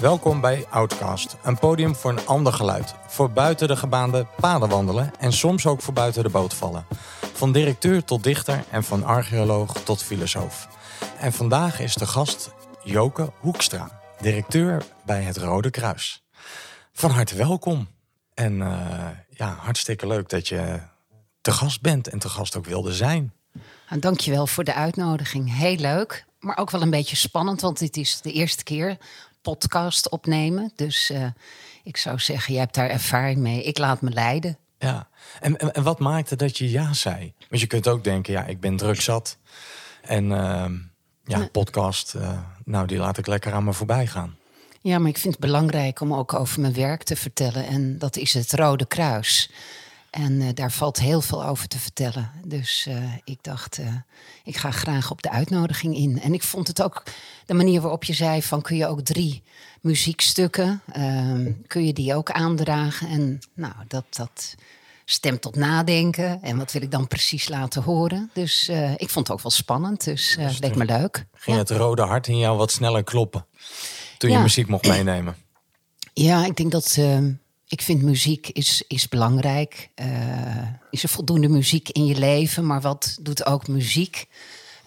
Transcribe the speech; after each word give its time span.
Welkom 0.00 0.40
bij 0.40 0.66
Outcast, 0.70 1.36
een 1.42 1.58
podium 1.58 1.94
voor 1.94 2.10
een 2.10 2.26
ander 2.26 2.52
geluid. 2.52 2.94
Voor 3.06 3.30
buiten 3.30 3.68
de 3.68 3.76
gebaande 3.76 4.26
paden 4.40 4.68
wandelen 4.68 5.12
en 5.18 5.32
soms 5.32 5.66
ook 5.66 5.82
voor 5.82 5.94
buiten 5.94 6.22
de 6.22 6.28
boot 6.28 6.54
vallen. 6.54 6.86
Van 7.32 7.52
directeur 7.52 8.04
tot 8.04 8.22
dichter 8.22 8.64
en 8.70 8.84
van 8.84 9.04
archeoloog 9.04 9.72
tot 9.82 10.02
filosoof. 10.02 10.68
En 11.18 11.32
vandaag 11.32 11.80
is 11.80 11.94
de 11.94 12.06
gast 12.06 12.50
Joke 12.84 13.32
Hoekstra, 13.40 14.00
directeur 14.20 14.84
bij 15.04 15.22
het 15.22 15.36
Rode 15.36 15.70
Kruis. 15.70 16.24
Van 16.92 17.10
harte 17.10 17.36
welkom. 17.36 17.88
En 18.34 18.56
uh, 18.60 19.08
ja, 19.30 19.56
hartstikke 19.60 20.06
leuk 20.06 20.28
dat 20.28 20.48
je 20.48 20.80
te 21.40 21.52
gast 21.52 21.80
bent 21.80 22.08
en 22.08 22.18
te 22.18 22.28
gast 22.28 22.56
ook 22.56 22.66
wilde 22.66 22.92
zijn. 22.92 23.32
Nou, 23.88 24.00
dankjewel 24.00 24.46
voor 24.46 24.64
de 24.64 24.74
uitnodiging. 24.74 25.56
Heel 25.56 25.76
leuk, 25.76 26.26
maar 26.38 26.56
ook 26.56 26.70
wel 26.70 26.82
een 26.82 26.90
beetje 26.90 27.16
spannend, 27.16 27.60
want 27.60 27.78
dit 27.78 27.96
is 27.96 28.20
de 28.20 28.32
eerste 28.32 28.62
keer 28.62 28.98
podcast 29.48 30.08
opnemen. 30.08 30.72
Dus 30.76 31.10
uh, 31.10 31.26
ik 31.82 31.96
zou 31.96 32.18
zeggen, 32.18 32.52
jij 32.52 32.62
hebt 32.62 32.74
daar 32.74 32.90
ervaring 32.90 33.38
mee. 33.38 33.62
Ik 33.62 33.78
laat 33.78 34.00
me 34.00 34.10
leiden. 34.10 34.58
Ja, 34.78 35.08
en, 35.40 35.56
en, 35.56 35.72
en, 35.72 35.82
wat 35.82 35.98
maakte 35.98 36.36
dat 36.36 36.58
je 36.58 36.70
ja 36.70 36.92
zei? 36.92 37.32
Want 37.48 37.60
je 37.60 37.66
kunt 37.66 37.88
ook 37.88 38.04
denken, 38.04 38.32
ja, 38.32 38.44
ik 38.44 38.60
ben 38.60 38.76
druk 38.76 39.00
zat. 39.00 39.38
En 40.02 40.24
uh, 40.24 40.64
ja, 41.24 41.48
podcast, 41.52 42.14
uh, 42.16 42.38
nou, 42.64 42.86
die 42.86 42.98
laat 42.98 43.18
ik 43.18 43.26
lekker 43.26 43.52
aan 43.52 43.64
me 43.64 43.72
voorbij 43.72 44.06
gaan. 44.06 44.36
Ja, 44.80 44.98
maar 44.98 45.08
ik 45.08 45.18
vind 45.18 45.34
het 45.34 45.42
belangrijk 45.42 46.00
om 46.00 46.14
ook 46.14 46.34
over 46.34 46.60
mijn 46.60 46.74
werk 46.74 47.02
te 47.02 47.16
vertellen. 47.16 47.66
En 47.66 47.98
dat 47.98 48.16
is 48.16 48.34
het 48.34 48.52
Rode 48.52 48.86
Kruis. 48.86 49.50
En 50.10 50.32
uh, 50.32 50.48
daar 50.54 50.72
valt 50.72 50.98
heel 50.98 51.20
veel 51.20 51.44
over 51.44 51.68
te 51.68 51.78
vertellen. 51.78 52.30
Dus 52.44 52.86
uh, 52.88 53.12
ik 53.24 53.38
dacht, 53.42 53.78
uh, 53.78 53.86
ik 54.44 54.56
ga 54.56 54.70
graag 54.70 55.10
op 55.10 55.22
de 55.22 55.30
uitnodiging 55.30 55.96
in. 55.96 56.20
En 56.20 56.34
ik 56.34 56.42
vond 56.42 56.66
het 56.66 56.82
ook 56.82 57.02
de 57.46 57.54
manier 57.54 57.80
waarop 57.80 58.04
je 58.04 58.12
zei: 58.12 58.42
van 58.42 58.62
kun 58.62 58.76
je 58.76 58.86
ook 58.86 59.00
drie 59.00 59.42
muziekstukken, 59.80 60.82
ehm, 60.92 61.52
kun 61.66 61.86
je 61.86 61.92
die 61.92 62.14
ook 62.14 62.30
aandragen? 62.30 63.08
En 63.08 63.38
nou, 63.54 63.74
dat, 63.88 64.04
dat 64.10 64.54
stemt 65.04 65.40
tot 65.40 65.56
nadenken. 65.56 66.42
En 66.42 66.56
wat 66.56 66.72
wil 66.72 66.82
ik 66.82 66.90
dan 66.90 67.06
precies 67.06 67.48
laten 67.48 67.82
horen? 67.82 68.30
Dus 68.32 68.68
ik 68.96 69.10
vond 69.10 69.28
het 69.28 69.36
ook 69.36 69.42
wel 69.42 69.52
spannend. 69.52 70.04
Dus 70.04 70.36
het 70.38 70.60
leek 70.60 70.76
me 70.76 70.84
leuk. 70.84 71.26
Ging 71.34 71.56
ja. 71.56 71.62
het 71.62 71.70
rode 71.70 72.02
hart 72.02 72.26
in 72.26 72.38
jou 72.38 72.56
wat 72.56 72.70
sneller 72.70 73.04
kloppen 73.04 73.46
toen 74.18 74.30
ja. 74.30 74.36
je 74.36 74.42
muziek 74.42 74.68
mocht 74.68 74.86
meenemen? 74.96 75.36
Ja, 76.12 76.44
ik 76.44 76.56
denk 76.56 76.72
dat 76.72 76.94
ehm, 76.98 77.32
ik 77.68 77.82
vind 77.82 78.02
muziek 78.02 78.48
is, 78.48 78.84
is 78.86 79.08
belangrijk. 79.08 79.90
Uh, 79.96 80.06
is 80.90 81.02
er 81.02 81.08
voldoende 81.08 81.48
muziek 81.48 81.88
in 81.88 82.06
je 82.06 82.18
leven? 82.18 82.66
Maar 82.66 82.80
wat 82.80 83.18
doet 83.20 83.46
ook 83.46 83.68
muziek? 83.68 84.28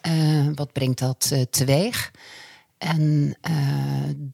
Uh, 0.07 0.47
wat 0.55 0.73
brengt 0.73 0.99
dat 0.99 1.29
uh, 1.33 1.41
teweeg? 1.41 2.11
En 2.77 3.37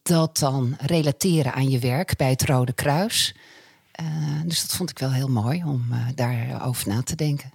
dat 0.04 0.38
dan 0.38 0.76
relateren 0.80 1.54
aan 1.54 1.70
je 1.70 1.80
werk 1.80 2.16
bij 2.16 2.30
het 2.30 2.44
Rode 2.44 2.74
Kruis. 2.74 3.36
dus 4.46 4.62
dat 4.62 4.76
vond 4.76 4.90
ik 4.90 5.00
wel 5.00 5.12
heel 5.12 5.28
mooi 5.28 5.64
om 5.64 5.86
daarover 6.16 6.88
na 6.88 7.04
te 7.04 7.16
denken. 7.16 7.52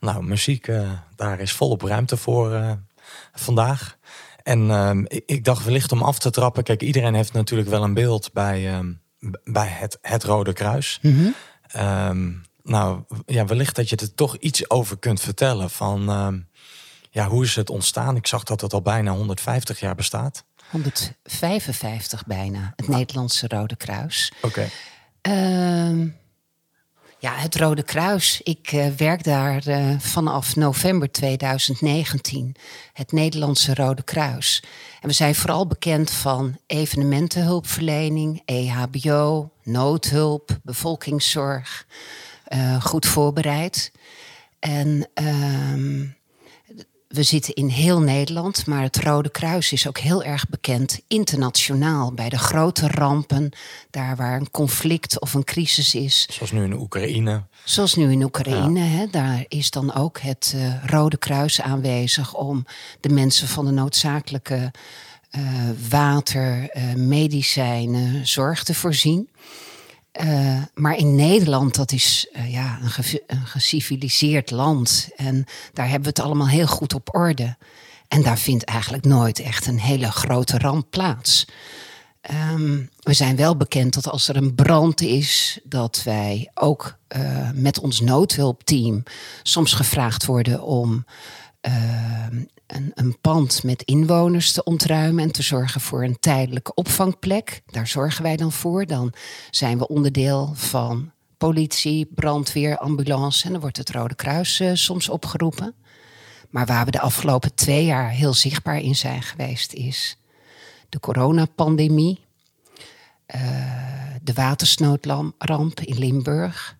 Nou, 0.00 0.24
muziek, 0.24 0.70
daar 1.16 1.40
is 1.40 1.52
volop 1.52 1.82
ruimte 1.82 2.16
voor 2.16 2.78
vandaag. 3.32 3.98
En 4.42 4.70
ehm, 4.70 5.04
ik, 5.06 5.22
ik, 5.26 5.44
dacht 5.44 5.64
wellicht 5.64 5.92
om 5.92 6.02
af 6.02 6.18
te 6.18 6.30
trappen. 6.30 6.62
Kijk, 6.62 6.82
iedereen 6.82 7.14
heeft 7.14 7.32
natuurlijk 7.32 7.68
wel 7.68 7.82
een 7.82 7.94
beeld 7.94 8.32
bij 8.32 8.68
ehm, 8.68 8.92
bij 9.44 9.68
het, 9.68 9.98
het 10.00 10.24
Rode 10.24 10.52
Kruis. 10.52 10.98
Mm 11.02 11.34
-hmm. 11.72 12.42
nou, 12.62 13.02
ja, 13.26 13.44
wellicht 13.44 13.76
dat 13.76 13.88
je 13.88 13.96
er 13.96 14.14
toch 14.14 14.36
iets 14.36 14.70
over 14.70 14.98
kunt 14.98 15.20
vertellen 15.20 15.70
van 15.70 16.08
um, 16.08 16.48
ja, 17.10 17.28
hoe 17.28 17.44
is 17.44 17.56
het 17.56 17.70
ontstaan? 17.70 18.16
Ik 18.16 18.26
zag 18.26 18.44
dat 18.44 18.60
het 18.60 18.72
al 18.72 18.82
bijna 18.82 19.12
150 19.12 19.80
jaar 19.80 19.94
bestaat. 19.94 20.44
155 20.70 22.26
bijna, 22.26 22.72
het. 22.76 22.88
Nederlandse 22.88 23.48
Rode 23.48 23.76
Kruis. 23.76 24.32
Oké. 24.42 24.68
Okay. 25.22 25.88
Um, 25.88 26.16
ja, 27.24 27.34
het 27.34 27.56
Rode 27.56 27.82
Kruis. 27.82 28.40
Ik 28.42 28.72
uh, 28.72 28.86
werk 28.86 29.24
daar 29.24 29.68
uh, 29.68 29.98
vanaf 29.98 30.56
november 30.56 31.10
2019. 31.10 32.54
Het 32.92 33.12
Nederlandse 33.12 33.74
Rode 33.74 34.02
Kruis. 34.02 34.62
En 35.00 35.08
we 35.08 35.14
zijn 35.14 35.34
vooral 35.34 35.66
bekend 35.66 36.10
van 36.10 36.56
evenementenhulpverlening, 36.66 38.42
EHBO, 38.44 39.50
noodhulp, 39.62 40.58
bevolkingszorg. 40.62 41.86
Uh, 42.48 42.82
goed 42.82 43.06
voorbereid. 43.06 43.92
En 44.58 45.08
uh, 45.22 46.08
we 47.14 47.22
zitten 47.22 47.54
in 47.54 47.68
heel 47.68 48.00
Nederland, 48.00 48.66
maar 48.66 48.82
het 48.82 48.96
Rode 48.96 49.30
Kruis 49.30 49.72
is 49.72 49.88
ook 49.88 49.98
heel 49.98 50.22
erg 50.22 50.48
bekend 50.48 51.00
internationaal 51.08 52.12
bij 52.12 52.28
de 52.28 52.38
grote 52.38 52.88
rampen, 52.88 53.50
daar 53.90 54.16
waar 54.16 54.36
een 54.36 54.50
conflict 54.50 55.20
of 55.20 55.34
een 55.34 55.44
crisis 55.44 55.94
is. 55.94 56.28
Zoals 56.30 56.52
nu 56.52 56.64
in 56.64 56.72
Oekraïne. 56.72 57.42
Zoals 57.64 57.94
nu 57.94 58.12
in 58.12 58.22
Oekraïne, 58.22 58.78
ja. 58.78 58.86
hè, 58.86 59.06
daar 59.10 59.44
is 59.48 59.70
dan 59.70 59.94
ook 59.94 60.20
het 60.20 60.52
uh, 60.56 60.84
Rode 60.84 61.16
Kruis 61.16 61.60
aanwezig 61.60 62.34
om 62.34 62.64
de 63.00 63.08
mensen 63.08 63.48
van 63.48 63.64
de 63.64 63.70
noodzakelijke 63.70 64.70
uh, 65.36 65.42
water, 65.88 66.76
uh, 66.76 66.94
medicijnen, 66.94 68.26
zorg 68.26 68.64
te 68.64 68.74
voorzien. 68.74 69.28
Uh, 70.22 70.62
maar 70.74 70.96
in 70.96 71.14
Nederland, 71.14 71.74
dat 71.74 71.92
is 71.92 72.28
uh, 72.32 72.52
ja, 72.52 72.78
een, 72.82 72.90
ge 72.90 73.22
geciviliseerd 73.44 74.50
land. 74.50 75.08
En 75.16 75.44
daar 75.72 75.88
hebben 75.88 76.02
we 76.02 76.08
het 76.08 76.26
allemaal 76.26 76.48
heel 76.48 76.66
goed 76.66 76.94
op 76.94 77.14
orde. 77.14 77.56
En 78.08 78.22
daar 78.22 78.38
vindt 78.38 78.64
eigenlijk 78.64 79.04
nooit 79.04 79.38
echt 79.38 79.66
een 79.66 79.80
hele 79.80 80.10
grote 80.10 80.58
ramp 80.58 80.86
plaats. 80.90 81.46
Um, 82.52 82.90
we 83.00 83.12
zijn 83.12 83.36
wel 83.36 83.56
bekend 83.56 83.94
dat 83.94 84.08
als 84.08 84.28
er 84.28 84.36
een 84.36 84.54
brand 84.54 85.00
is, 85.00 85.58
dat 85.64 86.02
wij 86.04 86.50
ook 86.54 86.98
uh, 87.16 87.50
met 87.54 87.80
ons 87.80 88.00
noodhulpteam 88.00 89.02
soms 89.42 89.72
gevraagd 89.72 90.24
worden 90.24 90.62
om 90.62 91.04
een, 92.66 93.16
pand 93.20 93.62
met 93.62 93.82
inwoners 93.82 94.52
te 94.52 94.64
ontruimen 94.64 95.24
en 95.24 95.32
te 95.32 95.42
zorgen 95.42 95.80
voor 95.80 96.04
een 96.04 96.18
tijdelijke 96.18 96.74
opvangplek. 96.74 97.62
Daar 97.66 97.86
zorgen 97.86 98.22
wij 98.22 98.36
dan 98.36 98.52
voor. 98.52 98.86
Dan 98.86 99.12
zijn 99.50 99.78
we 99.78 99.88
onderdeel 99.88 100.52
van 100.54 101.12
politie, 101.36 102.06
brandweer, 102.14 102.78
ambulance 102.78 103.44
en 103.46 103.52
dan 103.52 103.60
wordt 103.60 103.76
het 103.76 103.90
Rode 103.90 104.14
Kruis 104.14 104.60
uh, 104.60 104.70
soms 104.74 105.08
opgeroepen. 105.08 105.74
Maar 106.50 106.66
waar 106.66 106.84
we 106.84 106.90
de 106.90 107.00
afgelopen 107.00 107.54
twee 107.54 107.84
jaar 107.84 108.10
heel 108.10 108.34
zichtbaar 108.34 108.78
in 108.78 108.96
zijn 108.96 109.22
geweest 109.22 109.72
is 109.72 110.18
de 110.94 111.00
coronapandemie, 111.00 112.20
uh, 113.34 113.40
de 114.22 114.32
watersnoodramp 114.32 115.80
in 115.80 115.98
Limburg, 115.98 116.76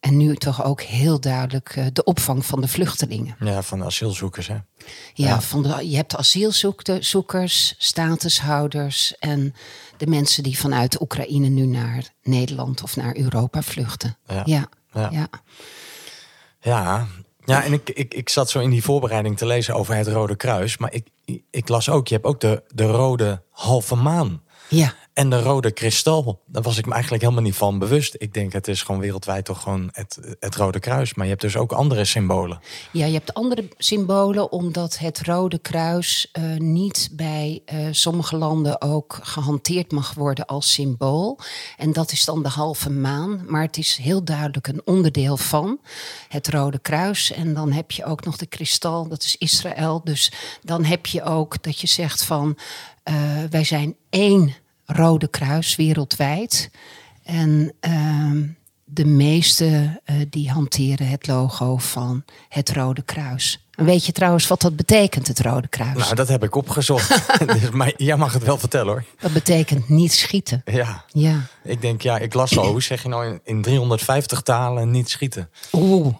en 0.00 0.16
nu 0.16 0.36
toch 0.36 0.64
ook 0.64 0.82
heel 0.82 1.20
duidelijk 1.20 1.76
uh, 1.76 1.86
de 1.92 2.04
opvang 2.04 2.46
van 2.46 2.60
de 2.60 2.68
vluchtelingen. 2.68 3.36
Ja, 3.40 3.62
van 3.62 3.78
de 3.78 3.84
asielzoekers, 3.84 4.46
hè? 4.46 4.54
Ja, 4.54 4.62
ja. 5.14 5.40
Van 5.40 5.62
de, 5.62 5.88
je 5.90 5.96
hebt 5.96 6.16
asielzoekers, 6.16 7.74
statushouders 7.78 9.18
en 9.18 9.54
de 9.96 10.06
mensen 10.06 10.42
die 10.42 10.58
vanuit 10.58 11.00
Oekraïne 11.00 11.48
nu 11.48 11.66
naar 11.66 12.04
Nederland 12.22 12.82
of 12.82 12.96
naar 12.96 13.16
Europa 13.16 13.62
vluchten. 13.62 14.16
Ja, 14.26 14.42
ja. 14.44 14.68
ja. 14.92 15.08
ja. 15.12 15.28
ja. 16.60 17.06
ja 17.44 17.64
en 17.64 17.72
ik, 17.72 17.90
ik, 17.90 18.14
ik 18.14 18.28
zat 18.28 18.50
zo 18.50 18.60
in 18.60 18.70
die 18.70 18.82
voorbereiding 18.82 19.36
te 19.36 19.46
lezen 19.46 19.74
over 19.74 19.94
het 19.94 20.06
Rode 20.06 20.36
Kruis. 20.36 20.76
Maar 20.76 20.92
ik, 20.92 21.08
ik 21.50 21.68
las 21.68 21.88
ook, 21.88 22.08
je 22.08 22.14
hebt 22.14 22.26
ook 22.26 22.40
de, 22.40 22.62
de 22.74 22.84
Rode 22.84 23.42
Halve 23.50 23.94
Maan. 23.94 24.42
Ja. 24.68 24.94
En 25.16 25.30
de 25.30 25.42
rode 25.42 25.70
kristal, 25.70 26.42
daar 26.46 26.62
was 26.62 26.78
ik 26.78 26.86
me 26.86 26.92
eigenlijk 26.92 27.22
helemaal 27.22 27.44
niet 27.44 27.54
van 27.54 27.78
bewust. 27.78 28.14
Ik 28.18 28.34
denk, 28.34 28.52
het 28.52 28.68
is 28.68 28.82
gewoon 28.82 29.00
wereldwijd 29.00 29.44
toch 29.44 29.62
gewoon 29.62 29.88
het, 29.92 30.18
het 30.40 30.54
Rode 30.54 30.78
Kruis. 30.78 31.14
Maar 31.14 31.24
je 31.24 31.30
hebt 31.30 31.42
dus 31.42 31.56
ook 31.56 31.72
andere 31.72 32.04
symbolen. 32.04 32.60
Ja, 32.92 33.06
je 33.06 33.12
hebt 33.12 33.34
andere 33.34 33.68
symbolen, 33.78 34.52
omdat 34.52 34.98
het 34.98 35.20
Rode 35.22 35.58
Kruis 35.58 36.30
uh, 36.32 36.56
niet 36.56 37.08
bij 37.12 37.62
uh, 37.72 37.88
sommige 37.90 38.36
landen 38.36 38.82
ook 38.82 39.18
gehanteerd 39.22 39.92
mag 39.92 40.14
worden 40.14 40.46
als 40.46 40.72
symbool. 40.72 41.38
En 41.76 41.92
dat 41.92 42.12
is 42.12 42.24
dan 42.24 42.42
de 42.42 42.48
halve 42.48 42.90
maan. 42.90 43.42
Maar 43.46 43.62
het 43.62 43.76
is 43.76 43.96
heel 43.96 44.24
duidelijk 44.24 44.68
een 44.68 44.82
onderdeel 44.84 45.36
van 45.36 45.80
het 46.28 46.48
Rode 46.48 46.78
Kruis. 46.78 47.32
En 47.32 47.54
dan 47.54 47.72
heb 47.72 47.90
je 47.90 48.04
ook 48.04 48.24
nog 48.24 48.36
de 48.36 48.46
kristal, 48.46 49.08
dat 49.08 49.22
is 49.22 49.36
Israël. 49.36 50.00
Dus 50.04 50.32
dan 50.62 50.84
heb 50.84 51.06
je 51.06 51.22
ook 51.22 51.62
dat 51.62 51.80
je 51.80 51.86
zegt 51.86 52.24
van, 52.24 52.58
uh, 53.04 53.14
wij 53.50 53.64
zijn 53.64 53.96
één 54.10 54.54
Rode 54.86 55.28
Kruis 55.28 55.76
wereldwijd. 55.76 56.70
En 57.22 57.72
uh, 57.80 58.30
de 58.84 59.04
meeste 59.04 60.00
uh, 60.10 60.16
die 60.30 60.50
hanteren 60.50 61.08
het 61.08 61.26
logo 61.26 61.76
van 61.76 62.24
het 62.48 62.70
Rode 62.70 63.02
Kruis. 63.02 63.66
En 63.74 63.84
weet 63.84 64.06
je 64.06 64.12
trouwens 64.12 64.46
wat 64.46 64.60
dat 64.60 64.76
betekent, 64.76 65.28
het 65.28 65.40
Rode 65.40 65.68
Kruis? 65.68 65.96
Nou, 65.96 66.14
dat 66.14 66.28
heb 66.28 66.44
ik 66.44 66.54
opgezocht. 66.54 67.08
dus, 67.46 67.70
maar 67.70 67.92
jij 67.96 68.16
mag 68.16 68.32
het 68.32 68.44
wel 68.44 68.58
vertellen 68.58 68.92
hoor. 68.92 69.04
Dat 69.18 69.32
betekent 69.32 69.88
niet 69.88 70.12
schieten. 70.12 70.62
Ja. 70.64 71.04
ja. 71.08 71.40
Ik 71.62 71.80
denk, 71.80 72.02
ja, 72.02 72.18
ik 72.18 72.34
las 72.34 72.58
al, 72.58 72.70
hoe 72.70 72.82
zeg 72.82 73.02
je 73.02 73.08
nou 73.08 73.26
in, 73.26 73.40
in 73.44 73.62
350 73.62 74.42
talen 74.42 74.90
niet 74.90 75.10
schieten? 75.10 75.50
Oeh. 75.72 76.14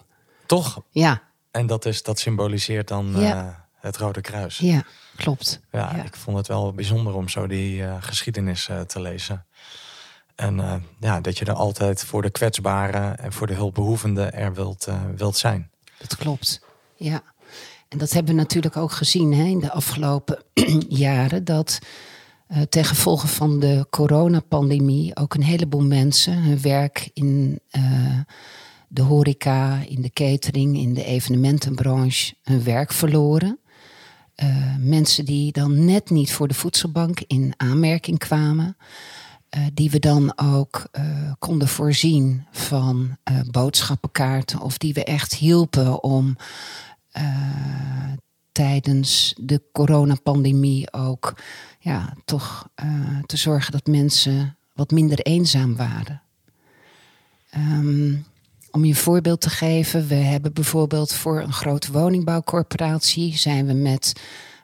Toch? 0.45 0.81
Ja. 0.91 1.21
En 1.51 1.67
dat, 1.67 1.85
is, 1.85 2.03
dat 2.03 2.19
symboliseert 2.19 2.87
dan 2.87 3.13
ja. 3.15 3.66
Het 3.79 3.97
Rode 3.97 4.21
Kruis. 4.21 4.57
Ja. 4.57 4.83
klopt. 5.15 5.59
Ja, 5.71 6.03
ik 6.03 6.15
vond 6.15 6.37
het 6.37 6.47
wel 6.47 6.73
bijzonder 6.73 7.13
om 7.13 7.29
zo 7.29 7.47
die 7.47 7.77
uh, 7.77 7.95
geschiedenis 7.99 8.67
uh, 8.67 8.79
te 8.79 9.01
lezen. 9.01 9.45
En 10.35 10.57
uh, 10.57 10.73
ja, 10.99 11.21
dat 11.21 11.37
je 11.37 11.45
er 11.45 11.53
altijd 11.53 12.03
voor 12.03 12.21
de 12.21 12.29
kwetsbaren 12.29 13.19
en 13.19 13.33
voor 13.33 13.47
de 13.47 13.53
hulpbehoevenden 13.53 14.33
er 14.33 14.53
wilt, 14.53 14.87
wilt 15.15 15.37
zijn. 15.37 15.71
Dat 15.97 16.15
klopt, 16.15 16.61
ja. 16.95 17.21
En 17.87 17.97
dat 17.97 18.11
hebben 18.11 18.35
we 18.35 18.39
natuurlijk 18.41 18.77
ook 18.77 18.91
gezien 18.91 19.33
hè, 19.33 19.43
in 19.43 19.59
de 19.59 19.71
afgelopen 19.71 20.43
jaren. 20.89 21.43
Dat 21.43 21.79
ten 22.69 22.85
gevolge 22.85 23.27
van 23.27 23.59
de 23.59 23.87
coronapandemie 23.89 25.15
ook 25.15 25.33
een 25.33 25.43
heleboel 25.43 25.83
mensen 25.83 26.33
hun 26.43 26.61
werk 26.61 27.09
in 27.13 27.59
de 28.87 29.01
horeca, 29.01 29.81
in 29.87 30.01
de 30.01 30.09
catering, 30.09 30.77
in 30.77 30.93
de 30.93 31.03
evenementenbranche 31.03 32.33
hun 32.43 32.63
werk 32.63 32.91
verloren. 32.91 33.59
Uh, 34.43 34.75
mensen 34.79 35.25
die 35.25 35.51
dan 35.51 35.85
net 35.85 36.09
niet 36.09 36.31
voor 36.31 36.47
de 36.47 36.53
voedselbank 36.53 37.19
in 37.27 37.53
aanmerking 37.57 38.19
kwamen. 38.19 38.77
die 39.73 39.89
we 39.89 39.99
dan 39.99 40.37
ook 40.37 40.89
konden 41.39 41.67
voorzien 41.67 42.45
van 42.51 43.17
boodschappenkaarten. 43.51 44.59
Of 44.59 44.77
die 44.77 44.93
we 44.93 45.03
echt 45.03 45.33
hielpen 45.33 46.03
om 46.03 46.37
tijdens 48.51 49.33
de 49.39 49.61
coronapandemie 49.71 50.93
ook 50.93 51.33
ja, 51.79 52.13
toch 52.25 52.69
te 53.25 53.37
zorgen 53.37 53.71
dat 53.71 53.87
mensen 53.87 54.57
wat 54.73 54.91
minder 54.91 55.19
eenzaam 55.19 55.75
waren. 55.75 56.21
Um, 57.55 58.25
om 58.77 58.85
je 58.85 58.89
een 58.89 58.99
voorbeeld 58.99 59.41
te 59.41 59.49
geven, 59.49 60.07
we 60.07 60.15
hebben 60.15 60.53
bijvoorbeeld 60.53 61.13
voor 61.13 61.41
een 61.41 61.53
grote 61.53 61.91
woningbouwcorporatie 61.91 63.37
zijn 63.37 63.65
we 63.65 63.73
met 63.73 64.13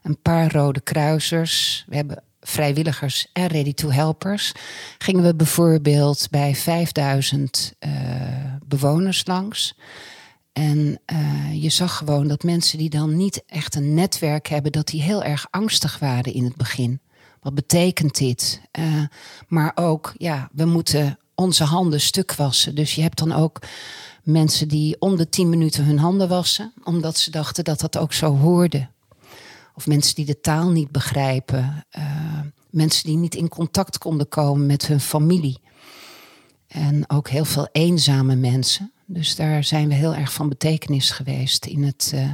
een 0.01 0.17
paar 0.21 0.51
rode 0.51 0.81
kruisers, 0.81 1.85
we 1.87 1.95
hebben 1.95 2.23
vrijwilligers 2.41 3.27
en 3.33 3.47
ready-to-helpers, 3.47 4.51
gingen 4.97 5.23
we 5.23 5.35
bijvoorbeeld 5.35 6.27
bij 6.31 6.55
5000 6.55 7.73
uh, 7.79 7.91
bewoners 8.65 9.27
langs. 9.27 9.77
En 10.51 10.99
uh, 11.13 11.63
je 11.63 11.69
zag 11.69 11.97
gewoon 11.97 12.27
dat 12.27 12.43
mensen 12.43 12.77
die 12.77 12.89
dan 12.89 13.17
niet 13.17 13.43
echt 13.47 13.75
een 13.75 13.93
netwerk 13.93 14.47
hebben, 14.47 14.71
dat 14.71 14.87
die 14.87 15.01
heel 15.01 15.23
erg 15.23 15.47
angstig 15.49 15.99
waren 15.99 16.33
in 16.33 16.43
het 16.43 16.55
begin. 16.55 16.99
Wat 17.41 17.55
betekent 17.55 18.17
dit? 18.17 18.61
Uh, 18.79 19.03
maar 19.47 19.71
ook, 19.75 20.13
ja, 20.17 20.49
we 20.51 20.65
moeten 20.65 21.17
onze 21.35 21.63
handen 21.63 22.01
stuk 22.01 22.35
wassen. 22.35 22.75
Dus 22.75 22.95
je 22.95 23.01
hebt 23.01 23.17
dan 23.17 23.31
ook 23.31 23.59
mensen 24.23 24.67
die 24.67 24.95
om 24.99 25.15
de 25.15 25.29
tien 25.29 25.49
minuten 25.49 25.85
hun 25.85 25.99
handen 25.99 26.27
wassen, 26.27 26.73
omdat 26.83 27.17
ze 27.17 27.31
dachten 27.31 27.63
dat 27.63 27.79
dat 27.79 27.97
ook 27.97 28.13
zo 28.13 28.37
hoorde. 28.37 28.87
Of 29.75 29.87
mensen 29.87 30.15
die 30.15 30.25
de 30.25 30.39
taal 30.39 30.69
niet 30.69 30.91
begrijpen. 30.91 31.85
Uh, 31.97 32.39
mensen 32.69 33.03
die 33.03 33.17
niet 33.17 33.35
in 33.35 33.47
contact 33.47 33.97
konden 33.97 34.29
komen 34.29 34.65
met 34.65 34.87
hun 34.87 34.99
familie. 34.99 35.59
En 36.67 37.09
ook 37.09 37.29
heel 37.29 37.45
veel 37.45 37.67
eenzame 37.71 38.35
mensen. 38.35 38.91
Dus 39.05 39.35
daar 39.35 39.63
zijn 39.63 39.87
we 39.87 39.93
heel 39.93 40.15
erg 40.15 40.33
van 40.33 40.49
betekenis 40.49 41.09
geweest 41.09 41.65
in 41.65 41.83
het, 41.83 42.11
uh, 42.15 42.31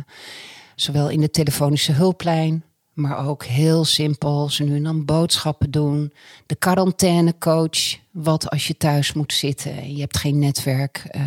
zowel 0.75 1.09
in 1.09 1.21
de 1.21 1.29
telefonische 1.29 1.91
hulplijn, 1.91 2.63
maar 2.99 3.27
ook 3.27 3.43
heel 3.43 3.85
simpel, 3.85 4.49
ze 4.49 4.63
nu 4.63 4.75
en 4.75 4.83
dan 4.83 5.05
boodschappen 5.05 5.71
doen. 5.71 6.13
De 6.45 6.55
quarantainecoach, 6.55 7.97
wat 8.11 8.49
als 8.49 8.67
je 8.67 8.77
thuis 8.77 9.13
moet 9.13 9.33
zitten 9.33 9.77
en 9.77 9.93
je 9.93 10.01
hebt 10.01 10.17
geen 10.17 10.39
netwerk, 10.39 11.03
uh, 11.15 11.21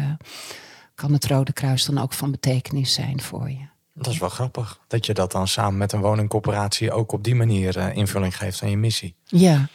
kan 0.94 1.12
het 1.12 1.26
Rode 1.26 1.52
Kruis 1.52 1.84
dan 1.84 1.98
ook 1.98 2.12
van 2.12 2.30
betekenis 2.30 2.92
zijn 2.92 3.20
voor 3.20 3.50
je. 3.50 3.70
Dat 3.94 4.12
is 4.12 4.18
wel 4.18 4.28
grappig, 4.28 4.80
dat 4.86 5.06
je 5.06 5.14
dat 5.14 5.32
dan 5.32 5.48
samen 5.48 5.78
met 5.78 5.92
een 5.92 6.00
woningcorporatie 6.00 6.92
ook 6.92 7.12
op 7.12 7.24
die 7.24 7.34
manier 7.34 7.76
uh, 7.76 7.96
invulling 7.96 8.36
geeft 8.36 8.62
aan 8.62 8.70
je 8.70 8.76
missie. 8.76 9.14
Ja, 9.24 9.68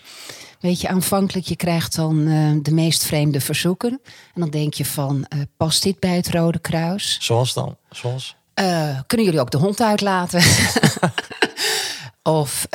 Weet 0.60 0.82
je, 0.82 0.88
aanvankelijk, 0.88 1.46
je 1.46 1.56
krijgt 1.56 1.96
dan 1.96 2.20
uh, 2.20 2.52
de 2.62 2.72
meest 2.72 3.04
vreemde 3.04 3.42
verzoeken. 3.42 4.02
En 4.34 4.42
dan 4.42 4.50
denk 4.50 4.74
je 4.74 4.86
van, 4.86 5.28
past 5.58 5.84
dit 5.84 6.00
bij 6.00 6.16
het 6.16 6.30
Rode 6.30 6.60
Kruis? 6.60 7.18
Zoals 7.22 7.54
dan? 7.54 7.78
Zoals? 7.90 8.36
Kunnen 9.08 9.26
jullie 9.26 9.40
ook 9.40 9.52
de 9.52 9.58
hond 9.58 9.82
uitlaten? 9.82 10.42
of, 12.28 12.68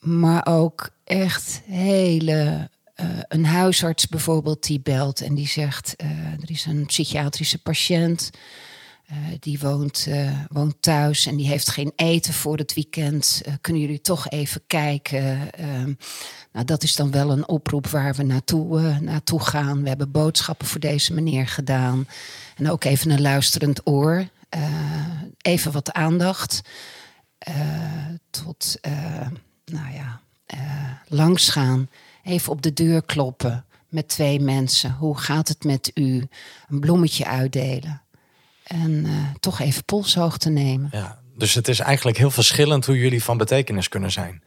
maar 0.00 0.46
ook 0.46 0.90
echt 1.04 1.62
hele... 1.66 2.70
een 3.28 3.44
huisarts 3.44 4.06
bijvoorbeeld 4.06 4.66
die 4.66 4.80
belt 4.80 5.20
en 5.20 5.34
die 5.34 5.48
zegt... 5.48 5.94
er 6.40 6.50
is 6.50 6.66
een 6.66 6.86
psychiatrische 6.86 7.62
patiënt... 7.62 8.30
Die 9.40 9.58
woont, 9.58 10.08
woont 10.48 10.74
thuis 10.80 11.26
en 11.26 11.36
die 11.36 11.48
heeft 11.48 11.70
geen 11.70 11.92
eten 11.96 12.34
voor 12.34 12.56
het 12.56 12.74
weekend. 12.74 13.42
Kunnen 13.60 13.82
jullie 13.82 14.00
toch 14.00 14.28
even 14.28 14.60
kijken? 14.66 15.52
Ehm, 15.52 15.92
nou, 16.52 16.64
dat 16.64 16.82
is 16.82 16.96
dan 16.96 17.10
wel 17.10 17.30
een 17.30 17.48
oproep 17.48 17.86
waar 17.86 18.14
we 18.14 18.22
naartoe, 18.22 18.98
naartoe 19.00 19.40
gaan. 19.40 19.82
We 19.82 19.88
hebben 19.88 20.10
boodschappen 20.10 20.66
voor 20.66 20.80
deze 20.80 21.14
meneer 21.14 21.48
gedaan. 21.48 22.08
En 22.56 22.70
ook 22.70 22.84
even 22.84 23.10
een 23.10 23.20
luisterend 23.20 23.86
oor. 23.86 24.28
even 25.42 25.72
wat 25.72 25.92
aandacht. 25.92 26.60
Tot, 28.30 28.78
nou 29.64 29.92
ja, 29.94 30.20
langs 31.08 31.48
gaan. 31.48 31.88
Even 32.22 32.52
op 32.52 32.62
de 32.62 32.72
deur 32.72 33.02
kloppen 33.04 33.64
met 33.88 34.08
twee 34.08 34.40
mensen. 34.40 34.96
Hoe 34.98 35.18
gaat 35.18 35.48
het 35.48 35.64
met 35.64 35.90
u? 35.94 36.28
Een 36.68 36.80
bloemetje 36.80 37.26
uitdelen. 37.26 38.02
En 38.64 39.06
toch 39.40 39.60
even 39.60 39.84
polshoogte 39.84 40.50
nemen. 40.50 40.88
Ja, 40.92 41.18
dus 41.36 41.54
het 41.54 41.68
is 41.68 41.78
eigenlijk 41.78 42.18
heel 42.18 42.30
verschillend 42.30 42.86
hoe 42.86 42.98
jullie 42.98 43.22
van 43.22 43.36
betekenis 43.36 43.88
kunnen 43.88 44.12
zijn. 44.12 44.42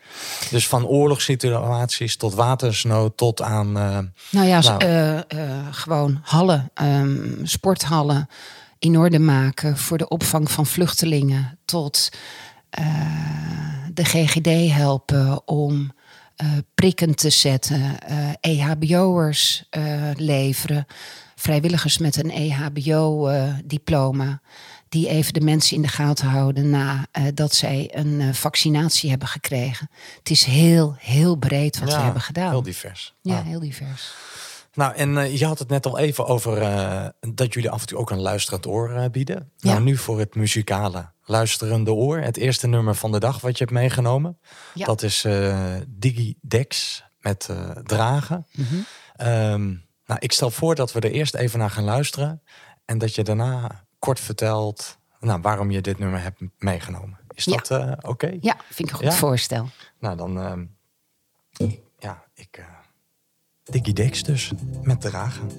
Dus 0.49 0.67
van 0.67 0.85
oorlogssituaties 0.85 2.15
tot 2.15 2.33
watersnood 2.33 3.17
tot 3.17 3.41
aan. 3.41 3.67
Uh, 3.67 3.99
nou 4.31 4.47
ja, 4.47 4.59
nou. 4.59 4.85
Uh, 4.85 5.67
gewoon 5.71 6.19
hallen, 6.23 6.71
um, 6.81 7.39
sporthallen 7.43 8.29
in 8.79 8.97
orde 8.97 9.19
maken 9.19 9.77
voor 9.77 9.97
de 9.97 10.07
opvang 10.07 10.51
van 10.51 10.65
vluchtelingen. 10.65 11.59
Tot 11.65 12.09
de 13.93 14.05
GGD 14.05 14.73
helpen 14.73 15.47
om 15.47 15.91
prikken 16.75 17.15
te 17.15 17.29
zetten, 17.29 17.97
EHBO'ers 18.39 19.63
e 19.69 20.13
leveren 20.15 20.85
vrijwilligers 21.39 21.97
met 21.97 22.23
een 22.23 22.31
EHBO-diploma. 22.31 24.41
die 24.89 25.09
even 25.09 25.33
de 25.33 25.41
mensen 25.41 25.75
in 25.75 25.81
de 25.81 25.87
gaten 25.87 26.27
houden 26.27 26.69
nadat 26.69 27.07
uh, 27.19 27.27
dat 27.33 27.55
zij 27.55 27.89
een 27.91 28.19
uh, 28.19 28.33
vaccinatie 28.33 29.09
hebben 29.09 29.27
gekregen. 29.27 29.89
Het 30.17 30.29
is 30.29 30.43
heel, 30.43 30.95
heel 30.99 31.35
breed 31.35 31.79
wat 31.79 31.89
ja, 31.89 31.97
we 31.97 32.03
hebben 32.03 32.21
gedaan. 32.21 32.49
Heel 32.49 32.63
divers. 32.63 33.13
Ja, 33.21 33.43
heel 33.43 33.59
divers. 33.59 34.13
Nou, 34.77 34.95
en 34.95 35.09
uh, 35.09 35.37
je 35.37 35.45
had 35.45 35.59
het 35.59 35.69
net 35.69 35.85
al 35.85 35.97
even 35.97 36.25
over 36.25 36.59
dat 37.33 37.53
jullie 37.53 37.69
af 37.69 37.81
en 37.81 37.87
toe 37.87 37.97
ook 37.97 38.09
een 38.09 38.21
luisterend 38.21 38.67
oor 38.67 39.09
bieden. 39.09 39.51
Ja. 39.55 39.71
Nou, 39.71 39.83
nu 39.83 39.97
voor 39.97 40.19
het 40.19 40.35
muzikale 40.35 41.11
luisterende 41.23 41.93
oor. 41.93 42.17
Het 42.17 42.37
eerste 42.37 42.67
nummer 42.67 42.95
van 42.95 43.11
de 43.11 43.19
dag 43.19 43.41
wat 43.41 43.57
je 43.57 43.63
hebt 43.63 43.75
meegenomen. 43.75 44.39
Ja. 44.73 44.85
Dat 44.85 45.01
is 45.01 45.25
Digi 45.87 46.37
Dex 46.41 47.03
met 47.19 47.49
Dragen. 47.83 48.47
Mm 48.51 48.65
-hmm. 48.65 48.85
um, 49.27 49.85
nou, 50.05 50.19
ik 50.19 50.31
stel 50.31 50.51
voor 50.51 50.75
dat 50.75 50.91
we 50.91 50.99
er 50.99 51.11
eerst 51.11 51.35
even 51.35 51.59
naar 51.59 51.69
gaan 51.69 51.83
luisteren. 51.83 52.41
En 52.85 52.97
dat 52.97 53.15
je 53.15 53.23
daarna 53.23 53.85
kort 53.99 54.19
vertelt 54.19 54.97
nou, 55.19 55.41
waarom 55.41 55.71
je 55.71 55.81
dit 55.81 55.99
nummer 55.99 56.21
hebt 56.21 56.41
meegenomen. 56.57 57.19
Is 57.29 57.45
dat 57.45 57.71
oké? 57.71 58.07
Okay? 58.07 58.37
Ja, 58.41 58.55
vind 58.69 58.89
ik 58.89 58.89
een 58.89 58.95
goed 58.95 59.05
ja? 59.05 59.11
voorstel. 59.11 59.69
Nou, 59.99 60.17
dan... 60.17 60.37
Uh, 61.57 61.71
ja, 61.99 62.23
ik... 62.33 62.65
Dickie 63.69 63.93
Dex 63.93 64.23
dus, 64.23 64.51
met 64.83 65.01
dragen. 65.01 65.49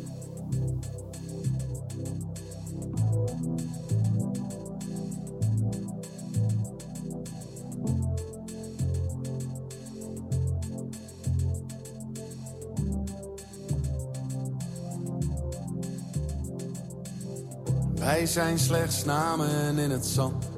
Wij 17.95 18.27
zijn 18.27 18.59
slechts 18.59 19.05
namen 19.05 19.79
in 19.79 19.91
het 19.91 20.07
zand 20.07 20.49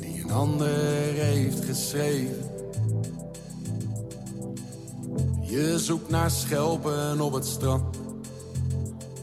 die 0.00 0.22
een 0.22 0.30
ander 0.30 0.68
heeft 1.14 1.64
geschreven. 1.64 2.49
Je 5.50 5.78
zoekt 5.78 6.10
naar 6.10 6.30
schelpen 6.30 7.20
op 7.20 7.32
het 7.32 7.46
strand 7.46 7.96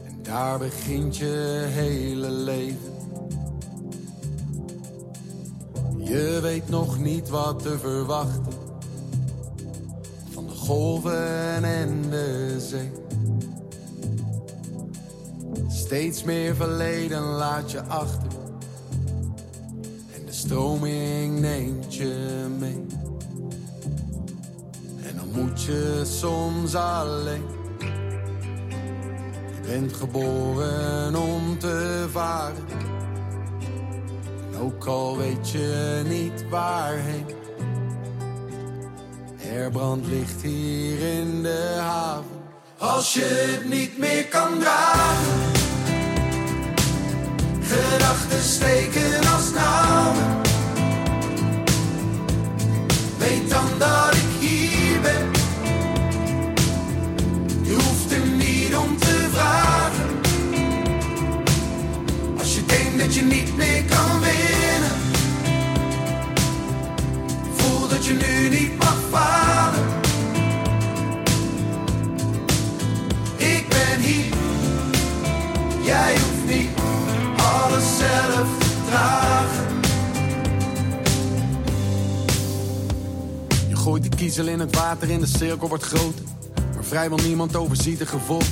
en 0.04 0.18
daar 0.22 0.58
begint 0.58 1.16
je 1.16 1.64
hele 1.68 2.30
leven. 2.30 2.92
Je 5.98 6.38
weet 6.42 6.68
nog 6.68 6.98
niet 6.98 7.28
wat 7.28 7.62
te 7.62 7.78
verwachten 7.78 8.52
van 10.30 10.46
de 10.46 10.54
golven 10.54 11.64
en 11.64 12.10
de 12.10 12.56
zee. 12.58 12.90
Steeds 15.68 16.24
meer 16.24 16.54
verleden 16.54 17.22
laat 17.22 17.70
je 17.70 17.82
achter. 17.82 18.32
En 20.14 20.24
de 20.26 20.32
stroming 20.32 21.40
neemt 21.40 21.94
je 21.94 22.46
mee. 22.58 22.97
Moet 25.38 25.62
je 25.62 26.02
soms 26.04 26.74
alleen. 26.74 27.46
Je 29.62 29.68
bent 29.68 29.92
geboren 29.92 31.16
om 31.16 31.58
te 31.58 32.06
varen. 32.12 32.66
En 34.52 34.60
ook 34.60 34.84
al 34.84 35.16
weet 35.16 35.50
je 35.50 36.02
niet 36.08 36.48
waarheen. 36.50 37.26
Er 39.52 39.70
brandt 39.70 40.06
licht 40.06 40.42
hier 40.42 41.00
in 41.00 41.42
de 41.42 41.76
haven. 41.80 42.24
Als 42.78 43.14
je 43.14 43.54
het 43.54 43.68
niet 43.68 43.98
meer 43.98 44.24
kan 44.24 44.58
dragen. 44.58 45.50
Gedachten 47.60 48.42
steken 48.42 49.32
als 49.34 49.52
namen. 49.52 50.40
Weet 53.18 53.50
dan 53.50 53.68
dat 53.78 53.87
je 63.18 63.24
niet 63.24 63.56
meer 63.56 63.84
kan 63.84 64.20
winnen. 64.20 64.96
Voel 67.54 67.88
dat 67.88 68.06
je 68.06 68.12
nu 68.12 68.48
niet 68.48 68.78
mag 68.78 68.98
falen. 69.10 69.84
Ik 73.36 73.68
ben 73.68 74.00
hier. 74.00 74.34
Jij 75.84 76.12
hoeft 76.12 76.56
niet 76.56 76.68
alles 77.36 77.98
zelf 77.98 78.58
te 78.58 78.66
dragen. 78.88 79.66
Je 83.68 83.76
gooit 83.76 84.02
de 84.02 84.16
kiezel 84.16 84.46
in 84.46 84.60
het 84.60 84.74
water 84.76 85.10
en 85.10 85.20
de 85.20 85.26
cirkel 85.26 85.68
wordt 85.68 85.84
groter. 85.84 86.24
Maar 86.74 86.84
vrijwel 86.84 87.18
niemand 87.18 87.56
overziet 87.56 87.98
de 87.98 88.06
gevolg. 88.06 88.44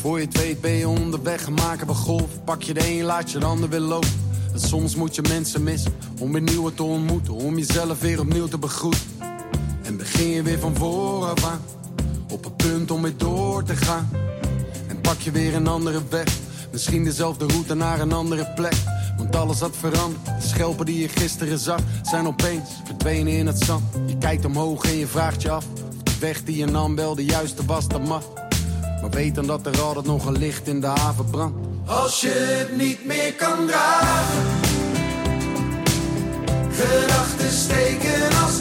Voor 0.00 0.18
je 0.18 0.24
het 0.24 0.36
weet 0.36 0.60
ben 0.60 0.70
je 0.70 0.88
onderweg 0.88 1.46
en 1.46 1.54
maken 1.54 1.86
we 1.86 1.94
golf. 1.94 2.44
Pak 2.44 2.62
je 2.62 2.74
de 2.74 2.88
een, 2.88 3.02
laat 3.02 3.30
je 3.30 3.38
de 3.38 3.44
ander 3.44 3.68
weer 3.68 3.80
lopen. 3.80 4.08
En 4.52 4.60
soms 4.60 4.94
moet 4.94 5.14
je 5.14 5.22
mensen 5.28 5.62
missen 5.62 5.92
om 6.18 6.32
weer 6.32 6.42
nieuwe 6.42 6.74
te 6.74 6.82
ontmoeten. 6.82 7.34
Om 7.34 7.58
jezelf 7.58 8.00
weer 8.00 8.20
opnieuw 8.20 8.48
te 8.48 8.58
begroeten. 8.58 9.00
En 9.82 9.96
begin 9.96 10.28
je 10.28 10.42
weer 10.42 10.58
van 10.58 10.76
vooraf 10.76 11.44
aan. 11.44 11.60
Op 12.30 12.44
het 12.44 12.56
punt 12.56 12.90
om 12.90 13.02
weer 13.02 13.16
door 13.16 13.62
te 13.62 13.76
gaan. 13.76 14.10
En 14.88 15.00
pak 15.00 15.20
je 15.20 15.30
weer 15.30 15.54
een 15.54 15.66
andere 15.66 16.00
weg. 16.10 16.38
Misschien 16.72 17.04
dezelfde 17.04 17.46
route 17.46 17.74
naar 17.74 18.00
een 18.00 18.12
andere 18.12 18.52
plek. 18.54 18.76
Want 19.16 19.36
alles 19.36 19.60
had 19.60 19.76
veranderd. 19.76 20.24
De 20.24 20.46
schelpen 20.46 20.86
die 20.86 21.00
je 21.00 21.08
gisteren 21.08 21.58
zag, 21.58 21.80
zijn 22.02 22.26
opeens 22.26 22.68
verdwenen 22.84 23.32
in 23.32 23.46
het 23.46 23.64
zand. 23.64 23.82
Je 24.06 24.18
kijkt 24.18 24.44
omhoog 24.44 24.84
en 24.84 24.96
je 24.96 25.06
vraagt 25.06 25.42
je 25.42 25.50
af. 25.50 25.64
Of 25.96 26.02
de 26.02 26.18
weg 26.20 26.44
die 26.44 26.56
je 26.56 26.66
nam 26.66 26.96
wel 26.96 27.14
de 27.14 27.24
juiste 27.24 27.64
was, 27.64 27.88
dat 27.88 28.06
mag. 28.06 28.24
Weet 29.10 29.34
dat 29.46 29.66
er 29.66 29.80
altijd 29.80 30.06
nog 30.06 30.26
een 30.26 30.38
licht 30.38 30.68
in 30.68 30.80
de 30.80 30.86
haven 30.86 31.30
brandt. 31.30 31.58
Als 31.86 32.20
je 32.20 32.28
het 32.28 32.76
niet 32.76 33.06
meer 33.06 33.34
kan 33.34 33.66
dragen. 33.66 34.42
Gedachten 36.72 37.50
steken 37.50 38.42
als 38.44 38.60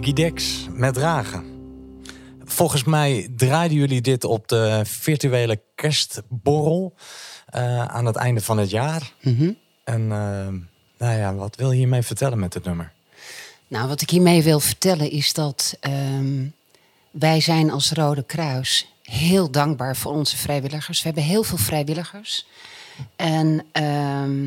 Diggy 0.00 0.12
Dex 0.12 0.66
met 0.70 0.94
dragen. 0.94 1.44
Volgens 2.44 2.84
mij 2.84 3.32
draaiden 3.36 3.78
jullie 3.78 4.00
dit 4.00 4.24
op 4.24 4.48
de 4.48 4.82
virtuele 4.84 5.60
kerstborrel 5.74 6.94
eh, 7.46 7.84
aan 7.84 8.06
het 8.06 8.16
einde 8.16 8.40
van 8.40 8.58
het 8.58 8.70
jaar. 8.70 9.12
Mhm. 9.20 9.52
En 9.84 10.00
eh, 10.00 10.48
nou 10.98 11.18
ja, 11.18 11.34
wat 11.34 11.56
wil 11.56 11.70
je 11.70 11.78
hiermee 11.78 12.02
vertellen 12.02 12.38
met 12.38 12.52
dit 12.52 12.64
nummer? 12.64 12.92
Nou, 13.68 13.88
wat 13.88 14.00
ik 14.00 14.10
hiermee 14.10 14.42
wil 14.42 14.60
vertellen 14.60 15.10
is 15.10 15.32
dat 15.32 15.76
ehm, 15.80 16.46
wij 17.10 17.40
zijn 17.40 17.70
als 17.70 17.92
Rode 17.92 18.22
Kruis 18.22 18.92
heel 19.02 19.50
dankbaar 19.50 19.96
voor 19.96 20.12
onze 20.12 20.36
vrijwilligers. 20.36 20.98
We 20.98 21.06
hebben 21.06 21.24
heel 21.24 21.42
veel 21.42 21.58
vrijwilligers. 21.58 22.46
En 23.16 23.64
ehm, 23.72 24.46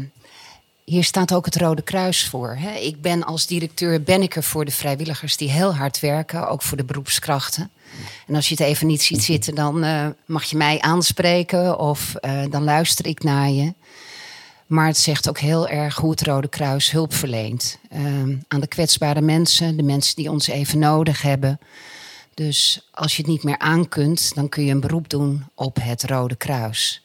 hier 0.85 1.03
staat 1.03 1.33
ook 1.33 1.45
het 1.45 1.55
Rode 1.55 1.81
Kruis 1.81 2.27
voor. 2.27 2.55
Hè. 2.59 2.77
Ik 2.77 3.01
ben 3.01 3.23
als 3.23 3.47
directeur 3.47 4.03
ben 4.03 4.21
ik 4.21 4.35
er 4.35 4.43
voor 4.43 4.65
de 4.65 4.71
vrijwilligers 4.71 5.37
die 5.37 5.49
heel 5.49 5.75
hard 5.75 5.99
werken, 5.99 6.49
ook 6.49 6.61
voor 6.61 6.77
de 6.77 6.83
beroepskrachten. 6.83 7.71
En 8.27 8.35
als 8.35 8.49
je 8.49 8.55
het 8.55 8.63
even 8.63 8.87
niet 8.87 9.01
ziet 9.01 9.23
zitten, 9.23 9.55
dan 9.55 9.83
eh, 9.83 10.07
mag 10.25 10.43
je 10.43 10.57
mij 10.57 10.79
aanspreken 10.79 11.79
of 11.79 12.15
eh, 12.15 12.41
dan 12.49 12.63
luister 12.63 13.07
ik 13.07 13.23
naar 13.23 13.49
je. 13.49 13.73
Maar 14.67 14.87
het 14.87 14.97
zegt 14.97 15.29
ook 15.29 15.39
heel 15.39 15.67
erg 15.67 15.95
hoe 15.95 16.11
het 16.11 16.21
Rode 16.21 16.47
Kruis 16.47 16.91
hulp 16.91 17.13
verleent. 17.13 17.77
ehm, 17.89 18.35
aan 18.47 18.59
de 18.59 18.67
kwetsbare 18.67 19.21
mensen, 19.21 19.77
de 19.77 19.83
mensen 19.83 20.15
die 20.15 20.31
ons 20.31 20.47
even 20.47 20.79
nodig 20.79 21.21
hebben. 21.21 21.59
Dus 22.33 22.87
als 22.91 23.15
je 23.15 23.21
het 23.21 23.31
niet 23.31 23.43
meer 23.43 23.57
aan 23.57 23.87
kunt, 23.87 24.31
dan 24.35 24.49
kun 24.49 24.65
je 24.65 24.71
een 24.71 24.79
beroep 24.79 25.09
doen 25.09 25.45
op 25.55 25.77
het 25.81 26.03
Rode 26.03 26.35
Kruis. 26.35 27.01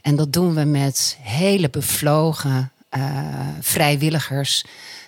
En 0.00 0.16
dat 0.16 0.32
doen 0.32 0.54
we 0.54 0.64
met 0.64 1.18
hele 1.20 1.70
bevlogen 1.70 2.70
eh, 2.96 3.48
vrijwilligers 3.60 4.64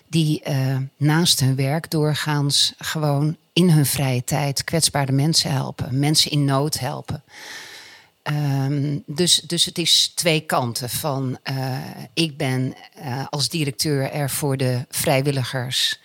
die 0.06 0.42
eh, 0.42 0.76
naast 0.96 1.40
hun 1.40 1.56
werk 1.56 1.90
doorgaans 1.90 2.72
gewoon 2.78 3.36
in 3.52 3.70
hun 3.70 3.86
vrije 3.86 4.24
tijd 4.24 4.64
kwetsbare 4.64 5.12
mensen 5.12 5.50
helpen, 5.50 5.98
mensen 5.98 6.30
in 6.30 6.44
nood 6.44 6.78
helpen. 6.78 7.22
Ehm, 8.22 8.98
dus, 9.06 9.40
dus 9.40 9.64
het 9.64 9.78
is 9.78 10.12
twee 10.14 10.40
kanten 10.40 10.90
van 10.90 11.38
eh, 11.42 11.78
ik 12.14 12.36
ben 12.36 12.74
als 13.30 13.48
directeur 13.48 14.12
er 14.12 14.30
voor 14.30 14.56
de 14.56 14.86
vrijwilligers. 14.90 16.00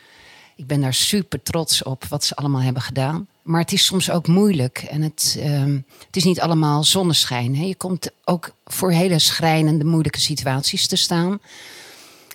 Ik 0.55 0.67
ben 0.67 0.81
daar 0.81 0.93
super 0.93 1.43
trots 1.43 1.83
op 1.83 2.05
wat 2.05 2.23
ze 2.23 2.35
allemaal 2.35 2.61
hebben 2.61 2.81
gedaan. 2.81 3.27
Maar 3.43 3.61
het 3.61 3.71
is 3.71 3.85
soms 3.85 4.11
ook 4.11 4.27
moeilijk 4.27 4.77
en 4.89 5.01
het, 5.01 5.37
ehm, 5.39 5.79
het 6.05 6.15
is 6.15 6.23
niet 6.23 6.41
allemaal 6.41 6.83
zonneschijn. 6.83 7.55
Hè. 7.55 7.63
Je 7.63 7.75
komt 7.75 8.09
ook 8.25 8.53
voor 8.65 8.91
hele 8.91 9.19
schrijnende, 9.19 9.85
moeilijke 9.85 10.19
situaties 10.19 10.87
te 10.87 10.95
staan. 10.95 11.31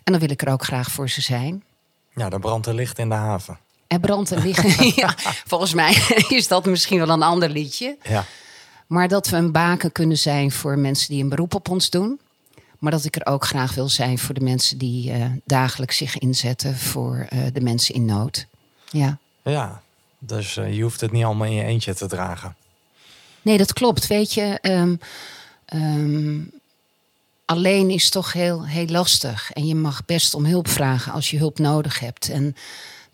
En 0.04 0.12
dan 0.12 0.18
wil 0.18 0.30
ik 0.30 0.42
er 0.42 0.52
ook 0.52 0.64
graag 0.64 0.90
voor 0.90 1.08
ze 1.10 1.20
zijn. 1.20 1.62
Ja, 2.14 2.30
er 2.30 2.40
brandt 2.40 2.66
er 2.66 2.74
licht 2.74 2.98
in 2.98 3.08
de 3.08 3.14
haven. 3.14 3.58
Er 3.86 4.00
brandt 4.00 4.30
een 4.30 4.42
licht. 4.42 4.84
ja, 5.02 5.14
volgens 5.46 5.74
mij 5.74 5.90
is 6.28 6.48
dat 6.48 6.66
misschien 6.66 6.98
wel 6.98 7.08
een 7.08 7.22
ander 7.22 7.48
liedje. 7.48 7.96
Ja, 8.02 8.24
Maar 8.86 9.08
dat 9.08 9.28
we 9.28 9.36
een 9.36 9.52
baken 9.52 9.92
kunnen 9.92 10.18
zijn 10.18 10.52
voor 10.52 10.78
mensen 10.78 11.08
die 11.08 11.22
een 11.22 11.28
beroep 11.28 11.54
op 11.54 11.68
ons 11.68 11.90
doen. 11.90 12.20
Maar 12.78 12.92
dat 12.92 13.04
ik 13.04 13.16
er 13.16 13.26
ook 13.26 13.44
graag 13.44 13.74
wil 13.74 13.88
zijn 13.88 14.18
voor 14.18 14.34
de 14.34 14.40
mensen 14.40 14.78
die 14.78 15.12
eh, 15.12 15.24
dagelijks 15.44 15.96
zich 15.96 16.18
inzetten 16.18 16.76
voor 16.76 17.26
eh, 17.28 17.38
de 17.52 17.60
mensen 17.60 17.94
in 17.94 18.04
nood. 18.04 18.46
Ja. 18.90 19.18
ja. 19.42 19.82
Dus 20.18 20.56
uh, 20.56 20.74
je 20.74 20.82
hoeft 20.82 21.00
het 21.00 21.12
niet 21.12 21.24
allemaal 21.24 21.46
in 21.46 21.54
je 21.54 21.64
eentje 21.64 21.94
te 21.94 22.06
dragen. 22.06 22.56
Nee, 23.42 23.58
dat 23.58 23.72
klopt. 23.72 24.06
Weet 24.06 24.34
je, 24.34 24.58
um, 24.62 25.00
um, 25.74 26.50
alleen 27.44 27.90
is 27.90 28.10
toch 28.10 28.32
heel, 28.32 28.66
heel 28.66 28.86
lastig. 28.86 29.52
En 29.52 29.66
je 29.66 29.74
mag 29.74 30.04
best 30.04 30.34
om 30.34 30.44
hulp 30.44 30.68
vragen 30.68 31.12
als 31.12 31.30
je 31.30 31.38
hulp 31.38 31.58
nodig 31.58 32.00
hebt. 32.00 32.28
En 32.28 32.56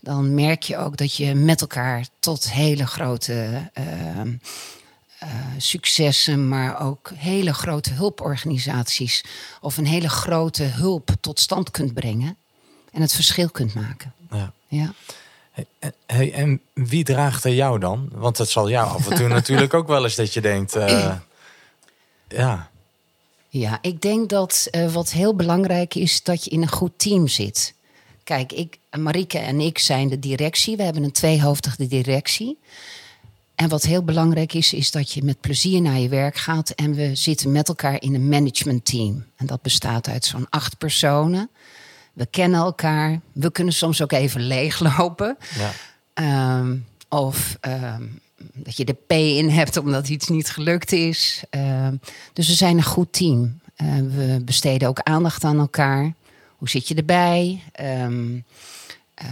dan 0.00 0.34
merk 0.34 0.62
je 0.62 0.76
ook 0.76 0.96
dat 0.96 1.16
je 1.16 1.34
met 1.34 1.60
elkaar 1.60 2.06
tot 2.18 2.52
hele 2.52 2.86
grote 2.86 3.70
uh, 3.78 4.20
uh, 4.20 4.28
successen, 5.58 6.48
maar 6.48 6.80
ook 6.80 7.12
hele 7.14 7.54
grote 7.54 7.92
hulporganisaties 7.92 9.24
of 9.60 9.76
een 9.76 9.86
hele 9.86 10.08
grote 10.08 10.62
hulp 10.62 11.10
tot 11.20 11.40
stand 11.40 11.70
kunt 11.70 11.94
brengen 11.94 12.36
en 12.92 13.00
het 13.00 13.12
verschil 13.12 13.50
kunt 13.50 13.74
maken. 13.74 14.12
Ja. 14.30 14.52
ja. 14.68 14.94
Hey, 16.06 16.32
en 16.32 16.60
wie 16.72 17.04
draagt 17.04 17.44
er 17.44 17.54
jou 17.54 17.78
dan? 17.78 18.08
Want 18.12 18.38
het 18.38 18.48
zal 18.48 18.70
jou 18.70 18.88
af 18.88 19.10
en 19.10 19.16
toe 19.16 19.28
natuurlijk 19.38 19.74
ook 19.74 19.86
wel 19.86 20.04
eens 20.04 20.14
dat 20.14 20.34
je 20.34 20.40
denkt, 20.40 20.76
uh, 20.76 21.14
ja. 22.28 22.70
Ja, 23.48 23.78
ik 23.80 24.00
denk 24.00 24.28
dat 24.28 24.68
uh, 24.70 24.92
wat 24.92 25.10
heel 25.10 25.34
belangrijk 25.34 25.94
is 25.94 26.22
dat 26.22 26.44
je 26.44 26.50
in 26.50 26.62
een 26.62 26.72
goed 26.72 26.92
team 26.96 27.28
zit. 27.28 27.74
Kijk, 28.24 28.52
ik, 28.52 28.78
Marike 28.98 29.38
en 29.38 29.60
ik 29.60 29.78
zijn 29.78 30.08
de 30.08 30.18
directie. 30.18 30.76
We 30.76 30.82
hebben 30.82 31.02
een 31.02 31.12
tweehoofdige 31.12 31.86
directie. 31.86 32.58
En 33.54 33.68
wat 33.68 33.82
heel 33.82 34.02
belangrijk 34.02 34.52
is, 34.52 34.72
is 34.72 34.90
dat 34.90 35.12
je 35.12 35.22
met 35.22 35.40
plezier 35.40 35.82
naar 35.82 35.98
je 35.98 36.08
werk 36.08 36.36
gaat. 36.36 36.70
En 36.70 36.94
we 36.94 37.14
zitten 37.14 37.52
met 37.52 37.68
elkaar 37.68 38.02
in 38.02 38.14
een 38.14 38.28
managementteam. 38.28 39.24
En 39.36 39.46
dat 39.46 39.62
bestaat 39.62 40.08
uit 40.08 40.24
zo'n 40.24 40.46
acht 40.50 40.78
personen. 40.78 41.50
We 42.14 42.26
kennen 42.26 42.60
elkaar. 42.60 43.20
We 43.32 43.52
kunnen 43.52 43.74
soms 43.74 44.02
ook 44.02 44.12
even 44.12 44.40
leeglopen. 44.40 45.36
Ja. 45.54 46.58
Um, 46.58 46.86
of 47.08 47.58
um, 47.60 48.20
dat 48.36 48.76
je 48.76 48.84
de 48.84 48.96
P 49.06 49.12
in 49.12 49.48
hebt 49.48 49.76
omdat 49.76 50.08
iets 50.08 50.28
niet 50.28 50.50
gelukt 50.50 50.92
is. 50.92 51.44
Um, 51.50 52.00
dus 52.32 52.48
we 52.48 52.54
zijn 52.54 52.76
een 52.76 52.82
goed 52.82 53.12
team. 53.12 53.60
Uh, 53.76 53.94
we 53.96 54.42
besteden 54.44 54.88
ook 54.88 55.00
aandacht 55.00 55.44
aan 55.44 55.58
elkaar. 55.58 56.12
Hoe 56.56 56.68
zit 56.68 56.88
je 56.88 56.94
erbij? 56.94 57.62
Uh, 57.80 59.26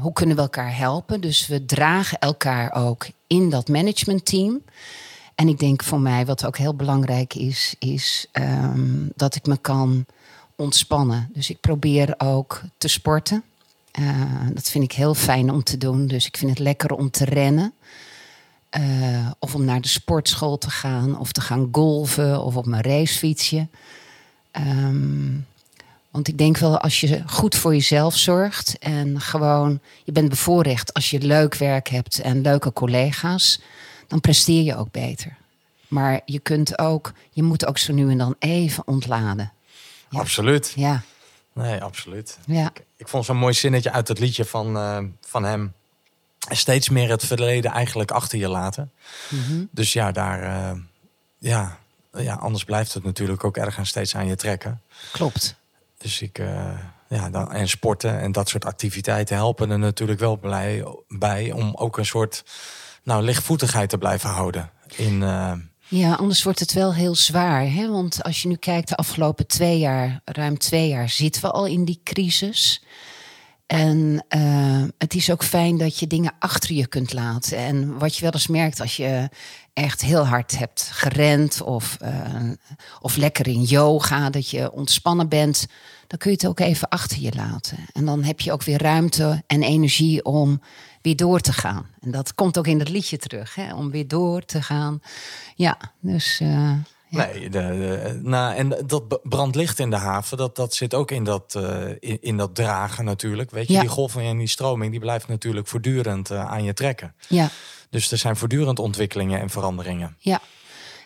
hoe 0.00 0.12
kunnen 0.12 0.36
we 0.36 0.42
elkaar 0.42 0.76
helpen? 0.76 1.20
Dus 1.20 1.46
we 1.46 1.64
dragen 1.64 2.18
elkaar 2.18 2.72
ook 2.72 3.06
in 3.26 3.50
dat 3.50 3.68
managementteam. 3.68 4.62
En 5.34 5.48
ik 5.48 5.58
denk 5.58 5.82
voor 5.82 6.00
mij 6.00 6.26
wat 6.26 6.44
ook 6.44 6.56
heel 6.56 6.74
belangrijk 6.74 7.34
is, 7.34 7.74
is 7.78 8.26
um, 8.32 9.10
dat 9.16 9.34
ik 9.34 9.46
me 9.46 9.56
kan 9.56 10.06
ontspannen. 10.56 11.30
Dus 11.32 11.50
ik 11.50 11.60
probeer 11.60 12.14
ook 12.18 12.62
te 12.78 12.88
sporten. 12.88 13.42
Uh, 14.00 14.46
dat 14.52 14.70
vind 14.70 14.84
ik 14.84 14.92
heel 14.92 15.14
fijn 15.14 15.50
om 15.50 15.62
te 15.62 15.78
doen. 15.78 16.06
Dus 16.06 16.26
ik 16.26 16.36
vind 16.36 16.50
het 16.50 16.58
lekker 16.58 16.92
om 16.92 17.10
te 17.10 17.24
rennen. 17.24 17.72
Uh, 18.78 19.30
of 19.38 19.54
om 19.54 19.64
naar 19.64 19.80
de 19.80 19.88
sportschool 19.88 20.58
te 20.58 20.70
gaan, 20.70 21.18
of 21.18 21.32
te 21.32 21.40
gaan 21.40 21.68
golven, 21.72 22.42
of 22.42 22.56
op 22.56 22.66
mijn 22.66 22.82
racefietsje. 22.82 23.66
Um, 24.52 25.46
want 26.16 26.28
ik 26.28 26.38
denk 26.38 26.56
wel, 26.58 26.78
als 26.78 27.00
je 27.00 27.22
goed 27.26 27.54
voor 27.54 27.72
jezelf 27.72 28.16
zorgt 28.16 28.78
en 28.78 29.20
gewoon, 29.20 29.80
je 30.04 30.12
bent 30.12 30.28
bevoorrecht 30.28 30.94
als 30.94 31.10
je 31.10 31.20
leuk 31.20 31.54
werk 31.54 31.88
hebt 31.88 32.18
en 32.18 32.40
leuke 32.40 32.72
collega's, 32.72 33.60
dan 34.06 34.20
presteer 34.20 34.62
je 34.62 34.76
ook 34.76 34.90
beter. 34.90 35.36
Maar 35.88 36.20
je 36.24 36.38
kunt 36.38 36.78
ook, 36.78 37.12
je 37.30 37.42
moet 37.42 37.66
ook 37.66 37.78
zo 37.78 37.92
nu 37.92 38.10
en 38.10 38.18
dan 38.18 38.34
even 38.38 38.86
ontladen. 38.86 39.52
Ja. 40.10 40.18
Absoluut. 40.18 40.72
Ja. 40.76 41.02
Nee, 41.52 41.82
absoluut. 41.82 42.38
Ja. 42.46 42.66
Ik, 42.66 42.84
ik 42.96 43.08
vond 43.08 43.24
zo'n 43.24 43.36
mooi 43.36 43.54
zinnetje 43.54 43.92
uit 43.92 44.08
het 44.08 44.18
liedje 44.18 44.44
van, 44.44 44.76
uh, 44.76 44.98
van 45.20 45.44
hem. 45.44 45.72
Steeds 46.48 46.88
meer 46.88 47.10
het 47.10 47.24
verleden 47.24 47.70
eigenlijk 47.70 48.10
achter 48.10 48.38
je 48.38 48.48
laten. 48.48 48.92
Mm 49.28 49.42
-hmm. 49.42 49.68
Dus 49.70 49.92
ja, 49.92 50.12
daar, 50.12 50.42
uh, 50.42 50.80
ja, 51.38 51.78
ja, 52.12 52.34
anders 52.34 52.64
blijft 52.64 52.94
het 52.94 53.04
natuurlijk 53.04 53.44
ook 53.44 53.56
ergens 53.56 53.88
steeds 53.88 54.16
aan 54.16 54.26
je 54.26 54.36
trekken. 54.36 54.80
Klopt. 55.12 55.56
Dus 55.98 56.22
ik, 56.22 56.38
uh, 56.38 56.78
ja, 57.08 57.30
dan, 57.30 57.52
en 57.52 57.68
sporten 57.68 58.20
en 58.20 58.32
dat 58.32 58.48
soort 58.48 58.64
activiteiten 58.64 59.36
helpen 59.36 59.70
er 59.70 59.78
natuurlijk 59.78 60.20
wel 60.20 60.36
blij, 60.36 60.84
bij 61.08 61.52
om 61.52 61.74
ook 61.74 61.98
een 61.98 62.06
soort 62.06 62.44
nou, 63.02 63.22
lichtvoetigheid 63.22 63.88
te 63.88 63.98
blijven 63.98 64.30
houden. 64.30 64.70
In. 64.96 65.22
Ja, 65.88 66.14
anders 66.14 66.42
wordt 66.42 66.60
het 66.60 66.72
wel 66.72 66.94
heel 66.94 67.14
zwaar. 67.14 67.70
Hè? 67.70 67.88
Want 67.88 68.22
als 68.22 68.42
je 68.42 68.48
nu 68.48 68.56
kijkt, 68.56 68.88
de 68.88 68.96
afgelopen 68.96 69.46
twee 69.46 69.78
jaar, 69.78 70.20
ruim 70.24 70.58
twee 70.58 70.88
jaar, 70.88 71.08
zitten 71.08 71.42
we 71.42 71.50
al 71.50 71.66
in 71.66 71.84
die 71.84 72.00
crisis. 72.04 72.82
En 73.66 74.24
uh, 74.36 74.84
het 74.98 75.14
is 75.14 75.30
ook 75.30 75.44
fijn 75.44 75.78
dat 75.78 75.98
je 75.98 76.06
dingen 76.06 76.34
achter 76.38 76.74
je 76.74 76.86
kunt 76.86 77.12
laten. 77.12 77.58
En 77.58 77.98
wat 77.98 78.16
je 78.16 78.22
wel 78.22 78.32
eens 78.32 78.46
merkt 78.46 78.80
als 78.80 78.96
je 78.96 79.28
echt 79.72 80.00
heel 80.00 80.26
hard 80.26 80.58
hebt 80.58 80.88
gerend 80.92 81.62
of, 81.62 81.96
uh, 82.02 82.50
of 83.00 83.16
lekker 83.16 83.48
in 83.48 83.62
yoga, 83.62 84.30
dat 84.30 84.50
je 84.50 84.72
ontspannen 84.72 85.28
bent, 85.28 85.66
dan 86.06 86.18
kun 86.18 86.30
je 86.30 86.36
het 86.36 86.46
ook 86.46 86.60
even 86.60 86.88
achter 86.88 87.18
je 87.20 87.32
laten. 87.36 87.78
En 87.92 88.04
dan 88.04 88.22
heb 88.22 88.40
je 88.40 88.52
ook 88.52 88.62
weer 88.62 88.82
ruimte 88.82 89.42
en 89.46 89.62
energie 89.62 90.24
om 90.24 90.60
weer 91.06 91.16
door 91.16 91.40
te 91.40 91.52
gaan. 91.52 91.86
En 92.00 92.10
dat 92.10 92.34
komt 92.34 92.58
ook 92.58 92.66
in 92.66 92.78
het 92.78 92.88
liedje 92.88 93.16
terug, 93.16 93.54
hè? 93.54 93.74
om 93.74 93.90
weer 93.90 94.08
door 94.08 94.44
te 94.44 94.62
gaan. 94.62 95.00
Ja, 95.54 95.78
dus. 96.00 96.40
Uh, 96.42 96.48
ja. 97.08 97.26
Nee, 97.26 97.42
de, 97.42 97.50
de, 97.50 98.20
nou, 98.22 98.54
en 98.54 98.86
dat 98.86 99.20
brandlicht 99.22 99.78
in 99.78 99.90
de 99.90 99.96
haven, 99.96 100.36
dat, 100.36 100.56
dat 100.56 100.74
zit 100.74 100.94
ook 100.94 101.10
in 101.10 101.24
dat, 101.24 101.54
uh, 101.56 101.88
in, 101.98 102.18
in, 102.20 102.36
dat 102.36 102.54
dragen 102.54 103.04
natuurlijk. 103.04 103.50
Weet 103.50 103.66
je, 103.66 103.72
ja. 103.72 103.80
die 103.80 103.88
golving 103.88 104.28
en 104.28 104.38
die 104.38 104.46
stroming, 104.46 104.90
die 104.90 105.00
blijft 105.00 105.28
natuurlijk 105.28 105.66
voortdurend 105.66 106.30
uh, 106.30 106.50
aan 106.50 106.64
je 106.64 106.74
trekken. 106.74 107.14
Ja. 107.28 107.48
Dus 107.90 108.10
er 108.10 108.18
zijn 108.18 108.36
voortdurend 108.36 108.78
ontwikkelingen 108.78 109.40
en 109.40 109.50
veranderingen. 109.50 110.16
Ja. 110.18 110.40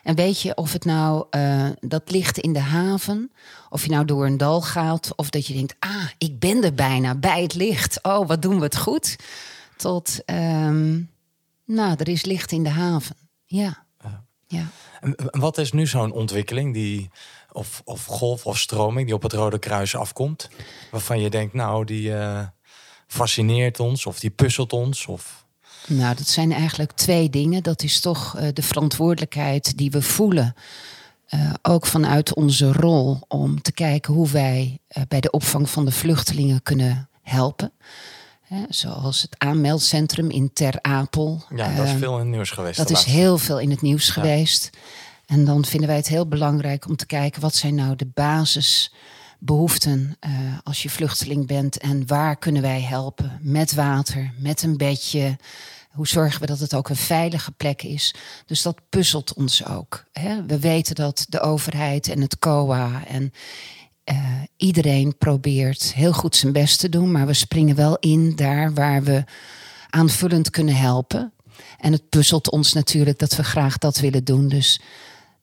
En 0.03 0.15
weet 0.15 0.41
je 0.41 0.55
of 0.55 0.73
het 0.73 0.85
nou 0.85 1.27
uh, 1.31 1.67
dat 1.81 2.11
licht 2.11 2.39
in 2.39 2.53
de 2.53 2.61
haven, 2.61 3.33
of 3.69 3.85
je 3.85 3.91
nou 3.91 4.05
door 4.05 4.27
een 4.27 4.37
dal 4.37 4.63
gaat, 4.63 5.13
of 5.17 5.31
dat 5.31 5.47
je 5.47 5.55
denkt, 5.55 5.75
ah, 5.79 6.07
ik 6.19 6.39
ben 6.39 6.65
er 6.65 6.75
bijna 6.75 7.15
bij 7.15 7.43
het 7.43 7.55
licht. 7.55 8.03
Oh, 8.03 8.29
wat 8.29 8.43
doen 8.43 8.57
we 8.57 8.65
het 8.65 8.77
goed? 8.77 9.17
Tot, 9.81 10.23
um, 10.27 11.11
nou, 11.65 11.97
er 11.99 12.09
is 12.09 12.25
licht 12.25 12.53
in 12.53 12.63
de 12.63 12.69
haven. 12.69 13.17
Ja. 13.45 13.85
ja. 14.03 14.25
ja. 14.47 14.67
En 15.01 15.17
wat 15.31 15.59
is 15.59 15.73
nu 15.73 15.87
zo'n 15.87 16.13
ontwikkeling 16.13 16.75
die, 16.75 17.11
of, 17.53 17.83
of 17.85 18.05
golf 18.05 18.47
of 18.47 18.59
stroming 18.59 19.07
die 19.07 19.15
op 19.15 19.23
het 19.23 19.33
Rode 19.33 19.59
Kruis 19.59 19.97
afkomt, 19.97 20.49
waarvan 20.91 21.21
je 21.21 21.31
denkt, 21.31 21.55
nou, 21.55 21.85
die 21.85 22.09
uh, 22.09 22.47
fascineert 23.07 23.81
ons, 23.81 24.07
of 24.07 24.21
die 24.21 24.31
puzzelt 24.31 24.73
ons, 24.73 25.07
of 25.07 25.45
nou, 25.87 26.15
dat 26.17 26.27
zijn 26.27 26.53
eigenlijk 26.53 26.93
twee 26.93 27.31
dingen. 27.31 27.63
Dat 27.63 27.83
is 27.83 28.01
toch 28.01 28.39
uh, 28.39 28.49
de 28.53 28.63
verantwoordelijkheid 28.63 29.77
die 29.77 29.91
we 29.91 30.03
voelen. 30.03 30.55
Uh, 31.35 31.53
ook 31.63 31.87
vanuit 31.87 32.35
onze 32.35 32.73
rol 32.73 33.19
om 33.29 33.63
te 33.63 33.73
kijken 33.73 34.15
hoe 34.15 34.29
wij 34.29 34.79
bij 35.09 35.21
de 35.21 35.31
opvang 35.31 35.71
van 35.71 35.85
de 35.85 35.91
vluchtelingen 35.91 36.63
kunnen 36.63 37.09
helpen. 37.23 37.73
Zoals 38.69 39.23
het 39.23 39.35
aanmeldcentrum 39.39 40.31
in 40.31 40.53
Ter 40.53 40.79
Apel. 40.83 41.45
Ja, 41.55 41.75
dat 41.75 41.87
is 41.87 41.93
veel 41.93 42.13
in 42.13 42.19
het 42.19 42.29
nieuws 42.29 42.51
geweest. 42.51 42.77
Dat 42.77 42.91
is 42.91 43.05
heel 43.05 43.39
veel 43.39 43.59
in 43.59 43.71
het 43.71 43.83
nieuws 43.83 44.07
ja. 44.07 44.13
geweest. 44.13 44.71
En 45.27 45.45
dan 45.45 45.65
vinden 45.65 45.89
wij 45.89 45.97
het 45.97 46.09
heel 46.09 46.27
belangrijk 46.27 46.87
om 46.87 46.97
te 46.97 47.07
kijken 47.07 47.41
wat 47.41 47.55
zijn 47.55 47.75
nou 47.75 47.97
de 47.97 48.09
basisbehoeften 48.15 50.17
uh, 50.27 50.33
als 50.63 50.83
je 50.83 50.91
vluchteling 50.91 51.47
bent 51.47 51.79
en 51.79 52.07
waar 52.07 52.37
kunnen 52.37 52.63
wij 52.63 52.81
helpen 52.81 53.39
met 53.41 53.75
water, 53.75 54.33
met 54.39 54.63
een 54.63 54.77
bedje. 54.77 55.37
Hoe 55.91 56.09
zorgen 56.09 56.41
we 56.41 56.47
dat 56.47 56.59
het 56.59 56.75
ook 56.75 56.89
een 56.89 56.97
veilige 56.97 57.53
plek 57.53 57.83
is? 57.83 58.15
Dus 58.47 58.63
dat 58.63 58.81
puzzelt 58.89 59.35
ons 59.35 59.67
ook. 59.67 60.05
Hè? 60.13 60.47
We 60.47 60.59
weten 60.59 60.95
dat 60.95 61.27
de 61.29 61.41
overheid 61.41 62.09
en 62.09 62.21
het 62.21 62.39
COA 62.39 63.07
en 63.07 63.33
uh, 64.05 64.17
iedereen 64.57 65.19
probeert 65.19 65.95
heel 65.95 66.13
goed 66.13 66.37
zijn 66.37 66.53
best 66.53 66.81
te 66.81 66.89
doen, 66.89 67.13
maar 67.13 67.27
we 67.27 67.33
springen 67.33 67.77
wel 67.77 67.97
in 67.99 68.37
daar 68.37 68.75
waar 68.75 69.03
we 69.03 69.25
aanvullend 69.91 70.51
kunnen 70.51 70.77
helpen. 70.77 71.33
En 71.79 71.93
het 71.93 72.09
puzzelt 72.09 72.51
ons 72.51 72.73
natuurlijk 72.73 73.19
dat 73.19 73.37
we 73.37 73.45
graag 73.45 73.79
dat 73.79 73.99
willen 73.99 74.25
doen. 74.25 74.49
Dus 74.49 74.81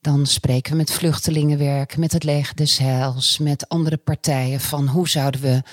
dan 0.01 0.25
spreken 0.25 0.71
we 0.71 0.77
met 0.77 0.91
vluchtelingenwerk, 0.91 1.97
met 1.97 2.11
het 2.11 2.23
leger 2.23 2.55
des 2.55 2.77
Heils, 2.77 3.37
met 3.37 3.69
andere 3.69 3.97
partijen 3.97 4.59
van 4.59 4.87
hoe 4.87 5.09
zouden 5.09 5.41
we 5.41 5.63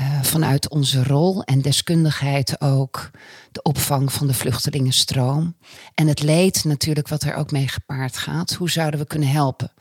uh, 0.00 0.22
vanuit 0.22 0.68
onze 0.68 1.04
rol 1.04 1.42
en 1.42 1.62
deskundigheid 1.62 2.60
ook 2.60 3.10
de 3.52 3.62
opvang 3.62 4.12
van 4.12 4.26
de 4.26 4.34
vluchtelingenstroom 4.34 5.56
en 5.94 6.06
het 6.06 6.22
leed 6.22 6.64
natuurlijk 6.64 7.08
wat 7.08 7.22
er 7.22 7.34
ook 7.34 7.50
mee 7.50 7.68
gepaard 7.68 8.16
gaat, 8.16 8.52
hoe 8.52 8.70
zouden 8.70 9.00
we 9.00 9.06
kunnen 9.06 9.28
helpen? 9.28 9.72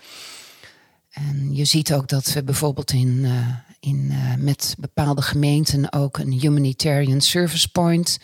En 1.29 1.55
je 1.55 1.65
ziet 1.65 1.93
ook 1.93 2.07
dat 2.07 2.33
we 2.33 2.43
bijvoorbeeld 2.43 2.91
in, 2.91 3.07
uh, 3.07 3.47
in, 3.79 4.07
uh, 4.11 4.35
met 4.37 4.75
bepaalde 4.79 5.21
gemeenten 5.21 5.93
ook 5.93 6.17
een 6.17 6.31
humanitarian 6.31 7.21
service 7.21 7.69
point 7.71 8.19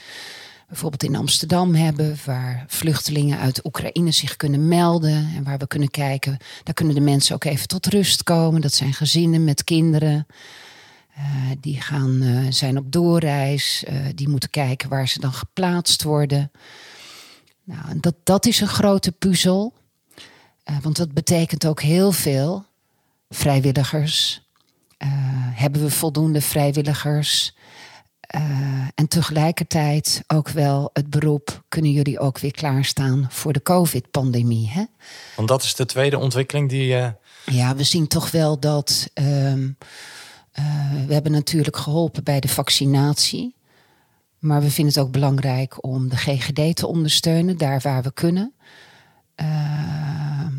bijvoorbeeld 0.67 1.03
in 1.03 1.15
Amsterdam 1.15 1.75
hebben, 1.75 2.17
waar 2.25 2.65
vluchtelingen 2.67 3.39
uit 3.39 3.65
Oekraïne 3.65 4.11
zich 4.11 4.35
kunnen 4.35 4.67
melden 4.67 5.31
en 5.35 5.43
waar 5.43 5.57
we 5.57 5.67
kunnen 5.67 5.91
kijken, 5.91 6.37
daar 6.63 6.73
kunnen 6.73 6.95
de 6.95 7.01
mensen 7.01 7.35
ook 7.35 7.43
even 7.43 7.67
tot 7.67 7.85
rust 7.85 8.23
komen. 8.23 8.61
Dat 8.61 8.73
zijn 8.73 8.93
gezinnen 8.93 9.43
met 9.43 9.63
kinderen. 9.63 10.27
die 11.59 11.81
gaan, 11.81 12.23
zijn 12.49 12.77
op 12.77 12.91
doorreis. 12.91 13.83
die 14.15 14.29
moeten 14.29 14.49
kijken 14.49 14.89
waar 14.89 15.07
ze 15.07 15.19
dan 15.19 15.33
geplaatst 15.33 16.03
worden. 16.03 16.51
Nou, 17.63 17.99
dat, 17.99 18.15
dat 18.23 18.45
is 18.45 18.61
een 18.61 18.67
grote 18.67 19.11
puzzel. 19.11 19.73
want 20.81 20.95
dat 20.95 21.13
betekent 21.13 21.65
ook 21.65 21.81
heel 21.81 22.11
veel. 22.11 22.66
Vrijwilligers. 23.29 24.45
hebben 25.53 25.81
we 25.81 25.91
voldoende 25.91 26.41
vrijwilligers? 26.41 27.55
Uh, 28.35 28.41
en 28.95 29.07
tegelijkertijd 29.07 30.23
ook 30.27 30.49
wel 30.49 30.89
het 30.93 31.09
beroep, 31.09 31.63
kunnen 31.69 31.91
jullie 31.91 32.19
ook 32.19 32.39
weer 32.39 32.51
klaarstaan 32.51 33.27
voor 33.29 33.53
de 33.53 33.61
COVID-pandemie? 33.61 34.69
Hè? 34.69 34.83
Want 35.35 35.47
dat 35.47 35.63
is 35.63 35.75
de 35.75 35.85
tweede 35.85 36.17
ontwikkeling 36.17 36.69
die. 36.69 36.95
Uh... 36.95 37.09
Ja, 37.45 37.75
we 37.75 37.83
zien 37.83 38.07
toch 38.07 38.31
wel 38.31 38.59
dat. 38.59 39.09
Uh, 39.13 39.53
we 41.07 41.13
hebben 41.13 41.31
natuurlijk 41.31 41.77
geholpen 41.77 42.23
bij 42.23 42.39
de 42.39 42.47
vaccinatie. 42.47 43.55
Maar 44.39 44.61
we 44.61 44.71
vinden 44.71 44.93
het 44.93 45.03
ook 45.03 45.11
belangrijk 45.11 45.83
om 45.83 46.09
de 46.09 46.17
GGD 46.17 46.75
te 46.75 46.87
ondersteunen, 46.87 47.57
daar 47.57 47.79
waar 47.79 48.03
we 48.03 48.13
kunnen. 48.13 48.53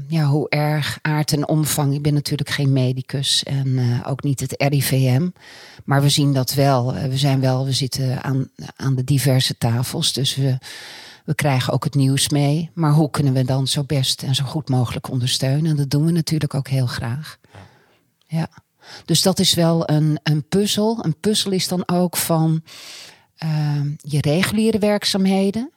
Ja, 0.08 0.24
hoe 0.24 0.48
erg 0.48 0.98
aard 1.02 1.32
en 1.32 1.48
omvang. 1.48 1.94
Ik 1.94 2.02
ben 2.02 2.14
natuurlijk 2.14 2.50
geen 2.50 2.72
medicus 2.72 3.42
en 3.42 4.00
ook 4.04 4.22
niet 4.22 4.40
het 4.40 4.54
RIVM. 4.56 5.28
Maar 5.84 6.02
we 6.02 6.08
zien 6.08 6.32
dat 6.32 6.54
wel. 6.54 6.94
Eh, 6.94 7.08
we 7.08 7.16
zijn 7.16 7.40
wel, 7.40 7.64
we 7.64 7.72
zitten 7.72 8.22
aan, 8.22 8.50
aan 8.76 8.94
de 8.94 9.04
diverse 9.04 9.58
tafels. 9.58 10.12
Dus 10.12 10.36
we, 10.36 10.58
we 11.24 11.34
krijgen 11.34 11.72
ook 11.72 11.84
het 11.84 11.94
nieuws 11.94 12.28
mee. 12.28 12.70
Maar 12.74 12.92
hoe 12.92 13.10
kunnen 13.10 13.32
we 13.32 13.44
dan 13.44 13.66
zo 13.66 13.84
best 13.84 14.22
en 14.22 14.34
zo 14.34 14.44
goed 14.44 14.68
mogelijk 14.68 15.10
ondersteunen? 15.10 15.70
En 15.70 15.76
dat 15.76 15.90
doen 15.90 16.04
we 16.04 16.12
natuurlijk 16.12 16.54
ook 16.54 16.68
heel 16.68 16.86
graag. 16.86 17.38
Ja. 18.26 18.48
Dus 19.04 19.22
dat 19.22 19.38
is 19.38 19.54
wel 19.54 19.90
een, 19.90 20.18
een 20.22 20.48
puzzel. 20.48 21.04
Een 21.04 21.16
puzzel 21.20 21.50
is 21.50 21.68
dan 21.68 21.88
ook 21.88 22.16
van 22.16 22.62
uh, 23.44 23.80
je 23.96 24.20
reguliere 24.20 24.78
werkzaamheden. 24.78 25.70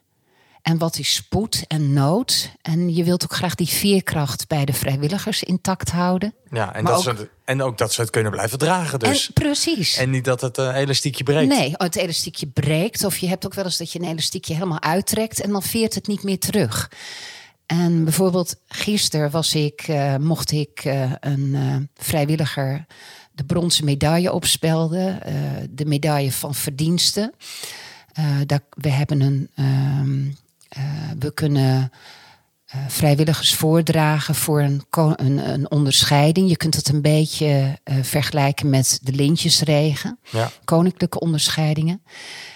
En 0.62 0.78
wat 0.78 0.98
is 0.98 1.14
spoed 1.14 1.64
en 1.68 1.92
nood? 1.92 2.50
En 2.62 2.94
je 2.94 3.04
wilt 3.04 3.24
ook 3.24 3.34
graag 3.34 3.54
die 3.54 3.68
veerkracht 3.68 4.48
bij 4.48 4.64
de 4.64 4.72
vrijwilligers 4.72 5.42
intact 5.42 5.90
houden. 5.90 6.34
Ja, 6.50 6.74
en, 6.74 6.84
dat 6.84 6.96
ook, 6.96 7.16
ze, 7.16 7.28
en 7.44 7.62
ook 7.62 7.78
dat 7.78 7.92
ze 7.92 8.00
het 8.00 8.10
kunnen 8.10 8.32
blijven 8.32 8.58
dragen. 8.58 8.98
Dus. 8.98 9.26
En, 9.26 9.32
precies. 9.32 9.96
En 9.96 10.10
niet 10.10 10.24
dat 10.24 10.40
het 10.40 10.58
uh, 10.58 10.76
elastiekje 10.76 11.24
breekt. 11.24 11.48
Nee, 11.48 11.72
het 11.76 11.96
elastiekje 11.96 12.46
breekt. 12.46 13.04
Of 13.04 13.16
je 13.16 13.28
hebt 13.28 13.46
ook 13.46 13.54
wel 13.54 13.64
eens 13.64 13.76
dat 13.76 13.92
je 13.92 13.98
een 13.98 14.08
elastiekje 14.08 14.54
helemaal 14.54 14.82
uittrekt 14.82 15.40
en 15.40 15.50
dan 15.50 15.62
veert 15.62 15.94
het 15.94 16.06
niet 16.06 16.22
meer 16.22 16.38
terug. 16.38 16.90
En 17.66 18.04
bijvoorbeeld 18.04 18.56
gisteren 18.68 19.30
was 19.30 19.54
ik, 19.54 19.88
uh, 19.88 20.16
mocht 20.16 20.50
ik 20.50 20.84
uh, 20.84 21.12
een 21.20 21.88
vrijwilliger 21.94 22.86
de 23.32 23.44
bronzen 23.44 23.84
medaille 23.84 24.32
opspelden. 24.32 25.20
de 25.70 25.84
medaille 25.84 26.32
van 26.32 26.54
verdiensten. 26.54 27.34
dat, 28.46 28.62
we 28.70 28.88
hebben 28.88 29.20
een 29.20 29.50
um, 29.56 30.24
uh, 30.26 30.32
we 31.18 31.34
kunnen 31.34 31.92
uh, 32.74 32.80
vrijwilligers 32.88 33.54
voordragen 33.54 34.34
voor 34.34 34.60
een, 34.60 34.82
een, 34.90 35.50
een, 35.50 35.70
onderscheiding. 35.70 36.48
Je 36.48 36.56
kunt 36.56 36.74
het 36.74 36.88
een 36.88 37.02
beetje 37.02 37.78
uh, 37.84 37.96
vergelijken 38.02 38.70
met 38.70 38.98
de 39.02 39.12
lintjesregen, 39.12 40.18
ja. 40.30 40.50
koninklijke 40.64 41.20
onderscheidingen. 41.20 42.02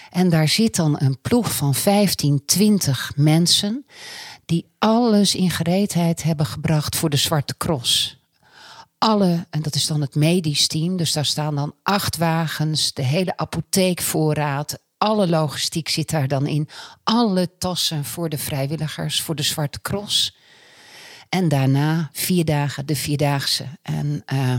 En 0.09 0.29
daar 0.29 0.47
zit 0.47 0.75
dan 0.75 0.95
een 0.99 1.21
ploeg 1.21 1.55
van 1.55 1.75
15, 1.75 2.41
20 2.45 3.11
mensen 3.15 3.85
die 4.45 4.65
alles 4.79 5.35
in 5.35 5.51
gereedheid 5.51 6.23
hebben 6.23 6.45
gebracht 6.45 6.95
voor 6.95 7.09
de 7.09 7.17
Zwarte 7.17 7.57
Cross. 7.57 8.19
Alle, 8.97 9.45
en 9.49 9.61
dat 9.61 9.75
is 9.75 9.85
dan 9.85 10.01
het 10.01 10.15
medisch 10.15 10.67
team, 10.67 10.97
dus 10.97 11.11
daar 11.11 11.25
staan 11.25 11.55
dan 11.55 11.73
acht 11.83 12.17
wagens, 12.17 12.93
de 12.93 13.03
hele 13.03 13.37
apotheekvoorraad, 13.37 14.79
alle 14.97 15.27
logistiek 15.27 15.89
zit 15.89 16.09
daar 16.09 16.27
dan 16.27 16.47
in. 16.47 16.69
Alle 17.03 17.49
tassen 17.57 18.05
voor 18.05 18.29
de 18.29 18.37
vrijwilligers, 18.37 19.21
voor 19.21 19.35
de 19.35 19.43
Zwarte 19.43 19.81
Cross. 19.81 20.35
En 21.29 21.47
daarna 21.47 22.09
vier 22.13 22.45
dagen, 22.45 22.85
de 22.85 22.95
vierdaagse. 22.95 23.65
En 23.81 24.23
uh, 24.33 24.55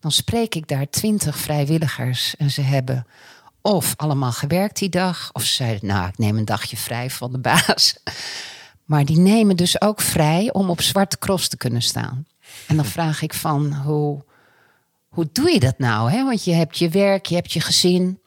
dan 0.00 0.12
spreek 0.12 0.54
ik 0.54 0.68
daar 0.68 0.90
twintig 0.90 1.38
vrijwilligers. 1.38 2.36
En 2.36 2.50
ze 2.50 2.60
hebben 2.60 3.06
of 3.62 3.94
allemaal 3.96 4.32
gewerkt 4.32 4.78
die 4.78 4.88
dag. 4.88 5.30
Of 5.32 5.42
ze 5.42 5.54
zeiden, 5.54 5.88
nou, 5.88 6.08
ik 6.08 6.18
neem 6.18 6.36
een 6.36 6.44
dagje 6.44 6.76
vrij 6.76 7.10
van 7.10 7.32
de 7.32 7.38
baas. 7.38 7.94
Maar 8.88 9.04
die 9.04 9.18
nemen 9.18 9.56
dus 9.56 9.80
ook 9.80 10.00
vrij 10.00 10.52
om 10.52 10.70
op 10.70 10.80
Zwarte 10.80 11.18
Cross 11.18 11.48
te 11.48 11.56
kunnen 11.56 11.82
staan. 11.82 12.26
En 12.66 12.76
dan 12.76 12.84
vraag 12.84 13.22
ik 13.22 13.34
van, 13.34 13.74
hoe, 13.74 14.24
hoe 15.08 15.28
doe 15.32 15.50
je 15.50 15.60
dat 15.60 15.78
nou? 15.78 16.10
Hè? 16.10 16.24
Want 16.24 16.44
je 16.44 16.52
hebt 16.52 16.78
je 16.78 16.88
werk, 16.88 17.26
je 17.26 17.34
hebt 17.34 17.52
je 17.52 17.60
gezin. 17.60 18.20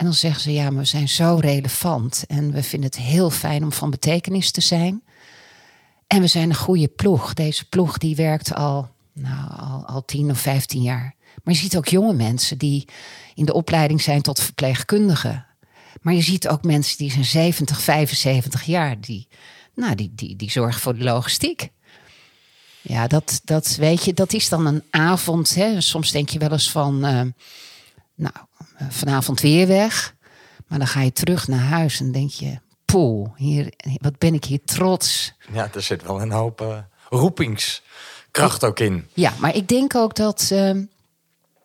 En 0.00 0.06
dan 0.06 0.14
zeggen 0.14 0.40
ze, 0.40 0.52
ja, 0.52 0.70
maar 0.70 0.82
we 0.82 0.88
zijn 0.88 1.08
zo 1.08 1.38
relevant 1.40 2.24
en 2.26 2.52
we 2.52 2.62
vinden 2.62 2.90
het 2.90 2.98
heel 2.98 3.30
fijn 3.30 3.62
om 3.62 3.72
van 3.72 3.90
betekenis 3.90 4.50
te 4.50 4.60
zijn. 4.60 5.02
En 6.06 6.20
we 6.20 6.26
zijn 6.26 6.48
een 6.48 6.56
goede 6.56 6.88
ploeg. 6.88 7.34
Deze 7.34 7.68
ploeg 7.68 7.98
die 7.98 8.16
werkt 8.16 8.54
al, 8.54 8.88
nou, 9.12 9.50
al, 9.56 9.86
al 9.86 10.04
tien 10.04 10.30
of 10.30 10.40
vijftien 10.40 10.82
jaar. 10.82 11.14
Maar 11.44 11.54
je 11.54 11.60
ziet 11.60 11.76
ook 11.76 11.88
jonge 11.88 12.12
mensen 12.12 12.58
die 12.58 12.88
in 13.34 13.44
de 13.44 13.52
opleiding 13.52 14.02
zijn 14.02 14.22
tot 14.22 14.40
verpleegkundigen. 14.40 15.46
Maar 16.00 16.14
je 16.14 16.22
ziet 16.22 16.48
ook 16.48 16.64
mensen 16.64 16.98
die 16.98 17.10
zijn 17.10 17.24
70, 17.24 17.80
75 17.80 18.62
jaar. 18.62 19.00
Die, 19.00 19.28
nou, 19.74 19.94
die, 19.94 20.12
die, 20.14 20.36
die 20.36 20.50
zorgen 20.50 20.80
voor 20.80 20.96
de 20.96 21.04
logistiek. 21.04 21.68
Ja, 22.82 23.06
dat, 23.06 23.40
dat 23.44 23.76
weet 23.76 24.04
je, 24.04 24.14
dat 24.14 24.32
is 24.32 24.48
dan 24.48 24.66
een 24.66 24.82
avond. 24.90 25.54
Hè. 25.54 25.80
Soms 25.80 26.10
denk 26.10 26.28
je 26.28 26.38
wel 26.38 26.52
eens 26.52 26.70
van, 26.70 26.94
uh, 26.94 27.22
nou, 28.14 28.34
eh, 28.34 28.42
vanavond 28.88 29.40
weer 29.40 29.66
weg. 29.66 30.14
Maar 30.66 30.78
dan 30.78 30.88
ga 30.88 31.00
je 31.00 31.12
terug 31.12 31.48
naar 31.48 31.60
huis 31.60 32.00
en 32.00 32.12
denk 32.12 32.30
je, 32.30 32.58
poeh, 32.84 33.28
hier, 33.36 33.72
wat 34.00 34.18
ben 34.18 34.34
ik 34.34 34.44
hier 34.44 34.60
trots. 34.64 35.32
Ja, 35.52 35.70
er 35.74 35.82
zit 35.82 36.02
wel 36.02 36.20
een 36.20 36.30
hoop 36.30 36.60
uh, 36.60 36.78
roepingskracht 37.08 38.64
ook 38.64 38.80
in. 38.80 39.08
Ja, 39.14 39.32
maar 39.38 39.54
ik 39.54 39.68
denk 39.68 39.94
ook 39.94 40.14
dat... 40.14 40.48
Ehm, 40.52 40.82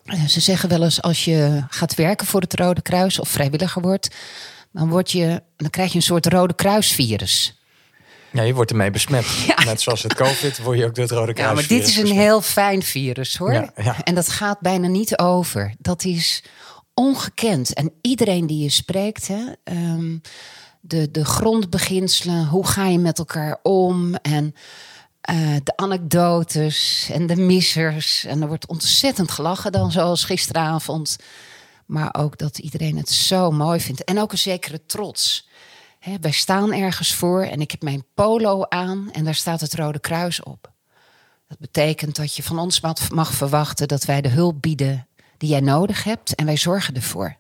eh, 0.06 0.26
ze 0.26 0.40
zeggen 0.40 0.70
wel 0.70 0.84
eens, 0.84 1.02
als 1.02 1.26
je 1.26 1.64
gaat 1.70 1.96
werken 1.96 2.28
voor 2.28 2.42
het 2.42 2.54
Rode 2.54 2.82
Kruis 2.82 3.20
of 3.20 3.30
vrijwilliger 3.30 3.82
wordt, 3.82 4.16
dan, 4.72 4.90
word 4.90 5.12
je, 5.12 5.44
dan 5.58 5.70
krijg 5.70 5.90
je 5.92 5.96
een 5.96 6.02
soort 6.02 6.26
Rode 6.26 6.54
Kruisvirus. 6.54 7.60
Ja, 8.32 8.42
je 8.42 8.54
wordt 8.54 8.72
ermee 8.72 8.92
besmet. 8.92 9.26
Net 9.66 9.82
zoals 9.82 10.04
het 10.04 10.14
COVID 10.14 10.58
word 10.58 10.78
je 10.78 10.86
ook 10.86 10.96
door 10.96 11.04
het 11.04 11.14
Rode 11.14 11.34
Kruis. 11.34 11.50
Ja, 11.50 11.56
maar 11.56 11.68
dit 11.68 11.88
is 11.88 11.98
een 11.98 12.18
heel 12.18 12.42
fijn 12.42 12.84
virus 12.84 13.38
hoor. 13.38 13.54
Ja, 13.54 13.72
ja. 13.76 14.04
En 14.04 14.16
dat 14.16 14.30
gaat 14.30 14.60
bijna 14.60 14.88
niet 14.88 15.18
over. 15.18 15.74
Dat 15.80 16.04
is 16.04 16.44
ongekend. 16.96 17.74
En 17.74 17.92
iedereen 18.02 18.48
die 18.48 18.64
je 18.64 18.70
spreekt, 18.70 19.28
hè, 19.28 19.44
um, 19.64 20.22
de, 20.82 21.12
de 21.12 21.26
grondbeginselen, 21.26 22.48
hoe 22.48 22.68
ga 22.68 22.86
je 22.88 23.00
met 23.00 23.18
elkaar 23.18 23.60
om 23.64 24.16
en 24.16 24.56
uh, 25.32 25.56
de 25.64 25.78
anekdotes 25.78 27.10
en 27.12 27.28
de 27.28 27.36
missers. 27.36 28.26
En 28.26 28.42
er 28.42 28.48
wordt 28.48 28.68
ontzettend 28.68 29.32
gelachen 29.32 29.72
dan, 29.72 29.92
zoals 29.92 30.24
gisteravond. 30.24 31.16
Maar 31.86 32.16
ook 32.18 32.38
dat 32.38 32.58
iedereen 32.58 32.98
het 32.98 33.10
zo 33.10 33.52
mooi 33.52 33.80
vindt. 33.80 34.04
En 34.04 34.20
ook 34.20 34.32
een 34.32 34.38
zekere 34.38 34.86
trots. 34.86 35.50
He, 36.00 36.18
wij 36.22 36.32
staan 36.32 36.74
ergens 36.74 37.14
voor 37.14 37.44
en 37.44 37.62
ik 37.62 37.72
heb 37.72 37.82
mijn 37.82 38.06
polo 38.14 38.66
aan 38.70 39.10
en 39.12 39.24
daar 39.24 39.36
staat 39.36 39.62
het 39.62 39.74
Rode 39.74 40.00
Kruis 40.00 40.44
op. 40.44 40.74
Dat 41.48 41.60
betekent 41.60 42.16
dat 42.16 42.36
je 42.36 42.44
van 42.44 42.60
ons 42.60 42.82
mag 43.14 43.34
verwachten 43.34 43.88
dat 43.88 44.06
wij 44.06 44.22
de 44.22 44.30
hulp 44.30 44.62
bieden 44.62 45.08
die 45.38 45.50
jij 45.50 45.60
nodig 45.60 46.04
hebt 46.04 46.36
en 46.36 46.46
wij 46.46 46.58
zorgen 46.58 46.96
ervoor. 46.96 47.36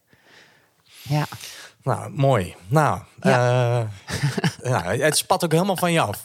Ja. 1.01 1.25
Nou, 1.83 2.11
mooi. 2.11 2.55
Nou, 2.67 2.99
ja. 3.21 3.87
Uh, 4.63 4.85
het 4.85 5.17
spat 5.17 5.43
ook 5.43 5.51
helemaal 5.51 5.77
van 5.77 5.91
je 5.91 5.99
af. 5.99 6.21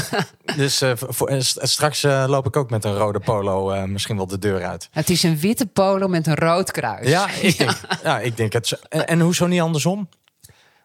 dus 0.56 0.82
uh, 0.82 0.92
voor, 0.94 1.30
uh, 1.30 1.40
straks 1.40 2.02
loop 2.02 2.46
ik 2.46 2.56
ook 2.56 2.70
met 2.70 2.84
een 2.84 2.94
rode 2.94 3.20
polo 3.20 3.86
misschien 3.86 4.16
wel 4.16 4.26
de 4.26 4.38
deur 4.38 4.64
uit. 4.64 4.88
Het 4.92 5.10
is 5.10 5.22
een 5.22 5.38
witte 5.38 5.66
polo 5.66 6.08
met 6.08 6.26
een 6.26 6.34
rood 6.34 6.70
kruis. 6.70 7.08
Ja, 7.08 7.30
ik 7.30 7.58
denk, 7.58 7.78
ja, 8.02 8.18
ik 8.18 8.36
denk 8.36 8.52
het. 8.52 8.78
En, 8.88 9.06
en 9.06 9.20
hoezo 9.20 9.46
niet 9.46 9.60
andersom? 9.60 10.08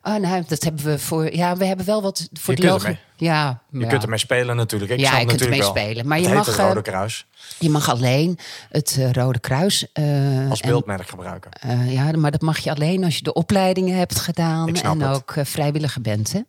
Oh, 0.07 0.15
nou, 0.15 0.43
dat 0.47 0.63
hebben 0.63 0.85
we 0.85 0.99
voor. 0.99 1.35
Ja, 1.35 1.57
we 1.57 1.65
hebben 1.65 1.85
wel 1.85 2.01
wat 2.01 2.29
voor 2.33 2.53
je 2.57 2.63
logo. 2.63 2.95
Ja, 3.17 3.61
je 3.69 3.79
ja. 3.79 3.87
kunt 3.87 4.03
ermee 4.03 4.17
spelen 4.17 4.55
natuurlijk. 4.55 4.91
Ik 4.91 4.99
ja, 4.99 5.19
je 5.19 5.25
kunt 5.25 5.41
ermee 5.41 5.63
spelen. 5.63 6.07
Maar 6.07 6.19
je 6.19 6.29
mag. 6.29 6.45
Het 6.45 6.55
Rode 6.55 6.81
Kruis. 6.81 7.25
Je 7.59 7.69
mag 7.69 7.89
alleen 7.89 8.39
het 8.69 8.95
uh, 8.99 9.11
Rode 9.11 9.39
Kruis. 9.39 9.87
Uh, 9.93 10.49
als 10.49 10.59
beeldmerk 10.59 11.07
gebruiken. 11.07 11.51
Uh, 11.65 11.93
ja, 11.93 12.11
maar 12.11 12.31
dat 12.31 12.41
mag 12.41 12.57
je 12.57 12.69
alleen 12.69 13.03
als 13.03 13.15
je 13.15 13.23
de 13.23 13.33
opleidingen 13.33 13.97
hebt 13.97 14.19
gedaan 14.19 14.75
en 14.75 14.99
het. 14.99 15.15
ook 15.15 15.33
vrijwilliger 15.43 16.01
bent. 16.01 16.33
Hè? 16.33 16.41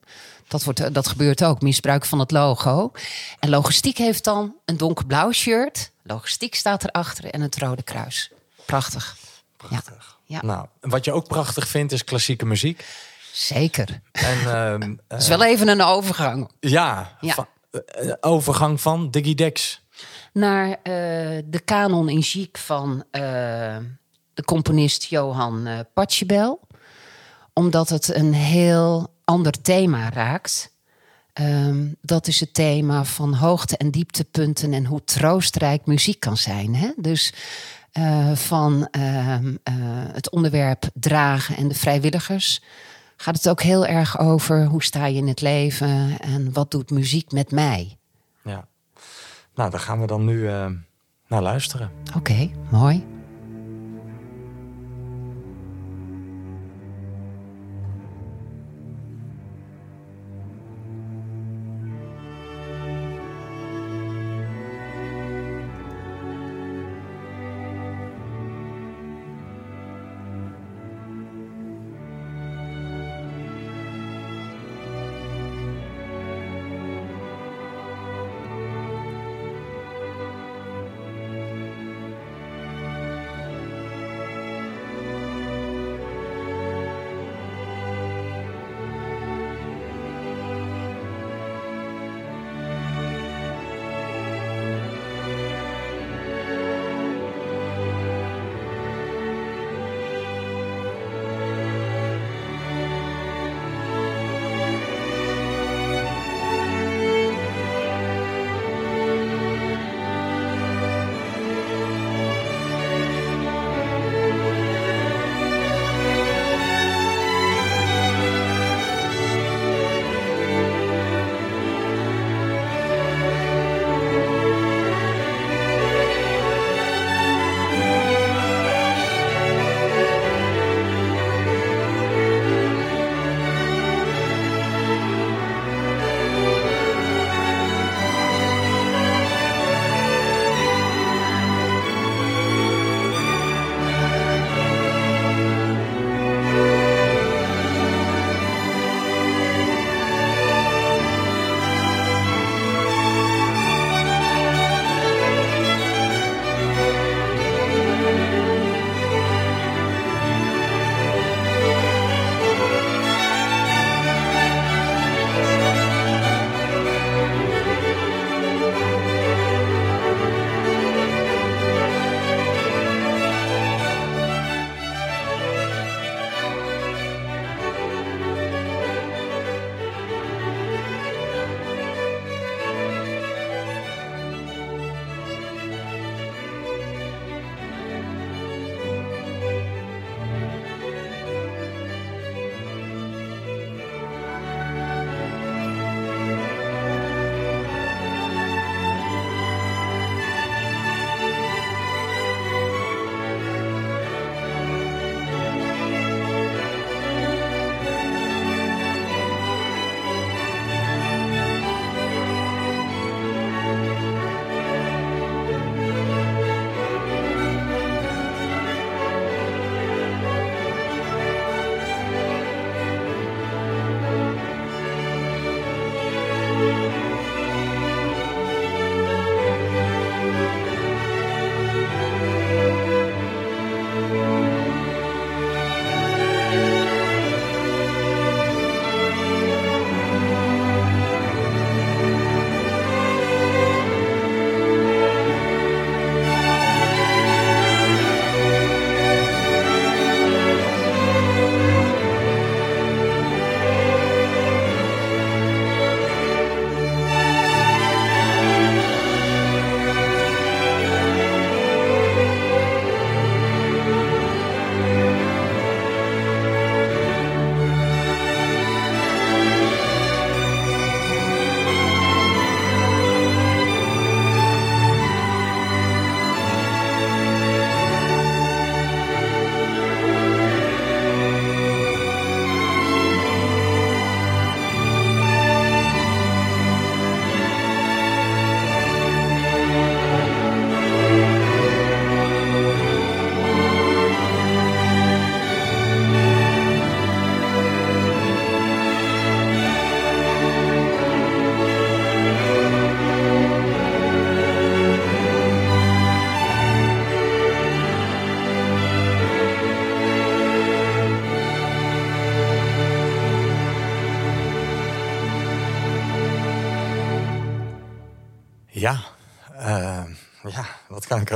Dat, 0.48 0.64
wordt, 0.64 0.94
dat 0.94 1.08
gebeurt 1.08 1.44
ook, 1.44 1.60
misbruik 1.60 2.04
van 2.04 2.18
het 2.18 2.30
logo. 2.30 2.92
En 3.38 3.48
logistiek 3.48 3.98
heeft 3.98 4.24
dan 4.24 4.54
een 4.64 4.76
donkerblauw 4.76 5.32
shirt. 5.32 5.90
Logistiek 6.02 6.54
staat 6.54 6.84
erachter 6.84 7.30
en 7.30 7.40
het 7.40 7.58
Rode 7.58 7.82
Kruis. 7.82 8.30
Prachtig. 8.66 9.16
Prachtig. 9.56 10.18
Ja. 10.24 10.42
Nou, 10.42 10.66
wat 10.80 11.04
je 11.04 11.12
ook 11.12 11.28
prachtig 11.28 11.68
vindt 11.68 11.92
is 11.92 12.04
klassieke 12.04 12.46
muziek. 12.46 12.84
Zeker. 13.36 14.00
En, 14.12 14.38
uh, 14.38 14.88
het 15.08 15.22
is 15.22 15.28
wel 15.28 15.44
even 15.44 15.68
een 15.68 15.82
overgang. 15.82 16.50
Ja, 16.60 17.16
ja. 17.20 17.34
Van, 17.34 17.46
uh, 17.70 18.12
overgang 18.20 18.80
van 18.80 19.10
Diggy 19.10 19.34
Dex. 19.34 19.84
Naar 20.32 20.68
uh, 20.68 20.74
de 21.44 21.60
kanon 21.64 22.08
in 22.08 22.22
chic 22.22 22.58
van 22.58 23.04
de 24.34 24.44
componist 24.44 25.04
Johan 25.04 25.66
uh, 25.66 25.78
Pachelbel. 25.94 26.60
Omdat 27.52 27.88
het 27.88 28.14
een 28.14 28.32
heel 28.32 29.14
ander 29.24 29.62
thema 29.62 30.10
raakt. 30.10 30.72
Ehm, 31.32 31.86
dat 32.00 32.26
is 32.26 32.40
het 32.40 32.54
thema 32.54 33.04
van 33.04 33.34
hoogte- 33.34 33.76
en 33.76 33.90
dieptepunten 33.90 34.72
en 34.72 34.84
hoe 34.84 35.04
troostrijk 35.04 35.86
muziek 35.86 36.20
kan 36.20 36.36
zijn. 36.36 36.74
Hè? 36.74 36.90
Dus 36.96 37.32
uh, 37.92 38.32
van 38.32 38.88
ehm, 38.90 39.46
uh, 39.48 39.54
het 40.12 40.30
onderwerp 40.30 40.84
dragen 40.94 41.56
en 41.56 41.68
de 41.68 41.74
vrijwilligers 41.74 42.60
gaat 43.16 43.36
het 43.36 43.48
ook 43.48 43.62
heel 43.62 43.86
erg 43.86 44.18
over 44.18 44.64
hoe 44.64 44.82
sta 44.82 45.06
je 45.06 45.16
in 45.16 45.28
het 45.28 45.40
leven 45.40 46.20
en 46.20 46.52
wat 46.52 46.70
doet 46.70 46.90
muziek 46.90 47.32
met 47.32 47.50
mij. 47.50 47.96
Ja, 48.42 48.66
nou 49.54 49.70
daar 49.70 49.80
gaan 49.80 50.00
we 50.00 50.06
dan 50.06 50.24
nu 50.24 50.36
uh, 50.36 50.66
naar 51.26 51.42
luisteren. 51.42 51.90
Oké, 52.08 52.16
okay, 52.16 52.54
mooi. 52.70 53.15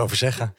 Erover 0.01 0.17
zeggen? 0.19 0.55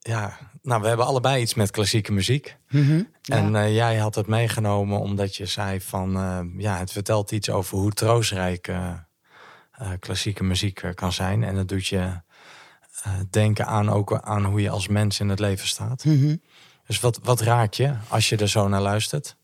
Ja, 0.00 0.38
Nou, 0.62 0.80
we 0.82 0.88
hebben 0.88 1.06
allebei 1.06 1.42
iets 1.42 1.54
met 1.54 1.70
klassieke 1.70 2.12
muziek. 2.12 2.56
Mhm, 2.68 3.02
En 3.24 3.50
ja. 3.52 3.64
eh, 3.64 3.74
jij 3.74 3.96
had 3.96 4.14
het 4.14 4.26
meegenomen 4.26 5.00
omdat 5.00 5.36
je 5.36 5.46
zei 5.46 5.80
van... 5.80 6.16
eh, 6.16 6.40
ja, 6.56 6.78
het 6.78 6.92
vertelt 6.92 7.30
iets 7.30 7.50
over 7.50 7.78
hoe 7.78 7.92
troostrijk 7.92 8.68
eh, 8.68 8.92
klassieke 9.98 10.44
muziek 10.44 10.82
kan 10.94 11.12
zijn. 11.12 11.44
En 11.44 11.56
het 11.56 11.68
doet 11.68 11.86
je 11.86 12.20
denken 13.30 13.66
aan, 13.66 13.90
ook 13.90 14.20
aan 14.20 14.44
hoe 14.44 14.60
je 14.60 14.70
als 14.70 14.88
mens 14.88 15.20
in 15.20 15.28
het 15.28 15.38
leven 15.38 15.68
staat. 15.68 16.04
Mhm. 16.04 16.36
Dus 16.86 17.00
wat, 17.00 17.20
wat 17.22 17.40
raak 17.40 17.72
je 17.74 17.94
als 18.08 18.28
je 18.28 18.36
er 18.36 18.48
zo 18.48 18.68
naar 18.68 18.80
luistert? 18.80 19.36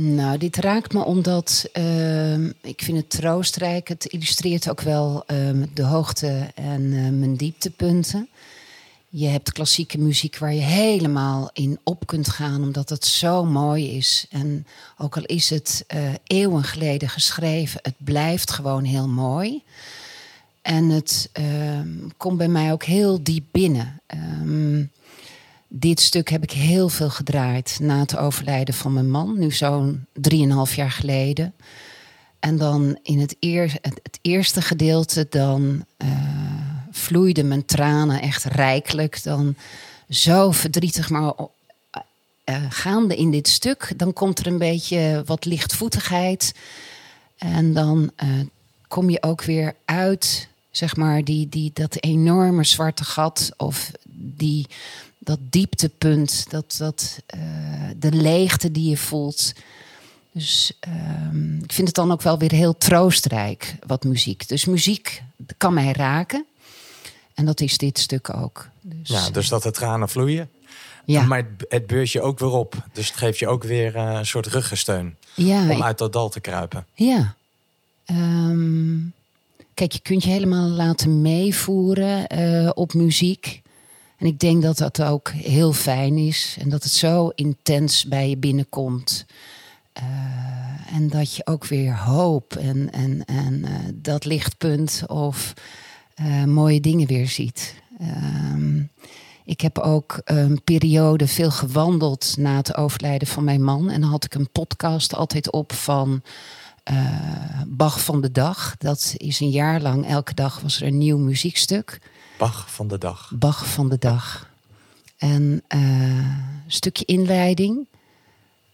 Nou, 0.00 0.38
dit 0.38 0.56
raakt 0.56 0.92
me 0.92 1.04
omdat 1.04 1.68
ehm, 1.72 2.50
ik 2.62 2.82
vind 2.82 2.96
het 2.96 3.10
troostrijk. 3.10 3.88
Het 3.88 4.04
illustreert 4.04 4.70
ook 4.70 4.80
wel 4.80 5.22
ehm, 5.26 5.66
de 5.74 5.82
hoogte 5.82 6.50
en 6.54 6.92
eh, 6.92 7.10
mijn 7.10 7.36
dieptepunten. 7.36 8.28
Je 9.08 9.26
hebt 9.26 9.52
klassieke 9.52 9.98
muziek 9.98 10.38
waar 10.38 10.54
je 10.54 10.60
helemaal 10.60 11.50
in 11.52 11.78
op 11.82 12.06
kunt 12.06 12.28
gaan, 12.28 12.62
omdat 12.62 12.88
het 12.88 13.04
zo 13.04 13.44
mooi 13.44 13.96
is. 13.96 14.26
En 14.30 14.66
ook 14.98 15.16
al 15.16 15.24
is 15.24 15.50
het 15.50 15.84
eh, 15.86 16.12
eeuwen 16.26 16.64
geleden 16.64 17.08
geschreven, 17.08 17.80
het 17.82 17.96
blijft 17.98 18.50
gewoon 18.50 18.84
heel 18.84 19.08
mooi. 19.08 19.62
En 20.62 20.88
het 20.88 21.28
ehm, 21.32 21.88
komt 22.16 22.38
bij 22.38 22.48
mij 22.48 22.72
ook 22.72 22.84
heel 22.84 23.22
diep 23.22 23.44
binnen. 23.50 24.00
Dit 25.76 26.00
stuk 26.00 26.28
heb 26.28 26.42
ik 26.42 26.50
heel 26.50 26.88
veel 26.88 27.10
gedraaid 27.10 27.78
na 27.80 27.98
het 27.98 28.16
overlijden 28.16 28.74
van 28.74 28.92
mijn 28.92 29.10
man, 29.10 29.38
nu 29.38 29.50
zo'n 29.50 30.06
drieënhalf 30.12 30.74
jaar 30.74 30.90
geleden. 30.90 31.54
En 32.40 32.56
dan 32.56 32.98
in 33.02 33.20
het, 33.20 33.36
het, 33.80 34.18
eerste 34.20 34.62
gedeelte, 34.62 35.26
dan 35.30 35.84
eh, 35.96 36.08
vloeiden 36.90 37.48
mijn 37.48 37.64
tranen 37.64 38.20
echt 38.20 38.44
rijkelijk. 38.44 39.22
Dan 39.22 39.54
zo 40.08 40.50
verdrietig, 40.50 41.10
maar 41.10 41.32
eh, 42.44 42.62
gaande 42.68 43.16
in 43.16 43.30
dit 43.30 43.48
stuk, 43.48 43.92
dan 43.96 44.12
komt 44.12 44.38
er 44.38 44.46
een 44.46 44.58
beetje 44.58 45.22
wat 45.26 45.44
lichtvoetigheid. 45.44 46.54
En 47.38 47.72
dan 47.72 48.10
eh, 48.16 48.28
kom 48.88 49.10
je 49.10 49.22
ook 49.22 49.42
weer 49.42 49.74
uit, 49.84 50.48
zeg 50.70 50.96
maar, 50.96 51.24
die, 51.24 51.48
die, 51.48 51.70
dat 51.74 51.96
enorme 52.02 52.64
zwarte 52.64 53.04
gat 53.04 53.50
of 53.56 53.90
die, 54.24 54.66
dat 55.18 55.38
dieptepunt, 55.50 56.46
dat, 56.50 56.74
dat, 56.78 57.20
eh, 57.26 57.40
de 57.96 58.12
leegte 58.12 58.70
die 58.70 58.90
je 58.90 58.96
voelt. 58.96 59.52
Dus 60.32 60.72
ehm, 60.80 61.56
ik 61.56 61.72
vind 61.72 61.86
het 61.86 61.96
dan 61.96 62.12
ook 62.12 62.22
wel 62.22 62.38
weer 62.38 62.52
heel 62.52 62.76
troostrijk, 62.78 63.76
wat 63.86 64.04
muziek. 64.04 64.48
Dus 64.48 64.64
muziek 64.64 65.22
kan 65.56 65.74
mij 65.74 65.92
raken. 65.92 66.46
En 67.34 67.44
dat 67.44 67.60
is 67.60 67.78
dit 67.78 67.98
stuk 67.98 68.36
ook. 68.36 68.68
Dus, 68.80 69.08
Ja, 69.08 69.30
dus 69.30 69.48
dat 69.48 69.62
de 69.62 69.70
tranen 69.70 70.08
vloeien. 70.08 70.50
ja, 71.04 71.22
Maar 71.22 71.46
het, 71.68 71.86
beurt 71.86 72.10
je 72.10 72.20
ook 72.20 72.38
weer 72.38 72.50
op. 72.50 72.74
Dus 72.92 73.08
het 73.08 73.16
geeft 73.16 73.38
je 73.38 73.48
ook 73.48 73.64
weer 73.64 73.96
eh, 73.96 74.14
een 74.14 74.26
soort 74.26 74.46
ruggensteun. 74.46 75.16
ja, 75.34 75.70
Om 75.70 75.82
uit 75.82 75.98
dat 75.98 76.12
dal 76.12 76.28
te 76.28 76.40
kruipen. 76.40 76.86
Ja. 76.94 77.34
Ehm, 78.04 78.96
kijk, 79.74 79.92
je 79.92 80.00
kunt 80.02 80.24
je 80.24 80.30
helemaal 80.30 80.68
laten 80.68 81.22
meevoeren 81.22 82.26
eh, 82.26 82.70
op 82.74 82.94
muziek. 82.94 83.62
En 84.18 84.26
ik 84.26 84.38
denk 84.38 84.62
dat 84.62 84.78
dat 84.78 85.02
ook 85.02 85.28
heel 85.28 85.72
fijn 85.72 86.18
is. 86.18 86.56
En 86.60 86.68
dat 86.68 86.82
het 86.82 86.92
zo 86.92 87.28
intens 87.28 88.04
bij 88.04 88.28
je 88.28 88.36
binnenkomt. 88.36 89.26
Eh, 89.94 90.94
en 90.94 91.08
dat 91.08 91.34
je 91.34 91.46
ook 91.46 91.66
weer 91.66 91.98
hoop 91.98 92.56
en, 92.56 92.92
en, 92.92 93.24
en 93.24 93.64
eh, 93.64 93.72
dat 93.94 94.24
lichtpunt 94.24 95.02
of 95.06 95.52
eh, 96.14 96.44
mooie 96.44 96.80
dingen 96.80 97.06
weer 97.06 97.28
ziet. 97.28 97.74
Ehm, 97.98 98.82
ik 99.44 99.60
heb 99.60 99.78
ook 99.78 100.20
een 100.24 100.64
periode 100.64 101.26
veel 101.26 101.50
gewandeld 101.50 102.34
na 102.38 102.56
het 102.56 102.76
overlijden 102.76 103.28
van 103.28 103.44
mijn 103.44 103.62
man. 103.62 103.90
En 103.90 104.00
dan 104.00 104.10
had 104.10 104.24
ik 104.24 104.34
een 104.34 104.50
podcast 104.50 105.14
altijd 105.14 105.50
op 105.50 105.72
van 105.72 106.22
Bach 107.66 108.04
van 108.04 108.20
de 108.20 108.32
Dag. 108.32 108.74
Dat 108.78 109.14
is 109.16 109.40
een 109.40 109.50
jaar 109.50 109.80
lang, 109.80 110.06
elke 110.06 110.34
dag 110.34 110.60
was 110.60 110.80
er 110.80 110.86
een 110.86 110.98
nieuw 110.98 111.18
muziekstuk. 111.18 111.98
Bach 112.38 112.70
van 112.70 112.88
de 112.88 112.98
dag. 112.98 113.32
Bach 113.34 113.66
van 113.66 113.88
de 113.88 113.98
Dag. 113.98 114.50
En 115.16 115.62
eh, 115.68 115.80
een 115.80 116.64
stukje 116.66 117.04
inleiding. 117.04 117.86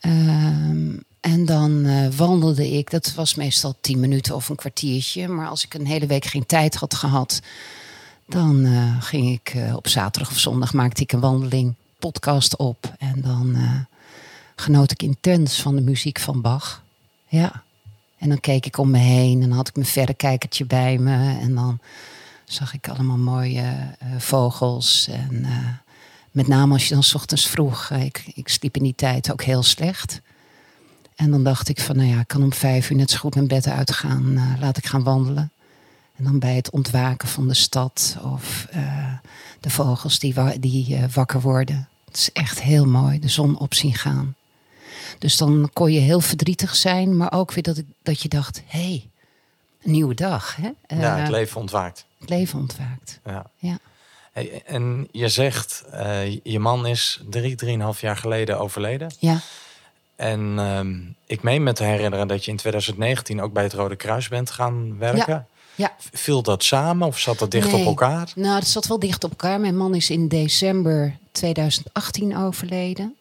Ehm, 0.01 0.97
en 1.21 1.45
dan 1.45 1.85
eh, 1.85 2.09
wandelde 2.09 2.71
ik, 2.71 2.91
dat 2.91 3.15
was 3.15 3.35
meestal 3.35 3.75
tien 3.81 4.01
minuten 4.01 4.35
of 4.35 4.49
een 4.49 4.57
kwartiertje. 4.57 5.29
Maar 5.29 5.49
als 5.49 5.65
ik 5.65 5.75
een 5.75 5.87
hele 5.87 6.07
week 6.07 6.25
geen 6.25 6.47
tijd 6.47 6.75
had 6.75 6.95
gehad, 6.95 7.41
dan 8.31 8.65
eh, 8.65 9.03
ging 9.03 9.31
ik 9.31 9.55
eh, 9.55 9.77
op 9.77 9.89
zaterdag 9.89 10.31
of 10.31 10.39
zondag 10.39 10.73
maakte 10.73 11.03
ik 11.03 11.13
een 11.13 11.21
wandeling, 11.21 11.75
podcast 11.99 12.57
op. 12.57 12.95
En 12.99 13.21
dan 13.21 13.55
eh, 13.55 13.81
genoot 14.57 14.91
ik 14.91 15.03
intens 15.03 15.61
van 15.61 15.75
de 15.75 15.81
muziek 15.81 16.19
van 16.19 16.41
Bach. 16.41 16.83
Ja. 17.29 17.63
En 18.19 18.29
dan 18.29 18.41
keek 18.41 18.67
ik 18.67 18.79
om 18.79 18.91
me 18.91 18.99
heen 18.99 19.43
en 19.43 19.51
had 19.51 19.69
ik 19.69 19.75
mijn 19.75 19.87
verrekijkertje 19.87 20.65
bij 20.65 20.99
me. 20.99 21.39
En 21.41 21.55
dan 21.55 21.79
zag 22.53 22.75
ik 22.75 22.89
allemaal 22.89 23.17
mooie 23.19 23.63
eh, 23.99 24.09
vogels. 24.19 25.09
En 25.09 25.45
eh, 25.45 25.69
met 26.31 26.47
name 26.47 26.73
als 26.73 26.89
je 26.89 26.95
dan 26.95 27.03
's 27.03 27.15
ochtends 27.15 27.47
vroeg, 27.49 27.91
eh, 27.91 28.05
ik, 28.05 28.25
ik 28.35 28.49
sliep 28.49 28.77
in 28.77 28.83
die 28.83 28.95
tijd 28.95 29.33
ook 29.33 29.43
heel 29.43 29.63
slecht. 29.63 30.21
En 31.17 31.31
dan 31.31 31.45
dacht 31.45 31.69
ik 31.69 31.81
van, 31.81 31.97
nou 31.97 32.09
ja, 32.09 32.21
ik 32.21 32.29
kan 32.29 32.43
om 32.43 32.53
vijf 32.53 32.91
uur 32.91 32.97
net 32.97 33.11
zo 33.11 33.19
goed 33.19 33.35
mijn 33.35 33.47
bed 33.47 33.67
uitgaan. 33.69 34.37
eh, 34.37 34.61
laat 34.61 34.77
ik 34.77 34.87
gaan 34.87 35.03
wandelen. 35.03 35.51
En 36.17 36.25
dan 36.25 36.39
bij 36.39 36.55
het 36.55 36.71
ontwaken 36.71 37.29
van 37.29 37.49
de 37.49 37.55
stad 37.55 38.17
of 38.23 38.67
de 39.61 39.71
vogels 39.71 40.19
die, 40.19 40.35
wa- 40.35 40.55
die 40.61 40.99
wakker 41.15 41.41
worden. 41.41 41.89
Het 42.05 42.17
is 42.17 42.33
echt 42.33 42.63
heel 42.63 42.87
mooi, 42.87 43.19
de 43.19 43.29
zon 43.29 43.59
op 43.59 43.75
zien 43.75 43.95
gaan. 43.95 44.35
Dus 45.19 45.37
dan 45.37 45.71
kon 45.73 45.93
je 45.93 46.01
heel 46.01 46.21
verdrietig 46.21 46.77
zijn, 46.77 47.17
maar 47.17 47.33
ook 47.33 47.53
weer 47.53 47.63
dat, 47.63 47.77
ik, 47.79 47.87
dat 48.03 48.23
je 48.23 48.29
dacht, 48.29 48.63
hé, 48.67 48.79
hey, 48.89 49.09
een 49.83 49.91
nieuwe 49.91 50.15
dag. 50.15 50.57
Hè? 50.57 50.71
ja, 50.97 51.17
Eh, 51.17 51.21
het 51.23 51.31
leven 51.31 51.61
ontwaakt. 51.61 52.05
het 52.21 52.29
leven 52.29 52.59
ontwaakt. 52.59 53.21
Ja. 53.25 53.47
Ja. 53.57 53.79
Hey, 54.33 54.63
en 54.67 55.09
je 55.13 55.29
zegt, 55.29 55.85
eh, 55.93 56.33
je 56.43 56.59
man 56.59 56.87
is 56.87 57.21
drie, 57.31 57.55
drieënhalf 57.55 58.01
jaar 58.01 58.17
geleden 58.17 58.59
overleden. 58.59 59.15
Ja, 59.19 59.41
En 60.17 60.55
ehm, 60.59 60.97
ik 61.27 61.43
meen 61.43 61.63
me 61.63 61.73
te 61.73 61.85
herinneren 61.85 62.29
dat 62.29 62.45
je 62.45 62.51
in 62.51 62.57
2019 62.57 63.41
ook 63.43 63.53
bij 63.53 63.63
het 63.63 63.73
Rode 63.73 63.97
Kruis 63.97 64.29
bent 64.29 64.51
gaan 64.51 64.99
werken. 64.99 65.47
ja. 65.75 65.95
Viel 66.13 66.43
dat 66.43 66.65
samen 66.65 67.07
of 67.07 67.19
zat 67.19 67.39
dat 67.39 67.51
dicht 67.51 67.73
Nee. 67.73 67.81
op 67.81 67.87
elkaar? 67.87 68.33
Nou, 68.35 68.59
het 68.59 68.69
zat 68.69 68.87
wel 68.87 68.99
dicht 68.99 69.25
op 69.25 69.31
elkaar. 69.31 69.61
Mijn 69.61 69.77
man 69.77 69.95
is 69.95 70.11
in 70.11 70.29
december 70.29 71.17
2018 71.33 72.37
overleden. 72.37 73.17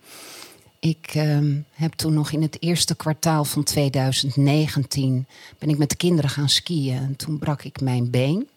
Ik 0.80 1.10
ehm, 1.14 1.56
heb 1.74 1.94
toen 1.94 2.14
nog 2.14 2.32
in 2.32 2.42
het 2.42 2.58
eerste 2.62 2.96
kwartaal 2.96 3.46
van 3.46 3.64
2019 3.64 5.26
ben 5.58 5.70
ik 5.70 5.78
met 5.78 5.90
de 5.90 5.96
kinderen 5.96 6.30
gaan 6.30 6.50
skiën 6.50 6.98
en 6.98 7.16
toen 7.16 7.38
brak 7.40 7.64
ik 7.64 7.82
mijn 7.82 8.10
been. 8.10 8.48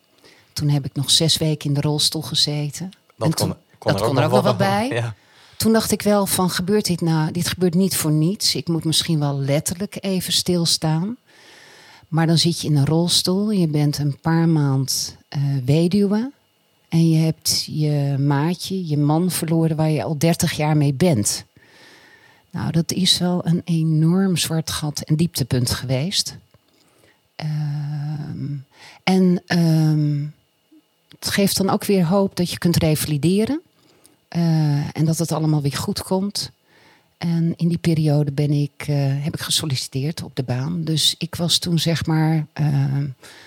Toen 0.52 0.68
heb 0.68 0.84
ik 0.84 0.94
nog 0.94 1.10
zes 1.10 1.36
weken 1.36 1.68
in 1.68 1.74
de 1.74 1.80
rolstoel 1.80 2.22
gezeten. 2.22 2.90
Dat 3.16 3.28
En 3.28 3.34
kon, 3.34 3.46
toen- 3.46 3.56
kon 3.78 3.92
dat 3.92 4.00
er 4.00 4.06
ook 4.06 4.14
kon 4.14 4.16
er 4.16 4.22
nog 4.22 4.32
wel 4.32 4.42
wat 4.42 4.56
bij. 4.68 4.88
Ja. 4.88 5.14
Toen 5.56 5.72
dacht 5.72 5.90
ik 5.90 6.02
wel 6.02 6.26
van 6.26 6.50
gebeurt 6.50 6.86
dit 6.86 7.00
nou? 7.00 7.30
Dit 7.32 7.48
gebeurt 7.48 7.74
niet 7.74 7.96
voor 7.96 8.10
niets. 8.12 8.54
Ik 8.54 8.68
moet 8.68 8.84
misschien 8.84 9.18
wel 9.18 9.38
letterlijk 9.38 9.96
even 10.00 10.32
stilstaan. 10.32 11.16
Maar 12.08 12.26
dan 12.26 12.38
zit 12.38 12.60
je 12.60 12.68
in 12.68 12.76
een 12.76 12.86
rolstoel. 12.86 13.50
Je 13.50 13.66
bent 13.68 13.98
een 13.98 14.18
paar 14.20 14.48
maand 14.48 15.16
eh, 15.28 15.40
weduwe. 15.64 16.30
En 16.88 17.08
je 17.10 17.16
hebt 17.16 17.64
je 17.70 18.16
maatje, 18.18 18.86
je 18.88 18.98
man 18.98 19.30
verloren 19.30 19.76
waar 19.76 19.90
je 19.90 20.02
al 20.02 20.18
30 20.18 20.52
jaar 20.52 20.76
mee 20.76 20.92
bent. 20.94 21.44
Nou, 22.52 22.70
dat 22.72 22.92
is 22.92 23.18
wel 23.18 23.46
een 23.46 23.62
enorm 23.64 24.36
zwart 24.36 24.70
gat 24.70 25.00
en 25.00 25.16
dieptepunt 25.16 25.70
geweest. 25.70 26.36
Ehm, 27.36 28.54
en 29.04 29.42
ehm, 29.46 30.24
het 31.18 31.28
geeft 31.28 31.56
dan 31.56 31.70
ook 31.70 31.84
weer 31.84 32.04
hoop 32.06 32.36
dat 32.36 32.50
je 32.50 32.58
kunt 32.58 32.76
revalideren. 32.76 33.60
Eh, 34.28 34.96
en 34.96 35.04
dat 35.04 35.18
het 35.18 35.32
allemaal 35.32 35.62
weer 35.62 35.76
goed 35.76 36.02
komt. 36.02 36.50
En 37.18 37.54
in 37.56 37.68
die 37.68 37.78
periode 37.78 38.32
ben 38.32 38.50
ik, 38.50 38.72
eh, 38.86 38.96
heb 39.24 39.34
ik 39.34 39.40
gesolliciteerd 39.40 40.22
op 40.22 40.36
de 40.36 40.42
baan. 40.42 40.84
Dus 40.84 41.14
ik 41.18 41.34
was 41.34 41.58
toen 41.58 41.78
zeg 41.78 42.06
maar. 42.06 42.46
eh, 42.52 42.96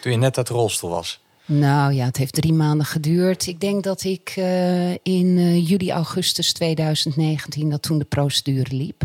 Toen 0.01 0.11
je 0.11 0.17
net 0.17 0.35
de 0.35 0.43
rolstoel 0.47 0.89
was. 0.89 1.19
Nou 1.45 1.93
ja, 1.93 2.05
het 2.05 2.17
heeft 2.17 2.33
drie 2.33 2.53
maanden 2.53 2.85
geduurd. 2.85 3.47
Ik 3.47 3.59
denk 3.59 3.83
dat 3.83 4.03
ik 4.03 4.33
eh, 4.35 4.91
in 4.91 5.37
eh, 5.37 5.69
juli, 5.69 5.91
augustus 5.91 6.53
2019, 6.53 7.69
dat 7.69 7.81
toen 7.81 7.97
de 7.97 8.05
procedure 8.05 8.75
liep. 8.75 9.01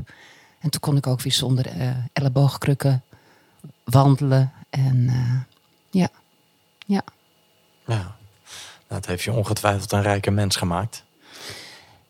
En 0.61 0.71
toen 0.71 0.81
kon 0.81 0.97
ik 0.97 1.07
ook 1.07 1.21
weer 1.21 1.33
zonder 1.33 1.67
eh 1.67 1.91
elleboogkrukken 2.13 3.03
wandelen. 3.85 4.53
En 4.71 5.11
ja, 5.91 6.09
ja. 6.87 7.03
Ja. 7.87 8.17
Nou, 8.89 9.01
het 9.01 9.07
heeft 9.07 9.23
je 9.23 9.33
ongetwijfeld 9.33 9.93
een 9.93 10.03
rijke 10.03 10.31
mens 10.31 10.57
gemaakt. 10.57 11.05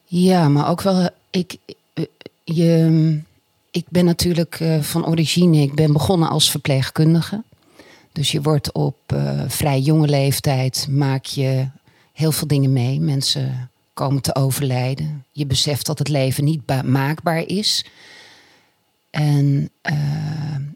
Ja, 0.04 0.48
maar 0.48 0.68
ook 0.68 0.82
wel. 0.82 1.08
Ik, 1.30 1.56
je, 2.44 3.20
ik 3.70 3.84
ben 3.88 4.04
natuurlijk 4.04 4.64
van 4.80 5.06
origine. 5.06 5.56
Ik 5.56 5.74
ben 5.74 5.92
begonnen 5.92 6.28
als 6.28 6.50
verpleegkundige. 6.50 7.42
Dus 8.12 8.30
je 8.32 8.42
wordt 8.42 8.72
op 8.72 8.96
eh, 9.06 9.40
vrij 9.48 9.80
jonge 9.80 10.08
leeftijd 10.08 10.86
maak 10.90 11.24
je 11.24 11.68
heel 12.12 12.32
veel 12.32 12.46
dingen 12.46 12.72
mee. 12.72 13.00
Mensen 13.00 13.70
komen 13.94 14.22
te 14.22 14.34
overlijden. 14.34 15.24
Je 15.32 15.46
beseft 15.46 15.86
dat 15.86 15.98
het 15.98 16.08
leven 16.08 16.44
niet 16.44 16.64
ba- 16.66 16.82
maakbaar 16.82 17.46
is. 17.46 17.84
En 19.10 19.70
eh, 19.80 19.94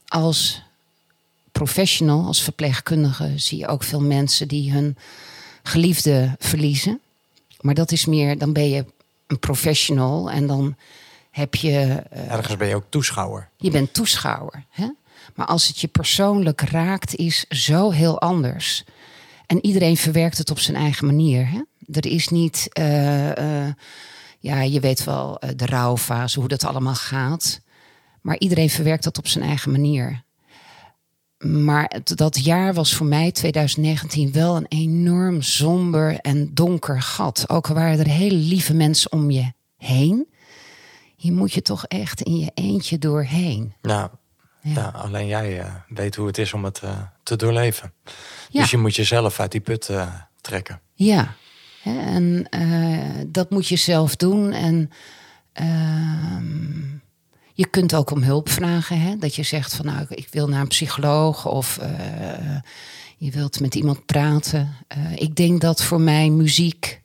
als 0.06 0.62
professional, 1.52 2.26
als 2.26 2.42
verpleegkundige, 2.42 3.32
zie 3.36 3.58
je 3.58 3.66
ook 3.68 3.82
veel 3.82 4.00
mensen 4.00 4.48
die 4.48 4.72
hun 4.72 4.96
geliefde 5.62 6.34
verliezen. 6.38 7.00
Maar 7.60 7.74
dat 7.74 7.92
is 7.92 8.04
meer, 8.06 8.38
dan 8.38 8.52
ben 8.52 8.68
je 8.68 8.84
een 9.26 9.38
professional 9.38 10.30
en 10.30 10.46
dan 10.46 10.76
heb 11.30 11.54
je 11.54 12.02
eh, 12.10 12.32
Ergens 12.32 12.56
ben 12.56 12.68
je 12.68 12.74
ook 12.74 12.84
toeschouwer. 12.88 13.48
je 13.56 13.70
bent 13.70 13.92
toeschouwer. 13.94 14.64
Hè? 14.70 14.88
Maar 15.34 15.46
als 15.46 15.68
het 15.68 15.80
je 15.80 15.88
persoonlijk 15.88 16.60
raakt, 16.60 17.14
is 17.14 17.44
zo 17.48 17.90
heel 17.90 18.20
anders. 18.20 18.84
En 19.46 19.64
iedereen 19.66 19.96
verwerkt 19.96 20.38
het 20.38 20.50
op 20.50 20.58
zijn 20.58 20.76
eigen 20.76 21.06
manier. 21.06 21.48
Hè? 21.48 21.60
Er 21.92 22.06
is 22.06 22.28
niet, 22.28 22.68
eh, 22.72 23.66
eh, 23.66 23.74
ja, 24.38 24.60
je 24.60 24.80
weet 24.80 25.04
wel, 25.04 25.38
eh, 25.38 25.50
de 25.56 25.66
rouwfase, 25.66 26.38
hoe 26.38 26.48
dat 26.48 26.64
allemaal 26.64 26.94
gaat. 26.94 27.60
Maar 28.20 28.38
iedereen 28.38 28.70
verwerkt 28.70 29.04
dat 29.04 29.18
op 29.18 29.26
zijn 29.26 29.44
eigen 29.44 29.70
manier. 29.70 30.22
Maar 31.38 32.00
dat 32.04 32.44
jaar 32.44 32.74
was 32.74 32.94
voor 32.94 33.06
mij, 33.06 33.32
2019, 33.32 34.32
wel 34.32 34.56
een 34.56 34.66
enorm 34.68 35.42
somber 35.42 36.18
en 36.20 36.54
donker 36.54 37.02
gat. 37.02 37.48
Ook 37.48 37.68
al 37.68 37.74
waren 37.74 37.98
er 37.98 38.06
hele 38.06 38.36
lieve 38.36 38.74
mensen 38.74 39.12
om 39.12 39.30
je 39.30 39.52
heen. 39.76 40.26
Hier 41.16 41.32
moet 41.32 41.52
je 41.52 41.62
toch 41.62 41.86
echt 41.86 42.22
in 42.22 42.38
je 42.38 42.50
eentje 42.54 42.98
doorheen. 42.98 43.74
Ja, 43.82 44.10
Ja. 44.64 44.72
ja. 44.72 44.88
alleen 44.88 45.26
jij 45.26 45.60
eh, 45.60 45.74
weet 45.88 46.14
hoe 46.14 46.26
het 46.26 46.38
is 46.38 46.52
om 46.52 46.64
het 46.64 46.80
eh, 46.82 46.98
te 47.22 47.36
doorleven. 47.36 47.92
Dus 48.50 48.70
je 48.70 48.78
moet 48.78 48.96
jezelf 48.96 49.40
uit 49.40 49.52
die 49.52 49.60
put 49.60 49.88
eh, 49.88 50.14
trekken. 50.40 50.80
Ja, 50.94 51.34
en 51.84 52.48
dat 53.26 53.50
moet 53.50 53.68
je 53.68 53.76
zelf 53.76 54.16
doen. 54.16 54.52
En 54.52 54.90
ehm, 55.52 56.82
je 57.52 57.66
kunt 57.66 57.94
ook 57.94 58.10
om 58.10 58.22
hulp 58.22 58.48
vragen. 58.48 59.00
Hè? 59.00 59.18
Dat 59.18 59.34
je 59.34 59.42
zegt 59.42 59.74
van 59.74 59.86
nou, 59.86 60.06
ik 60.08 60.28
wil 60.30 60.48
naar 60.48 60.60
een 60.60 60.68
psycholoog 60.68 61.46
of 61.46 61.78
je 63.16 63.30
wilt 63.30 63.60
met 63.60 63.74
iemand 63.74 64.06
praten. 64.06 64.74
Ik 65.14 65.36
denk 65.36 65.60
dat 65.60 65.82
voor 65.82 66.00
mij 66.00 66.28
muziek 66.28 67.00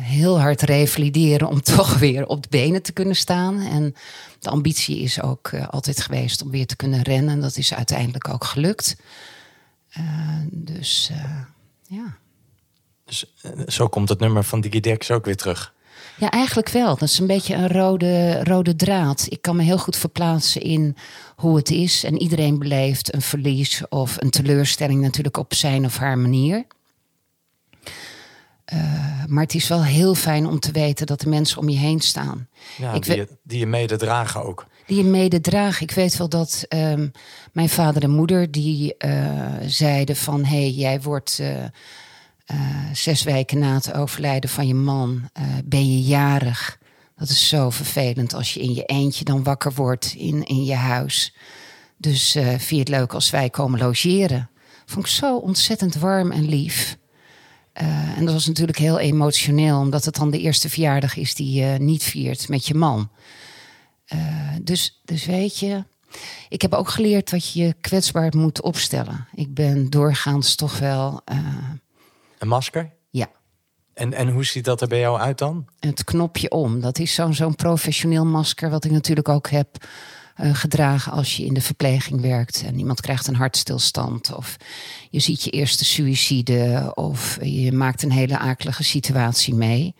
heel 0.00 0.40
hard 0.40 0.62
revalideren 0.62 1.48
om 1.48 1.62
toch 1.76 1.98
weer 1.98 2.26
op 2.26 2.42
de 2.42 2.48
benen 2.48 2.82
te 2.82 2.92
kunnen 2.92 3.16
staan. 3.16 3.60
En 3.60 3.94
de 4.42 4.50
ambitie 4.50 4.98
is 4.98 5.22
ook 5.22 5.48
eh, 5.48 5.68
altijd 5.68 6.00
geweest 6.00 6.42
om 6.42 6.50
weer 6.50 6.66
te 6.66 6.76
kunnen 6.76 7.02
rennen. 7.02 7.40
Dat 7.40 7.56
is 7.56 7.74
uiteindelijk 7.74 8.28
ook 8.28 8.44
gelukt. 8.44 8.96
Eh, 9.88 10.38
dus 10.50 11.10
eh, 11.12 11.40
ja. 11.86 12.16
Dus 13.04 13.34
zo 13.66 13.88
komt 13.88 14.08
het 14.08 14.20
nummer 14.20 14.44
van 14.44 14.60
Digidex 14.60 15.10
ook 15.10 15.24
weer 15.24 15.36
terug. 15.36 15.72
Ja, 16.16 16.30
eigenlijk 16.30 16.68
wel. 16.68 16.96
Dat 16.96 17.08
is 17.08 17.18
een 17.18 17.26
beetje 17.26 17.54
een 17.54 17.68
rode, 17.68 18.44
rode 18.44 18.76
draad. 18.76 19.26
Ik 19.28 19.42
kan 19.42 19.56
me 19.56 19.62
heel 19.62 19.78
goed 19.78 19.96
verplaatsen 19.96 20.60
in 20.60 20.96
hoe 21.36 21.56
het 21.56 21.70
is. 21.70 22.04
En 22.04 22.22
iedereen 22.22 22.58
beleeft 22.58 23.14
een 23.14 23.22
verlies 23.22 23.82
of 23.88 24.16
een 24.20 24.30
teleurstelling 24.30 25.00
natuurlijk 25.00 25.36
op 25.36 25.54
zijn 25.54 25.84
of 25.84 25.96
haar 25.96 26.18
manier. 26.18 26.64
Eh, 28.72 29.24
maar 29.26 29.42
het 29.42 29.54
is 29.54 29.68
wel 29.68 29.84
heel 29.84 30.14
fijn 30.14 30.46
om 30.46 30.60
te 30.60 30.72
weten 30.72 31.06
dat 31.06 31.22
er 31.22 31.28
mensen 31.28 31.58
om 31.58 31.68
je 31.68 31.76
heen 31.76 32.00
staan. 32.00 32.48
Ja, 32.76 32.92
Ik 32.92 33.04
die, 33.04 33.16
je, 33.16 33.28
die 33.42 33.58
je 33.58 33.66
mede 33.66 33.96
dragen 33.96 34.44
ook. 34.44 34.66
Die 34.86 34.96
je 34.96 35.04
mede 35.04 35.40
dragen. 35.40 35.82
Ik 35.82 35.90
weet 35.90 36.16
wel 36.16 36.28
dat 36.28 36.64
ehm, 36.68 37.08
mijn 37.52 37.68
vader 37.68 38.02
en 38.02 38.10
moeder 38.10 38.50
die 38.50 38.96
eh, 38.96 39.52
zeiden 39.66 40.16
van... 40.16 40.44
hé, 40.44 40.60
hey, 40.60 40.70
jij 40.70 41.00
wordt 41.00 41.38
eh, 41.40 41.64
zes 42.92 43.22
weken 43.22 43.58
na 43.58 43.74
het 43.74 43.94
overlijden 43.94 44.50
van 44.50 44.66
je 44.66 44.74
man... 44.74 45.30
ben 45.64 45.92
je 45.92 46.02
jarig. 46.02 46.78
Dat 47.16 47.28
is 47.28 47.48
zo 47.48 47.70
vervelend 47.70 48.34
als 48.34 48.54
je 48.54 48.60
in 48.60 48.74
je 48.74 48.84
eentje 48.84 49.24
dan 49.24 49.42
wakker 49.42 49.72
wordt 49.72 50.14
in, 50.18 50.44
in 50.44 50.64
je 50.64 50.74
huis. 50.74 51.34
Dus 51.96 52.30
vind 52.32 52.68
je 52.68 52.78
het 52.78 52.88
leuk 52.88 53.14
als 53.14 53.30
wij 53.30 53.50
komen 53.50 53.80
logeren? 53.80 54.50
Vond 54.86 55.06
ik 55.06 55.12
zo 55.12 55.36
ontzettend 55.36 55.94
warm 55.94 56.30
en 56.30 56.48
lief. 56.48 57.00
Eh, 57.72 58.18
en 58.18 58.24
dat 58.24 58.34
was 58.34 58.46
natuurlijk 58.46 58.78
heel 58.78 58.98
emotioneel... 58.98 59.78
omdat 59.78 60.04
het 60.04 60.14
dan 60.14 60.30
de 60.30 60.38
eerste 60.40 60.68
verjaardag 60.68 61.16
is 61.16 61.34
die 61.34 61.60
je 61.60 61.78
niet 61.78 62.02
viert 62.02 62.48
met 62.48 62.66
je 62.66 62.74
man... 62.74 63.10
Dus, 64.62 65.00
dus 65.04 65.24
weet 65.24 65.58
je, 65.58 65.84
ik 66.48 66.62
heb 66.62 66.74
ook 66.74 66.88
geleerd 66.88 67.30
dat 67.30 67.52
je 67.52 67.62
je 67.64 67.74
kwetsbaar 67.80 68.36
moet 68.36 68.60
opstellen. 68.62 69.26
Ik 69.34 69.54
ben 69.54 69.90
doorgaans 69.90 70.54
toch 70.54 70.78
wel, 70.78 71.20
eh, 71.24 71.38
Een 72.38 72.48
masker? 72.48 72.90
ja, 73.10 73.28
En, 73.94 74.12
en 74.12 74.28
hoe 74.28 74.44
ziet 74.44 74.64
dat 74.64 74.80
er 74.80 74.88
bij 74.88 74.98
jou 75.00 75.20
uit 75.20 75.38
dan? 75.38 75.66
het 75.78 76.04
knopje 76.04 76.50
om. 76.50 76.80
Dat 76.80 76.98
is 76.98 77.14
zo'n 77.14 77.34
zo'n 77.34 77.54
professioneel 77.54 78.26
masker, 78.26 78.70
wat 78.70 78.84
ik 78.84 78.90
natuurlijk 78.90 79.28
ook 79.28 79.50
heb 79.50 79.84
eh, 80.34 80.54
gedragen 80.54 81.12
als 81.12 81.36
je 81.36 81.44
in 81.44 81.54
de 81.54 81.60
verpleging 81.60 82.20
werkt 82.20 82.62
en 82.66 82.78
iemand 82.78 83.00
krijgt 83.00 83.26
een 83.26 83.36
hartstilstand. 83.36 84.34
Of 84.34 84.56
je 85.10 85.20
ziet 85.20 85.42
je 85.42 85.50
eerste 85.50 85.84
suïcide, 85.84 86.92
of 86.94 87.38
je 87.42 87.72
maakt 87.72 88.02
een 88.02 88.12
hele 88.12 88.38
akelige 88.38 88.84
situatie 88.84 89.54
mee. 89.54 89.94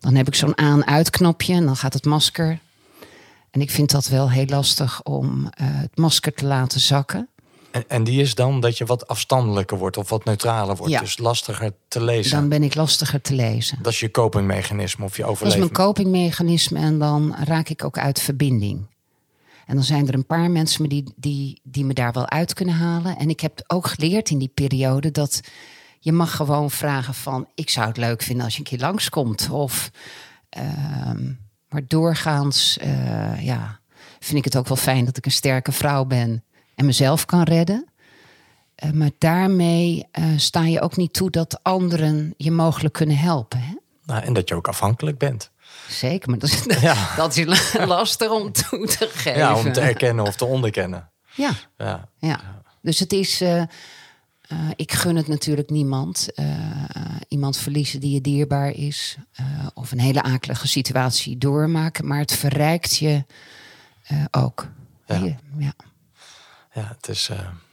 Dan 0.00 0.14
heb 0.14 0.26
ik 0.26 0.34
zo'n 0.34 0.58
aan-uit-knopje 0.58 1.54
en 1.54 1.64
dan 1.64 1.76
gaat 1.76 1.92
het 1.92 2.04
masker. 2.04 2.58
En 3.50 3.60
ik 3.60 3.70
vind 3.70 3.90
dat 3.90 4.08
wel 4.08 4.30
heel 4.30 4.46
lastig 4.46 5.02
om 5.02 5.46
eh, 5.50 5.66
het 5.70 5.96
masker 5.96 6.34
te 6.34 6.46
laten 6.46 6.80
zakken. 6.80 7.28
En, 7.70 7.84
en 7.88 8.04
die 8.04 8.20
is 8.20 8.34
dan 8.34 8.60
dat 8.60 8.78
je 8.78 8.84
wat 8.84 9.08
afstandelijker 9.08 9.78
wordt 9.78 9.96
of 9.96 10.08
wat 10.08 10.24
neutraler 10.24 10.76
wordt. 10.76 10.92
Ja. 10.92 11.00
Dus 11.00 11.18
lastiger 11.18 11.72
te 11.88 12.04
lezen. 12.04 12.36
Dan 12.36 12.48
ben 12.48 12.62
ik 12.62 12.74
lastiger 12.74 13.20
te 13.20 13.34
lezen. 13.34 13.78
Dat 13.82 13.92
is 13.92 14.00
je 14.00 14.10
copingmechanisme 14.10 15.04
of 15.04 15.16
je 15.16 15.22
Dat 15.22 15.30
is 15.30 15.36
overleving. 15.36 15.64
mijn 15.64 15.86
copingmechanisme 15.86 16.78
en 16.78 16.98
dan 16.98 17.34
raak 17.44 17.68
ik 17.68 17.84
ook 17.84 17.98
uit 17.98 18.20
verbinding. 18.20 18.86
En 19.66 19.74
dan 19.74 19.84
zijn 19.84 20.08
er 20.08 20.14
een 20.14 20.26
paar 20.26 20.50
mensen 20.50 20.82
me 20.82 20.88
die, 20.88 21.12
die, 21.16 21.60
die 21.62 21.84
me 21.84 21.94
daar 21.94 22.12
wel 22.12 22.28
uit 22.28 22.54
kunnen 22.54 22.74
halen. 22.74 23.16
En 23.16 23.28
ik 23.28 23.40
heb 23.40 23.64
ook 23.66 23.86
geleerd 23.86 24.30
in 24.30 24.38
die 24.38 24.52
periode 24.54 25.10
dat 25.10 25.40
je 26.00 26.12
mag 26.12 26.36
gewoon 26.36 26.70
vragen 26.70 27.14
van... 27.14 27.48
ik 27.54 27.70
zou 27.70 27.88
het 27.88 27.96
leuk 27.96 28.22
vinden 28.22 28.44
als 28.44 28.52
je 28.52 28.58
een 28.58 28.64
keer 28.64 28.78
langskomt. 28.78 29.50
Of, 29.50 29.90
ehm, 30.48 31.32
maar 31.68 31.82
doorgaans 31.86 32.78
eh, 32.78 33.44
ja, 33.44 33.80
vind 34.18 34.38
ik 34.38 34.44
het 34.44 34.56
ook 34.56 34.68
wel 34.68 34.76
fijn 34.76 35.04
dat 35.04 35.16
ik 35.16 35.24
een 35.24 35.32
sterke 35.32 35.72
vrouw 35.72 36.04
ben... 36.04 36.44
en 36.74 36.86
mezelf 36.86 37.24
kan 37.24 37.42
redden. 37.42 37.86
Eh, 38.74 38.90
maar 38.90 39.10
daarmee 39.18 40.06
eh, 40.10 40.24
sta 40.36 40.64
je 40.64 40.80
ook 40.80 40.96
niet 40.96 41.12
toe 41.12 41.30
dat 41.30 41.58
anderen 41.62 42.34
je 42.36 42.50
mogelijk 42.50 42.94
kunnen 42.94 43.18
helpen. 43.18 43.60
Hè? 43.60 43.74
Nou, 44.04 44.22
en 44.22 44.32
dat 44.32 44.48
je 44.48 44.54
ook 44.54 44.68
afhankelijk 44.68 45.18
bent. 45.18 45.50
Zeker, 45.92 46.30
maar 46.30 46.38
dat 46.38 46.48
is, 46.50 46.62
Ja. 46.80 47.08
dat 47.16 47.36
is 47.36 47.74
lastig 47.84 48.30
om 48.30 48.52
toe 48.52 48.86
te 48.86 49.08
geven. 49.12 49.38
Ja, 49.38 49.56
om 49.56 49.72
te 49.72 49.80
erkennen 49.80 50.26
of 50.26 50.36
te 50.36 50.44
onderkennen. 50.44 51.10
Ja, 51.34 51.52
Ja. 51.76 52.08
ja. 52.18 52.40
Dus 52.82 52.98
het 52.98 53.12
is, 53.12 53.40
eh, 53.40 53.60
eh, 53.60 53.66
ik 54.76 54.92
gun 54.92 55.16
het 55.16 55.28
natuurlijk 55.28 55.70
niemand. 55.70 56.32
Eh, 56.34 56.46
iemand 57.28 57.56
verliezen 57.56 58.00
die 58.00 58.14
je 58.14 58.20
dierbaar 58.20 58.70
is. 58.70 59.16
of 59.74 59.92
een 59.92 60.00
hele 60.00 60.22
akelige 60.22 60.68
situatie 60.68 61.38
doormaken. 61.38 62.06
Maar 62.06 62.18
het 62.18 62.32
verrijkt 62.32 62.96
je 62.96 63.24
ook. 64.30 64.68
Ja. 65.06 65.36
Ja. 65.58 65.74
Ja, 66.74 66.94
het 66.96 67.08
is, 67.08 67.30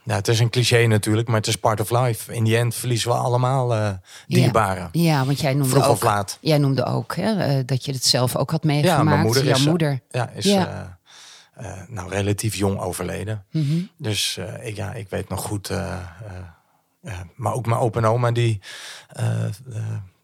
ja, 0.10 0.16
het 0.16 0.28
is 0.28 0.40
een 0.40 0.50
cliché 0.50 0.86
natuurlijk, 0.86 1.28
maar 1.28 1.38
het 1.38 1.48
is 1.48 1.56
part 1.56 1.80
of 1.80 1.90
life. 1.90 2.34
In 2.34 2.44
die 2.44 2.58
end 2.58 2.76
verliezen 2.76 3.10
we 3.12 3.16
allemaal 3.18 3.74
eh 3.76 3.92
dierbaren. 4.28 4.90
Ja, 4.92 5.26
want 5.26 5.40
jij 5.40 5.54
noemde 5.54 5.70
Vroeg 5.70 5.86
ook, 5.86 5.92
of 5.92 6.02
laat. 6.04 6.38
Jij 6.42 6.58
noemde 6.58 6.86
ook 6.86 7.16
hè, 7.16 7.40
eh, 7.40 7.64
dat 7.66 7.86
je 7.86 7.92
het 7.92 8.06
zelf 8.06 8.36
ook 8.36 8.52
had 8.52 8.64
meegemaakt. 8.64 8.98
Ja, 8.98 9.04
mijn 9.04 9.20
moeder 9.22 9.44
Jouw 9.44 9.54
is, 9.56 9.62
eh, 9.64 9.68
moeder. 9.68 10.00
Ja, 10.10 10.30
is 10.30 10.46
Ja. 10.46 10.98
nou, 11.88 12.10
relatief 12.10 12.56
jong 12.56 12.80
overleden. 12.80 13.46
Mhm. 13.52 13.80
Dus 13.98 14.40
ik, 14.62 14.76
ja, 14.76 14.94
ik 14.94 15.10
weet 15.10 15.30
nog 15.30 15.42
goed. 15.42 15.70
maar 17.36 17.54
ook 17.54 17.66
mijn 17.66 17.80
opa 17.80 18.00
en 18.00 18.06
oma, 18.06 18.32
die, 18.32 18.60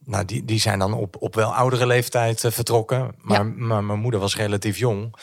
nou, 0.06 0.26
die, 0.26 0.46
die 0.46 0.60
zijn 0.60 0.80
dan 0.80 0.94
op, 0.94 1.16
op 1.20 1.36
wel 1.36 1.54
oudere 1.56 1.86
leeftijd 1.88 2.40
vertrokken. 2.48 3.16
Maar, 3.22 3.38
Ja. 3.38 3.44
maar 3.56 3.84
mijn 3.84 4.00
moeder 4.00 4.20
was 4.20 4.36
relatief 4.36 4.78
jong. 4.78 5.16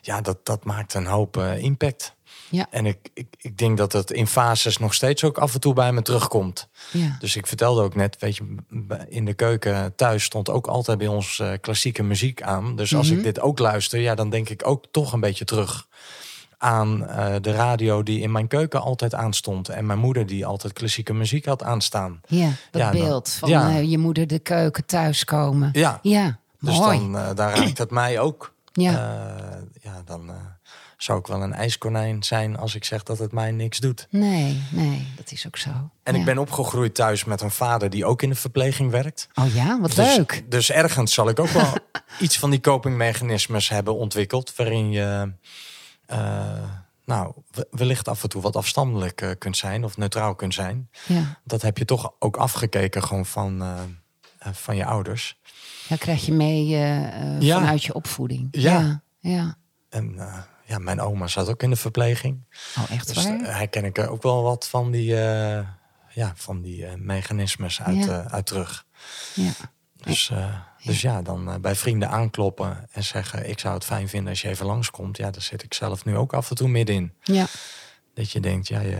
Ja, 0.00 0.20
dat, 0.20 0.38
dat 0.46 0.64
maakt 0.64 0.94
een 0.94 1.06
hoop 1.06 1.36
impact. 1.36 2.16
Ja. 2.50 2.66
En 2.70 2.86
ik, 2.86 2.98
ik, 3.14 3.26
ik 3.38 3.58
denk 3.58 3.76
dat 3.78 3.92
het 3.92 4.10
in 4.10 4.26
fases 4.26 4.78
nog 4.78 4.94
steeds 4.94 5.24
ook 5.24 5.38
af 5.38 5.54
en 5.54 5.60
toe 5.60 5.74
bij 5.74 5.92
me 5.92 6.02
terugkomt. 6.02 6.68
Ja. 6.92 7.16
Dus 7.18 7.36
ik 7.36 7.46
vertelde 7.46 7.82
ook 7.82 7.94
net, 7.94 8.16
weet 8.18 8.36
je, 8.36 8.54
in 9.08 9.24
de 9.24 9.34
keuken 9.34 9.94
thuis 9.96 10.24
stond 10.24 10.50
ook 10.50 10.66
altijd 10.66 10.98
bij 10.98 11.06
ons 11.06 11.38
eh, 11.38 11.52
klassieke 11.60 12.02
muziek 12.02 12.42
aan. 12.42 12.76
Dus 12.76 12.94
als 12.94 13.08
Mhm. 13.08 13.16
ik 13.18 13.24
dit 13.24 13.40
ook 13.40 13.58
luister, 13.58 14.00
ja, 14.00 14.14
dan 14.14 14.30
denk 14.30 14.48
ik 14.48 14.66
ook 14.66 14.84
toch 14.90 15.12
een 15.12 15.20
beetje 15.20 15.44
terug 15.44 15.86
aan 16.58 17.06
eh, 17.06 17.34
de 17.40 17.52
radio 17.52 18.02
die 18.02 18.20
in 18.20 18.32
mijn 18.32 18.48
keuken 18.48 18.80
altijd 18.80 19.14
aanstond. 19.14 19.68
En 19.68 19.86
mijn 19.86 19.98
moeder 19.98 20.26
die 20.26 20.46
altijd 20.46 20.72
klassieke 20.72 21.14
muziek 21.14 21.44
had 21.44 21.62
aanstaan. 21.62 22.20
Ja, 22.26 22.50
dat 22.70 22.82
Ja, 22.82 22.90
dan- 22.90 23.00
beeld 23.00 23.30
van 23.30 23.48
ja. 23.48 23.68
eh, 23.70 23.90
je 23.90 23.98
moeder 23.98 24.26
de 24.26 24.38
keuken 24.38 24.86
thuiskomen. 24.86 25.70
Ja, 25.72 25.98
Ja, 26.02 26.38
dus 26.60 26.78
mooi. 26.78 26.98
dan, 26.98 27.12
daar 27.34 27.56
raakt 27.58 27.78
het 27.78 27.90
mij 27.90 28.18
ook. 28.20 28.54
Ja. 28.72 28.90
Ja, 29.82 30.02
dan, 30.04 30.30
zou 30.98 31.18
ik 31.18 31.26
wel 31.26 31.42
een 31.42 31.52
ijskonijn 31.52 32.22
zijn 32.22 32.56
als 32.56 32.74
ik 32.74 32.84
zeg 32.84 33.02
dat 33.02 33.18
het 33.18 33.32
mij 33.32 33.50
niks 33.50 33.78
doet. 33.78 34.06
Nee, 34.10 34.62
nee, 34.70 35.06
dat 35.16 35.32
is 35.32 35.46
ook 35.46 35.56
zo. 35.56 35.70
En 36.02 36.12
Ja. 36.14 36.18
ik 36.18 36.24
ben 36.24 36.38
opgegroeid 36.38 36.94
thuis 36.94 37.24
met 37.24 37.40
een 37.40 37.50
vader 37.50 37.90
die 37.90 38.04
ook 38.04 38.22
in 38.22 38.28
de 38.28 38.34
verpleeging 38.34 38.90
werkt. 38.90 39.28
Oh 39.34 39.54
ja, 39.54 39.80
wat 39.80 39.94
Dus, 39.94 40.16
leuk. 40.16 40.44
dus 40.48 40.70
ergens 40.70 41.14
zal 41.14 41.28
ik 41.28 41.38
ook 41.40 41.48
wel 41.48 41.72
iets 42.20 42.38
van 42.38 42.50
die 42.50 42.60
copingmechanismes 42.60 43.68
hebben 43.68 43.94
ontwikkeld. 43.96 44.56
Waarin 44.56 44.90
je 44.90 45.32
eh, 46.06 46.62
nou, 47.04 47.32
we- 47.50 47.66
wellicht 47.70 48.08
af 48.08 48.22
en 48.22 48.28
toe 48.28 48.42
wat 48.42 48.56
afstandelijk 48.56 49.20
eh, 49.20 49.30
kunt 49.38 49.56
zijn 49.56 49.84
of 49.84 49.96
neutraal 49.96 50.34
kunt 50.34 50.54
zijn. 50.54 50.90
Ja. 51.06 51.38
Dat 51.44 51.62
heb 51.62 51.78
je 51.78 51.84
toch 51.84 52.12
ook 52.18 52.36
afgekeken 52.36 53.02
gewoon 53.02 53.26
van, 53.26 53.62
eh, 53.62 54.52
van 54.52 54.76
je 54.76 54.84
ouders. 54.84 55.38
ja, 55.88 55.96
krijg 55.96 56.26
je 56.26 56.32
mee 56.32 56.66
Ja. 57.38 57.58
vanuit 57.58 57.84
je 57.84 57.94
opvoeding. 57.94 58.48
Ja. 58.50 58.80
ja. 58.80 59.30
ja. 59.32 59.56
En 59.88 60.18
ja, 60.68 60.78
mijn 60.78 61.00
oma 61.00 61.26
zat 61.26 61.48
ook 61.48 61.62
in 61.62 61.70
de 61.70 61.76
verpleeging. 61.76 62.44
Oh, 62.78 62.90
echt 62.90 63.14
Dus 63.14 63.24
waar? 63.24 63.38
daar 63.38 63.56
herken 63.56 63.84
ik 63.84 63.98
er 63.98 64.08
ook 64.08 64.22
wel 64.22 64.42
wat 64.42 64.68
van 64.68 64.90
die, 64.90 65.20
eh, 65.20 65.66
ja, 66.08 66.32
van 66.34 66.62
die 66.62 66.86
eh, 66.86 66.94
mechanismes 66.94 67.82
uit, 67.82 68.04
Ja. 68.04 68.24
eh, 68.24 68.32
uit 68.32 68.46
terug. 68.46 68.86
ja. 69.34 69.50
Dus, 69.96 70.30
eh, 70.30 70.54
dus 70.84 71.00
ja, 71.00 71.22
dan 71.22 71.50
eh, 71.50 71.56
bij 71.60 71.74
vrienden 71.74 72.08
aankloppen 72.10 72.86
en 72.92 73.04
zeggen... 73.04 73.48
ik 73.48 73.58
zou 73.58 73.74
het 73.74 73.84
fijn 73.84 74.08
vinden 74.08 74.28
als 74.30 74.42
je 74.42 74.48
even 74.48 74.66
langskomt. 74.66 75.16
Ja, 75.16 75.30
daar 75.30 75.42
zit 75.42 75.62
ik 75.62 75.74
zelf 75.74 76.04
nu 76.04 76.16
ook 76.16 76.32
af 76.32 76.50
en 76.50 76.56
toe 76.56 76.68
middenin. 76.68 77.12
ja. 77.22 77.46
Dat 78.14 78.30
je 78.30 78.40
denkt, 78.40 78.68
ja, 78.68 78.80
je 78.80 78.98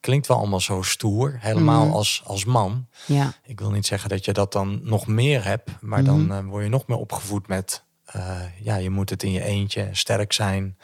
klinkt 0.00 0.26
wel 0.26 0.36
allemaal 0.36 0.60
zo 0.60 0.82
stoer. 0.82 1.36
Helemaal 1.40 1.84
Mhm. 1.84 1.94
als, 1.94 2.22
als 2.26 2.44
man. 2.44 2.88
ja. 3.06 3.32
Ik 3.44 3.58
wil 3.60 3.70
niet 3.70 3.86
zeggen 3.86 4.08
dat 4.08 4.24
je 4.24 4.32
dat 4.32 4.52
dan 4.52 4.80
nog 4.82 5.06
meer 5.06 5.44
hebt. 5.44 5.70
Maar 5.80 6.02
Mhm. 6.02 6.08
dan 6.26 6.32
eh, 6.38 6.44
word 6.50 6.64
je 6.64 6.70
nog 6.70 6.86
meer 6.86 6.98
opgevoed 6.98 7.46
met... 7.48 7.84
eh, 8.14 8.40
ja, 8.60 8.76
je 8.76 8.90
moet 8.90 9.10
het 9.10 9.22
in 9.22 9.32
je 9.32 9.42
eentje, 9.42 9.88
sterk 9.92 10.32
zijn. 10.32 10.76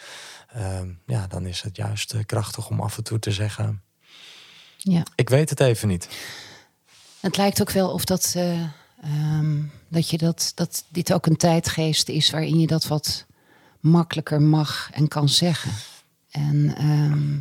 Ehm, 0.53 0.89
ja, 1.07 1.27
dan 1.27 1.47
is 1.47 1.63
het 1.63 1.77
juist 1.77 2.13
eh, 2.13 2.21
krachtig 2.27 2.69
om 2.69 2.81
af 2.81 2.97
en 2.97 3.05
toe 3.05 3.19
te 3.19 3.31
zeggen... 3.31 3.83
ja. 4.77 5.03
ik 5.15 5.29
weet 5.29 5.51
het 5.51 5.61
even 5.61 5.89
niet. 5.89 6.09
Het 7.21 7.37
lijkt 7.37 7.61
ook 7.61 7.71
wel 7.71 7.91
of 7.91 8.05
dat, 8.05 8.33
eh, 8.37 8.63
ehm, 9.03 9.63
dat, 9.89 10.11
je 10.11 10.19
dat, 10.19 10.53
dat 10.55 10.85
dit 10.89 11.13
ook 11.13 11.27
een 11.27 11.37
tijdgeest 11.37 12.09
is 12.09 12.31
waarin 12.31 12.61
je 12.61 12.67
dat 12.67 12.87
wat 12.87 13.27
makkelijker 13.81 14.43
mag 14.43 14.91
en 14.93 15.09
kan 15.09 15.29
zeggen. 15.29 15.73
En 16.31 16.75
ehm, 16.77 17.39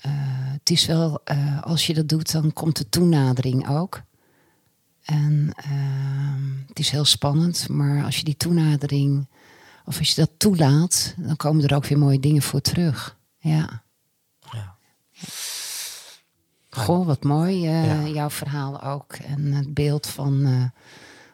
eh, 0.00 0.52
het 0.52 0.70
is 0.70 0.86
wel, 0.86 1.20
als 1.60 1.86
je 1.86 1.94
dat 1.94 2.08
doet, 2.08 2.32
dan 2.32 2.52
komt 2.52 2.76
de 2.76 2.88
toenadering 2.88 3.68
ook. 3.68 4.02
En 5.10 5.52
ehm, 5.56 6.68
het 6.68 6.78
is 6.78 6.90
heel 6.90 7.04
spannend, 7.04 7.68
maar 7.68 8.04
als 8.04 8.16
je 8.16 8.24
die 8.24 8.36
toenadering, 8.36 9.28
of 9.84 9.98
als 9.98 10.08
je 10.08 10.14
dat 10.20 10.30
toelaat, 10.36 11.14
dan 11.16 11.36
komen 11.36 11.64
er 11.68 11.74
ook 11.74 11.86
weer 11.86 11.98
mooie 11.98 12.20
dingen 12.20 12.42
voor 12.42 12.60
terug. 12.60 13.16
Ja. 13.38 13.82
Ja. 14.52 14.74
Goh, 16.70 17.06
wat 17.06 17.22
mooi, 17.24 17.66
eh, 17.66 17.86
Ja. 17.86 18.06
jouw 18.08 18.30
verhaal 18.30 18.82
ook. 18.82 19.12
En 19.12 19.52
het 19.52 19.74
beeld 19.74 20.06
van, 20.06 20.44
eh, 20.44 20.82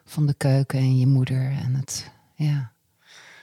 van 0.05 0.25
de 0.25 0.33
keuken 0.33 0.79
en 0.79 0.97
je 0.97 1.07
moeder 1.07 1.41
en 1.51 1.75
het, 1.75 2.11
ja, 2.35 2.71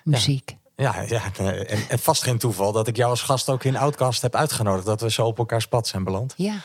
muziek. 0.05 0.57
Ja, 0.77 1.01
ja 1.01 1.23
en, 1.37 1.89
en 1.89 1.99
vast 1.99 2.23
geen 2.23 2.39
toeval 2.39 2.73
dat 2.73 2.89
ik 2.89 2.97
jou 2.97 3.11
als 3.11 3.23
gast 3.23 3.49
ook 3.49 3.65
in 3.65 3.77
Outcast 3.77 4.23
heb 4.23 4.35
uitgenodigd. 4.35 4.87
Dat 4.87 5.01
we 5.01 5.11
zo 5.11 5.27
op 5.27 5.39
elkaars 5.39 5.67
pad 5.67 5.87
zijn 5.87 6.05
beland. 6.05 6.35
Ja, 6.37 6.57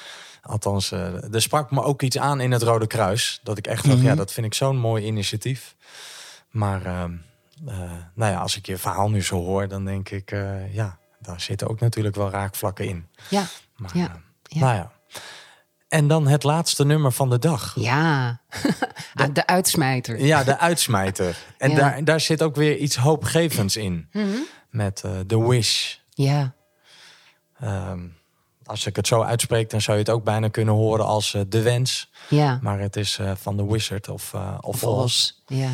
Althans, 0.42 0.92
eh, 0.92 1.34
er 1.34 1.42
sprak 1.42 1.72
me 1.72 1.82
ook 1.84 2.02
iets 2.02 2.18
aan 2.18 2.40
in 2.42 2.52
het 2.52 2.62
Rode 2.62 2.88
Kruis. 2.88 3.40
Dat 3.44 3.58
ik 3.58 3.68
echt 3.68 3.84
dacht, 3.86 3.98
Mhm. 3.98 4.06
ja, 4.06 4.16
dat 4.16 4.32
vind 4.32 4.46
ik 4.46 4.54
zo'n 4.54 4.78
mooi 4.78 5.06
initiatief. 5.06 5.76
Maar 6.50 6.86
ehm, 6.86 7.14
eh, 7.68 7.76
nou 8.16 8.32
ja, 8.32 8.40
als 8.40 8.58
ik 8.58 8.66
je 8.66 8.78
verhaal 8.78 9.10
nu 9.10 9.24
zo 9.24 9.36
hoor, 9.36 9.68
dan 9.68 9.86
denk 9.86 10.10
ik, 10.10 10.32
eh, 10.32 10.74
ja, 10.74 10.98
daar 11.20 11.42
zitten 11.42 11.68
ook 11.70 11.80
natuurlijk 11.80 12.16
wel 12.16 12.30
raakvlakken 12.30 12.88
in. 12.88 13.08
ja, 13.30 13.44
Maar, 13.76 13.92
Ja, 13.98 14.22
ja. 14.44 14.60
Nou 14.60 14.76
ja. 14.76 14.92
En 15.88 16.08
dan 16.08 16.28
het 16.28 16.44
laatste 16.44 16.86
nummer 16.86 17.12
van 17.12 17.30
de 17.30 17.40
dag. 17.40 17.74
ja. 17.76 18.40
De 19.34 19.48
uitsmijter. 19.48 20.20
Ja, 20.26 20.44
de 20.44 20.58
uitsmijter. 20.58 21.38
En 21.58 21.70
Ja. 21.70 21.76
daar, 21.76 22.04
daar 22.04 22.20
zit 22.20 22.44
ook 22.44 22.56
weer 22.56 22.78
iets 22.78 22.96
hoopgevends 22.96 23.76
in. 23.78 24.08
Mhm. 24.12 24.28
Met 24.70 25.02
eh 25.04 25.20
The 25.28 25.48
Wish. 25.48 25.96
Ja, 26.10 26.54
Ehm, 27.60 28.00
als 28.70 28.86
ik 28.86 28.96
het 28.96 29.08
zo 29.08 29.22
uitspreek, 29.22 29.70
dan 29.70 29.82
zou 29.82 29.98
je 29.98 30.04
het 30.04 30.12
ook 30.14 30.24
bijna 30.24 30.48
kunnen 30.48 30.74
horen 30.74 31.06
als 31.06 31.34
eh, 31.34 31.42
De 31.48 31.62
Wens. 31.62 32.10
ja. 32.30 32.60
Maar 32.62 32.80
het 32.80 32.96
is 32.96 33.18
eh, 33.18 33.32
van 33.36 33.58
The 33.58 33.72
Wizard 33.72 34.10
of, 34.10 34.34
eh 34.34 34.58
of 34.62 34.84
Oz. 34.84 35.02
Vos. 35.02 35.42
Ja, 35.46 35.72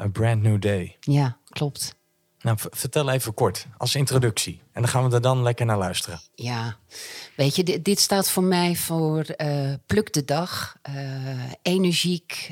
A 0.00 0.08
Brand 0.08 0.42
New 0.42 0.60
Day. 0.60 0.96
ja, 1.00 1.36
klopt. 1.48 1.94
Nou, 2.40 2.56
vertel 2.60 3.10
even 3.10 3.34
kort, 3.34 3.66
als 3.76 3.94
introductie. 3.94 4.62
En 4.72 4.82
dan 4.82 4.90
gaan 4.90 5.08
we 5.08 5.14
er 5.14 5.20
dan 5.20 5.42
lekker 5.42 5.66
naar 5.66 5.78
luisteren. 5.78 6.20
Ja, 6.34 6.76
weet 7.36 7.56
je, 7.56 7.64
dit, 7.64 7.84
dit 7.84 8.00
staat 8.00 8.30
voor 8.30 8.42
mij 8.42 8.76
voor 8.76 9.24
pluk 9.86 10.12
de 10.12 10.24
dag, 10.24 10.76
energiek. 11.62 12.50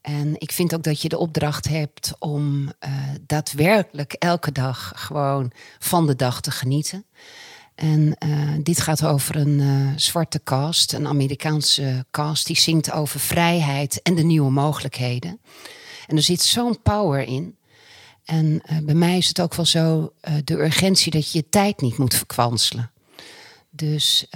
en 0.00 0.34
ik 0.38 0.52
vind 0.52 0.74
ook 0.74 0.82
dat 0.82 1.02
je 1.02 1.08
de 1.08 1.18
opdracht 1.18 1.68
hebt 1.68 2.12
om 2.18 2.72
daadwerkelijk 3.26 4.12
elke 4.12 4.52
dag 4.52 4.92
gewoon 4.96 5.52
van 5.78 6.06
de 6.06 6.16
dag 6.16 6.40
te 6.40 6.50
genieten. 6.50 7.04
En 7.80 8.14
eh, 8.18 8.28
dit 8.62 8.80
gaat 8.80 9.04
over 9.04 9.36
een 9.36 9.60
eh, 9.60 9.96
zwarte 9.96 10.40
cast, 10.44 10.92
een 10.92 11.06
Amerikaanse 11.06 12.04
cast, 12.10 12.46
die 12.46 12.58
zingt 12.58 12.92
over 12.92 13.20
vrijheid 13.20 14.02
en 14.02 14.14
de 14.14 14.22
nieuwe 14.22 14.50
mogelijkheden. 14.50 15.40
En 16.06 16.16
er 16.16 16.22
zit 16.22 16.42
zo'n 16.42 16.82
power 16.82 17.22
in. 17.26 17.56
En 18.24 18.60
eh, 18.64 18.76
bij 18.82 18.94
mij 18.94 19.16
is 19.16 19.28
het 19.28 19.40
ook 19.40 19.54
wel 19.54 19.64
zo 19.66 20.12
de 20.44 20.54
urgentie 20.54 21.12
dat 21.12 21.32
je 21.32 21.38
je 21.38 21.48
tijd 21.50 21.80
niet 21.80 21.98
moet 21.98 22.14
verkwanselen. 22.14 22.90
Dus 23.70 24.26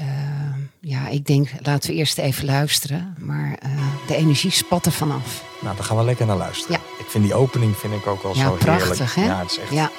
ja, 0.81 1.09
ik 1.09 1.27
denk, 1.27 1.49
laten 1.63 1.91
we 1.91 1.97
eerst 1.97 2.19
even 2.19 2.45
luisteren. 2.45 3.15
Maar 3.19 3.59
de 4.07 4.15
energie 4.15 4.51
spat 4.51 4.87
er 4.87 4.93
vanaf. 4.93 5.45
Nou, 5.61 5.77
dan 5.77 5.85
gaan 5.85 5.97
we 5.97 6.05
lekker 6.05 6.27
naar 6.27 6.37
luisteren. 6.37 6.81
Ja. 6.81 7.05
Ik 7.05 7.11
vind 7.11 7.25
die 7.25 7.35
opening 7.35 7.77
vind 7.77 7.93
ik 7.95 8.07
ook 8.07 8.23
wel 8.23 8.37
Ja, 8.37 8.43
zo 8.45 8.55
prachtig, 8.55 9.15
heerlijk. 9.15 9.15
hè? 9.15 9.25
Ja, 9.25 9.39
het 9.41 9.51
is 9.51 9.59
echt... 9.59 9.71
Ja. 9.73 9.91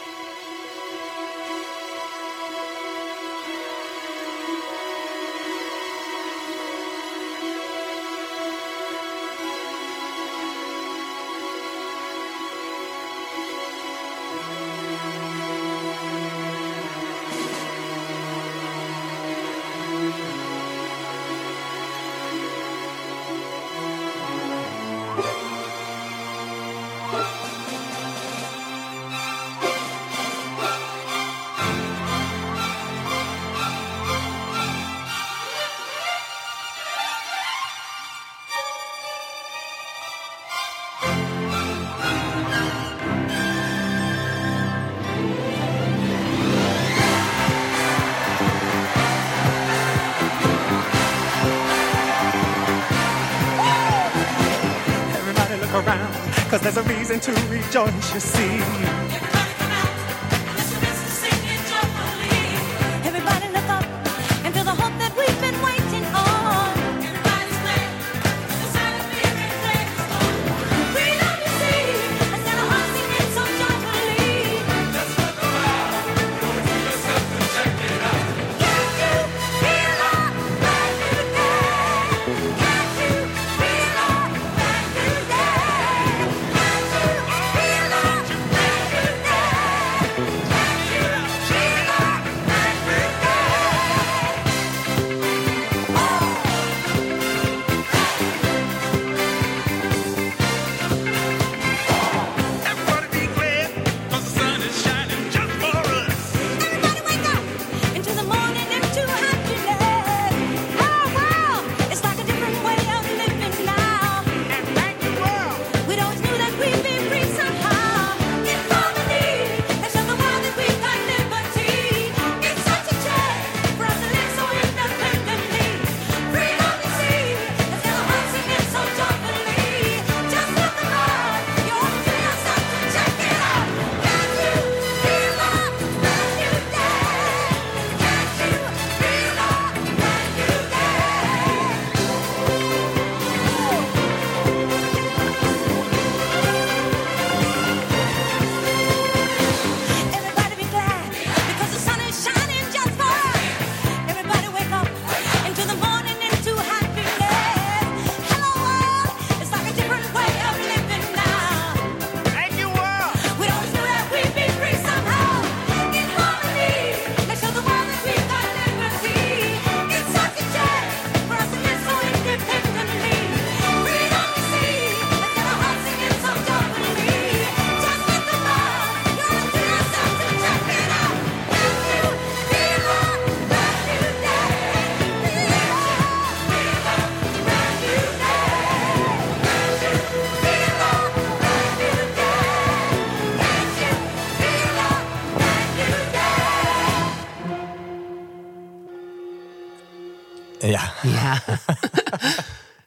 don't 57.75 58.13
you 58.13 58.21
see? 58.21 58.64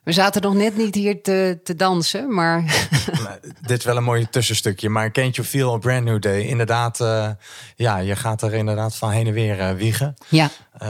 We 0.09 0.15
zaten 0.15 0.43
nog 0.43 0.55
net 0.55 0.77
niet 0.77 0.95
hier 0.95 1.23
te, 1.23 1.61
te 1.65 1.77
dansen, 1.77 2.35
maar 2.35 2.63
dit 3.61 3.79
is 3.79 3.85
wel 3.85 3.97
een 3.97 4.05
mooi 4.05 4.29
tussenstukje. 4.29 4.89
Maar 4.89 5.11
Can't 5.11 5.37
You 5.37 5.49
Feel 5.49 5.75
a 5.75 5.79
Brand 5.79 6.05
New 6.05 6.21
Day? 6.21 6.41
Inderdaad, 6.41 7.01
eh, 7.01 7.31
ja, 7.77 7.97
je 7.97 8.17
gaat 8.17 8.43
er 8.43 8.55
inderdaad 8.55 8.97
van 8.97 9.11
heen 9.11 9.27
en 9.27 9.33
weer 9.33 9.61
eh, 9.61 9.75
wiegen. 9.75 10.15
ja. 10.29 10.51
Eh, 10.73 10.89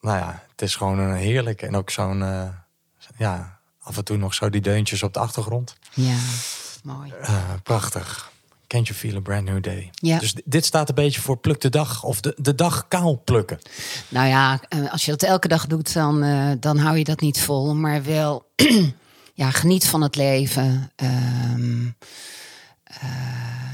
nou 0.00 0.18
ja, 0.18 0.42
het 0.50 0.62
is 0.62 0.74
gewoon 0.74 0.98
een 0.98 1.14
heerlijk. 1.14 1.62
En 1.62 1.76
ook 1.76 1.90
zo'n, 1.90 2.24
ja, 3.16 3.58
af 3.80 3.96
en 3.96 4.04
toe 4.04 4.16
nog 4.16 4.34
zo 4.34 4.50
die 4.50 4.60
deuntjes 4.60 5.02
op 5.02 5.12
de 5.14 5.20
achtergrond. 5.20 5.76
Ja, 5.94 6.16
mooi. 6.82 7.12
Prachtig. 7.62 8.30
Can't 8.70 8.86
You 8.86 8.98
Feel 8.98 9.16
a 9.16 9.20
Brand 9.20 9.44
New 9.44 9.62
Day? 9.62 9.90
Ja. 9.92 10.18
Dus 10.18 10.34
dit 10.44 10.64
staat 10.64 10.88
een 10.88 10.94
beetje 10.94 11.20
voor 11.20 11.36
pluk 11.36 11.60
de 11.60 11.68
dag. 11.68 12.04
Of 12.04 12.20
de, 12.20 12.34
de 12.36 12.54
dag 12.54 12.88
kaal 12.88 13.22
plukken. 13.24 13.58
Nou 14.08 14.28
ja, 14.28 14.60
eh, 14.68 14.92
als 14.92 15.04
je 15.04 15.10
dat 15.10 15.22
elke 15.22 15.48
dag 15.48 15.66
doet, 15.66 15.92
dan, 15.92 16.22
eh, 16.22 16.50
dan 16.60 16.78
hou 16.78 16.98
je 16.98 17.04
dat 17.04 17.20
niet 17.20 17.40
vol. 17.40 17.74
Maar 17.74 18.04
wel, 18.04 18.50
ja, 19.34 19.50
geniet 19.50 19.86
van 19.86 20.02
het 20.02 20.16
leven. 20.16 20.92
Ehm, 20.96 21.86
eh, 22.84 23.00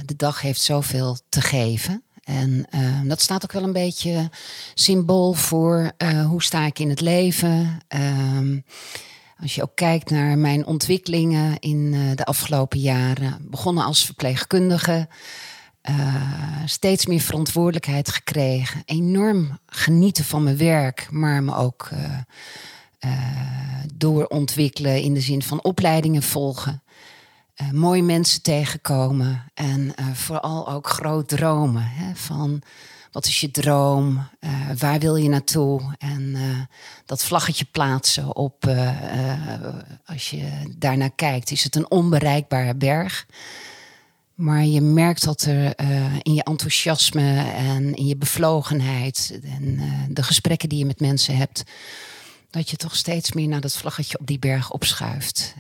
de 0.04 0.16
dag 0.16 0.40
heeft 0.40 0.60
zoveel 0.60 1.18
te 1.28 1.40
geven. 1.40 2.02
En 2.24 2.66
eh, 2.70 3.00
dat 3.04 3.20
staat 3.20 3.44
ook 3.44 3.52
wel 3.52 3.62
een 3.62 3.72
beetje 3.72 4.30
symbool 4.74 5.32
voor 5.32 5.90
hoe 6.26 6.42
sta 6.42 6.66
ik 6.66 6.78
in 6.78 6.88
het 6.88 7.00
leven. 7.00 7.78
Ehm, 7.88 8.58
als 9.40 9.54
je 9.54 9.62
ook 9.62 9.74
kijkt 9.74 10.10
naar 10.10 10.38
mijn 10.38 10.66
ontwikkelingen 10.66 11.58
in 11.58 11.90
eh, 11.94 12.00
de 12.14 12.24
afgelopen 12.24 12.78
jaren. 12.78 13.38
Begonnen 13.40 13.84
als 13.84 14.04
verpleegkundige. 14.04 15.08
eh, 15.80 16.14
steeds 16.64 17.06
meer 17.06 17.20
verantwoordelijkheid 17.20 18.10
gekregen. 18.10 18.82
Enorm 18.84 19.58
genieten 19.66 20.24
van 20.24 20.42
mijn 20.42 20.56
werk, 20.56 21.08
maar 21.10 21.42
me 21.42 21.54
ook 21.54 21.88
eh, 21.90 23.10
doorontwikkelen 23.94 25.02
in 25.02 25.14
de 25.14 25.20
zin 25.20 25.42
van 25.42 25.62
opleidingen 25.62 26.22
volgen. 26.22 26.82
mooie 27.72 28.02
mensen 28.02 28.42
tegenkomen 28.42 29.44
en 29.54 29.94
vooral 30.12 30.68
ook 30.68 30.88
groot 30.88 31.28
dromen. 31.28 31.82
Hè, 31.82 32.14
van 32.14 32.62
wat 33.16 33.26
is 33.26 33.40
je 33.40 33.50
droom? 33.50 34.28
Eh, 34.40 34.50
waar 34.78 34.98
wil 34.98 35.16
je 35.16 35.28
naartoe? 35.28 35.94
En 35.98 36.34
eh, 36.34 36.42
dat 37.06 37.24
vlaggetje 37.24 37.64
plaatsen 37.64 38.36
op, 38.36 38.66
eh, 38.66 38.90
als 40.06 40.30
je 40.30 40.74
daarnaar 40.78 41.10
kijkt, 41.10 41.50
is 41.50 41.64
het 41.64 41.76
een 41.76 41.90
onbereikbare 41.90 42.74
berg. 42.74 43.26
Maar 44.34 44.64
je 44.64 44.80
merkt 44.80 45.24
dat 45.24 45.42
er 45.42 45.72
in 46.22 46.34
je 46.34 46.42
enthousiasme 46.42 47.52
en 47.52 47.94
in 47.94 48.06
je 48.06 48.16
bevlogenheid 48.16 49.40
en 49.42 49.80
de 50.10 50.22
gesprekken 50.22 50.68
die 50.68 50.78
je 50.78 50.84
met 50.84 51.00
mensen 51.00 51.36
hebt, 51.36 51.62
dat 52.50 52.70
je 52.70 52.76
toch 52.76 52.96
steeds 52.96 53.32
meer 53.32 53.48
naar 53.48 53.60
dat 53.60 53.76
vlaggetje 53.76 54.18
op 54.18 54.26
die 54.26 54.38
berg 54.38 54.72
opschuift. 54.72 55.54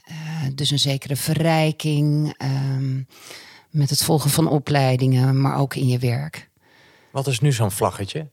Dus 0.54 0.70
een 0.70 0.78
zekere 0.78 1.16
verrijking 1.16 2.34
ehm, 2.36 3.02
met 3.70 3.90
het 3.90 4.02
volgen 4.02 4.30
van 4.30 4.48
opleidingen, 4.48 5.40
maar 5.40 5.58
ook 5.58 5.74
in 5.74 5.88
je 5.88 5.98
werk. 5.98 6.48
Wat 7.16 7.26
is 7.26 7.40
nu 7.40 7.52
zo'n 7.52 7.70
vlaggetje? 7.70 8.28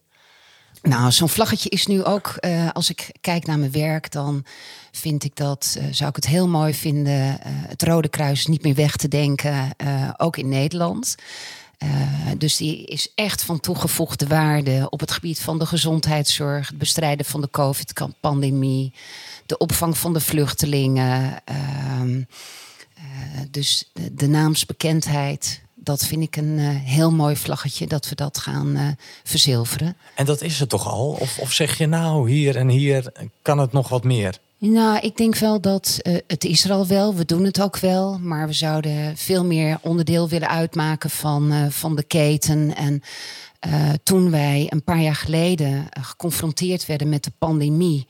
Nou, 0.81 1.11
zo'n 1.11 1.29
vlaggetje 1.29 1.69
is 1.69 1.85
nu 1.85 2.03
ook, 2.03 2.27
eh, 2.27 2.69
als 2.71 2.89
ik 2.89 3.11
kijk 3.21 3.45
naar 3.45 3.59
mijn 3.59 3.71
werk, 3.71 4.11
dan 4.11 4.45
vind 4.91 5.23
ik 5.23 5.35
dat, 5.35 5.75
eh, 5.79 5.85
zou 5.91 6.09
ik 6.09 6.15
het 6.15 6.27
heel 6.27 6.47
mooi 6.47 6.73
vinden, 6.73 7.41
eh, 7.41 7.51
het 7.51 7.83
Rode 7.83 8.07
Kruis 8.07 8.45
niet 8.45 8.63
meer 8.63 8.75
weg 8.75 8.95
te 8.95 9.07
denken, 9.07 9.75
ook 10.17 10.37
in 10.37 10.49
Nederland. 10.49 11.15
Dus 12.37 12.57
die 12.57 12.85
is 12.85 13.11
echt 13.15 13.43
van 13.43 13.59
toegevoegde 13.59 14.27
waarde 14.27 14.87
op 14.89 14.99
het 14.99 15.11
gebied 15.11 15.39
van 15.39 15.59
de 15.59 15.65
gezondheidszorg, 15.65 16.67
het 16.67 16.77
bestrijden 16.77 17.25
van 17.25 17.41
de 17.41 17.49
COVID-pandemie, 17.49 18.93
de 19.45 19.57
opvang 19.57 19.97
van 19.97 20.13
de 20.13 20.21
vluchtelingen. 20.21 21.41
ehm, 21.45 22.21
eh, 23.03 23.41
dus 23.51 23.91
de 24.11 24.27
naamsbekendheid, 24.27 25.61
dat 25.83 26.05
vind 26.05 26.21
ik 26.21 26.35
een 26.35 26.59
eh, 26.59 26.67
heel 26.69 27.11
mooi 27.11 27.35
vlaggetje 27.35 27.87
dat 27.87 28.09
we 28.09 28.15
dat 28.15 28.37
gaan 28.37 28.75
eh, 28.75 28.87
verzilveren. 29.23 29.97
En 30.15 30.25
dat 30.25 30.41
is 30.41 30.59
het 30.59 30.69
toch 30.69 30.87
al? 30.87 31.17
Of, 31.19 31.39
of 31.39 31.51
zeg 31.51 31.77
je 31.77 31.85
nou, 31.85 32.29
hier 32.29 32.55
en 32.55 32.69
hier 32.69 33.11
kan 33.41 33.57
het 33.57 33.71
nog 33.71 33.89
wat 33.89 34.03
meer? 34.03 34.37
Nou, 34.57 34.99
ik 34.99 35.17
denk 35.17 35.35
wel 35.35 35.61
dat 35.61 35.99
eh, 36.01 36.17
het 36.27 36.43
is 36.43 36.63
er 36.63 36.71
al 36.71 36.87
wel. 36.87 37.15
We 37.15 37.25
doen 37.25 37.43
het 37.43 37.61
ook 37.61 37.77
wel. 37.77 38.19
Maar 38.19 38.47
we 38.47 38.53
zouden 38.53 39.17
veel 39.17 39.45
meer 39.45 39.77
onderdeel 39.81 40.29
willen 40.29 40.49
uitmaken 40.49 41.09
van, 41.09 41.71
van 41.71 41.95
de 41.95 42.03
keten. 42.03 42.75
En 42.75 43.01
toen 44.03 44.31
wij 44.31 44.67
een 44.69 44.83
paar 44.83 44.99
jaar 44.99 45.15
geleden 45.15 45.87
geconfronteerd 45.99 46.85
werden 46.85 47.09
met 47.09 47.23
de 47.23 47.31
pandemie. 47.37 48.07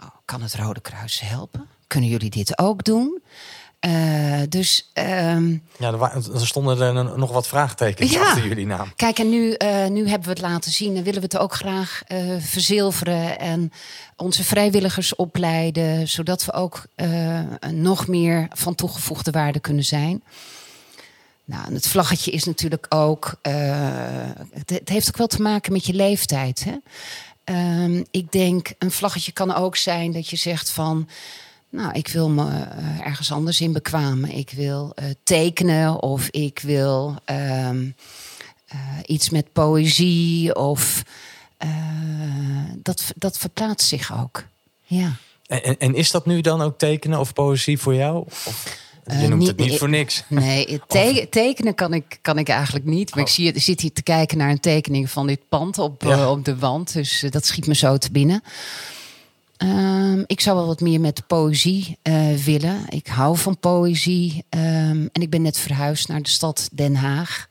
Oh, 0.00 0.08
kan 0.24 0.42
het 0.42 0.54
Rode 0.54 0.80
Kruis 0.80 1.20
helpen? 1.20 1.68
Kunnen 1.86 2.10
jullie 2.10 2.30
dit 2.30 2.58
ook 2.58 2.84
doen? 2.84 3.22
Eh, 3.82 4.40
dus 4.48 4.90
ehm, 4.92 5.50
Ja, 5.78 5.92
er, 5.92 6.02
er 6.34 6.46
stonden 6.46 6.80
er 6.80 7.18
nog 7.18 7.32
wat 7.32 7.46
vraagtekens 7.46 8.12
Ja. 8.12 8.20
achter 8.20 8.46
jullie 8.46 8.66
naam. 8.66 8.92
Kijk, 8.96 9.18
en 9.18 9.28
nu, 9.28 9.52
eh, 9.52 9.86
nu 9.86 10.08
hebben 10.08 10.26
we 10.28 10.30
het 10.32 10.40
laten 10.40 10.70
zien 10.72 10.96
en 10.96 11.02
willen 11.02 11.20
we 11.20 11.26
het 11.26 11.38
ook 11.38 11.54
graag 11.54 12.02
eh, 12.06 12.18
verzilveren 12.38 13.38
en 13.38 13.72
onze 14.16 14.44
vrijwilligers 14.44 15.14
opleiden, 15.14 16.08
zodat 16.08 16.44
we 16.44 16.52
ook 16.52 16.86
nog 17.70 18.06
meer 18.06 18.48
van 18.52 18.74
toegevoegde 18.74 19.30
waarde 19.30 19.60
kunnen 19.60 19.84
zijn. 19.84 20.22
Nou, 21.44 21.66
en 21.66 21.74
het 21.74 21.88
vlaggetje 21.88 22.30
is 22.30 22.44
natuurlijk 22.44 22.86
ook. 22.88 23.34
het, 23.42 24.70
het 24.70 24.88
heeft 24.88 25.08
ook 25.08 25.16
wel 25.16 25.26
te 25.26 25.42
maken 25.42 25.72
met 25.72 25.86
je 25.86 25.92
leeftijd. 25.94 26.64
Hè? 26.64 26.76
Ehm, 27.44 28.02
ik 28.10 28.32
denk, 28.32 28.72
een 28.78 28.90
vlaggetje 28.90 29.32
kan 29.32 29.54
ook 29.54 29.76
zijn 29.76 30.12
dat 30.12 30.28
je 30.28 30.36
zegt 30.36 30.70
van. 30.70 31.08
Nou, 31.72 31.92
ik 31.92 32.08
wil 32.08 32.28
me 32.30 32.50
eh, 32.50 33.06
ergens 33.06 33.32
anders 33.32 33.60
in 33.60 33.72
bekwamen. 33.72 34.30
Ik 34.30 34.50
wil 34.50 34.92
eh, 34.94 35.04
tekenen 35.22 36.02
of 36.02 36.28
ik 36.30 36.58
wil 36.62 37.16
ehm, 37.24 37.86
eh, 38.66 38.78
iets 39.06 39.30
met 39.30 39.52
poëzie 39.52 40.54
of 40.56 41.02
dat, 42.82 43.12
dat 43.16 43.38
verplaatst 43.38 43.88
zich 43.88 44.20
ook. 44.20 44.44
Ja. 44.82 45.12
En, 45.46 45.78
en, 45.78 45.94
is 45.94 46.10
dat 46.10 46.26
nu 46.26 46.40
dan 46.40 46.62
ook 46.62 46.78
tekenen 46.78 47.20
of 47.20 47.32
poëzie 47.32 47.78
voor 47.78 47.94
jou? 47.94 48.24
Of, 48.26 48.78
je 49.04 49.14
noemt 49.28 49.38
niet- 49.38 49.48
het 49.48 49.56
niet 49.56 49.72
ik- 49.72 49.78
voor 49.78 49.88
niks. 49.88 50.24
Nee, 50.28 50.80
te- 50.88 51.26
tekenen 51.30 51.74
kan 51.74 51.94
ik, 51.94 52.18
kan 52.22 52.38
ik 52.38 52.48
eigenlijk 52.48 52.84
niet. 52.84 53.10
Maar 53.10 53.20
ik 53.20 53.28
Oh. 53.28 53.34
zie, 53.34 53.58
zit 53.60 53.80
hier 53.80 53.92
te 53.92 54.02
kijken 54.02 54.38
naar 54.38 54.50
een 54.50 54.60
tekening 54.60 55.10
van 55.10 55.26
dit 55.26 55.48
pand 55.48 55.78
op, 55.78 56.02
Ja. 56.02 56.30
op 56.30 56.44
de 56.44 56.58
wand. 56.58 56.92
Dus 56.92 57.24
dat 57.30 57.46
schiet 57.46 57.66
me 57.66 57.74
zo 57.74 57.96
te 57.96 58.10
binnen. 58.10 58.42
Ehm, 59.62 60.22
ik 60.26 60.40
zou 60.40 60.56
wel 60.56 60.66
wat 60.66 60.80
meer 60.80 61.00
met 61.00 61.26
poëzie 61.26 61.98
eh, 62.02 62.34
willen. 62.34 62.80
Ik 62.88 63.06
hou 63.06 63.36
van 63.36 63.58
poëzie. 63.58 64.44
Ehm, 64.48 65.06
en 65.12 65.22
ik 65.22 65.30
ben 65.30 65.42
net 65.42 65.58
verhuisd 65.58 66.08
naar 66.08 66.22
de 66.22 66.28
stad 66.28 66.68
Den 66.72 66.94
Haag. 66.94 67.48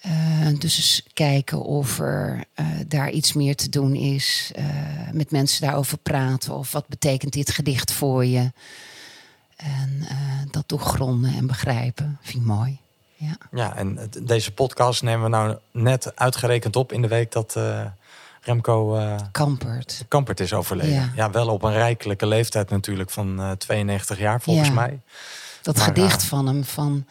Eh, 0.00 0.12
dus 0.58 0.76
eens 0.76 1.02
kijken 1.12 1.62
of 1.62 1.98
er 1.98 2.44
eh, 2.54 2.66
daar 2.86 3.10
iets 3.10 3.32
meer 3.32 3.56
te 3.56 3.68
doen 3.68 3.94
is. 3.94 4.52
met 5.12 5.30
mensen 5.30 5.66
daarover 5.66 5.98
praten. 5.98 6.54
Of 6.54 6.72
wat 6.72 6.88
betekent 6.88 7.32
dit 7.32 7.50
gedicht 7.50 7.92
voor 7.92 8.24
je? 8.24 8.52
En 9.56 10.06
dat 10.50 10.68
doorgronden 10.68 11.34
en 11.34 11.46
begrijpen. 11.46 12.18
Vind 12.22 12.36
ik 12.36 12.48
mooi. 12.48 12.78
Ja. 13.16 13.36
Ja, 13.50 13.76
en 13.76 14.10
deze 14.22 14.52
podcast 14.52 15.02
nemen 15.02 15.22
we 15.22 15.28
nou 15.28 15.56
net 15.70 16.16
uitgerekend 16.16 16.76
op 16.76 16.92
in 16.92 17.02
de 17.02 17.08
week 17.08 17.32
dat 17.32 17.56
Remco 18.48 18.96
eh, 18.96 19.16
Kampert. 19.32 20.04
Kampert 20.08 20.40
is 20.40 20.52
overleden. 20.52 20.92
Ja. 20.94 21.12
Ja. 21.16 21.30
wel 21.30 21.48
op 21.48 21.62
een 21.62 21.72
rijkelijke 21.72 22.26
leeftijd 22.26 22.70
natuurlijk 22.70 23.10
van 23.10 23.40
eh 23.40 23.50
92 23.50 24.18
jaar 24.18 24.40
volgens 24.40 24.68
Ja. 24.68 24.74
mij. 24.74 25.00
Dat 25.62 25.76
Maar, 25.76 25.84
gedicht 25.84 26.22
eh, 26.22 26.28
van 26.28 26.46
hem 26.46 26.64
van... 26.64 27.04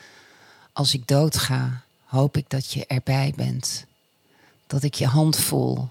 Als 0.74 0.94
ik 0.94 1.08
doodga, 1.08 1.82
hoop 2.06 2.38
ik 2.38 2.50
dat 2.50 2.72
je 2.72 2.86
erbij 2.86 3.34
bent. 3.36 3.86
Dat 4.68 4.84
ik 4.84 4.94
je 4.94 5.06
hand 5.08 5.38
voel. 5.40 5.90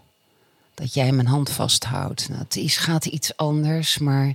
Dat 0.75 0.95
jij 0.95 1.13
mijn 1.13 1.27
hand 1.27 1.51
vasthoudt. 1.51 2.29
Nou, 2.29 2.41
het 2.43 2.57
is, 2.57 2.77
gaat 2.77 3.07
iets 3.07 3.37
anders, 3.37 3.99
maar 3.99 4.35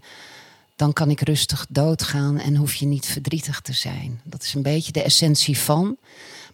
dan 0.75 0.93
kan 0.93 1.09
ik 1.09 1.21
rustig 1.21 1.65
doodgaan 1.69 2.39
en 2.39 2.55
hoef 2.55 2.73
je 2.73 2.85
niet 2.85 3.05
verdrietig 3.05 3.61
te 3.61 3.73
zijn. 3.73 4.21
Dat 4.23 4.43
is 4.43 4.53
een 4.53 4.61
beetje 4.61 4.91
de 4.91 5.03
essentie 5.03 5.57
van. 5.57 5.97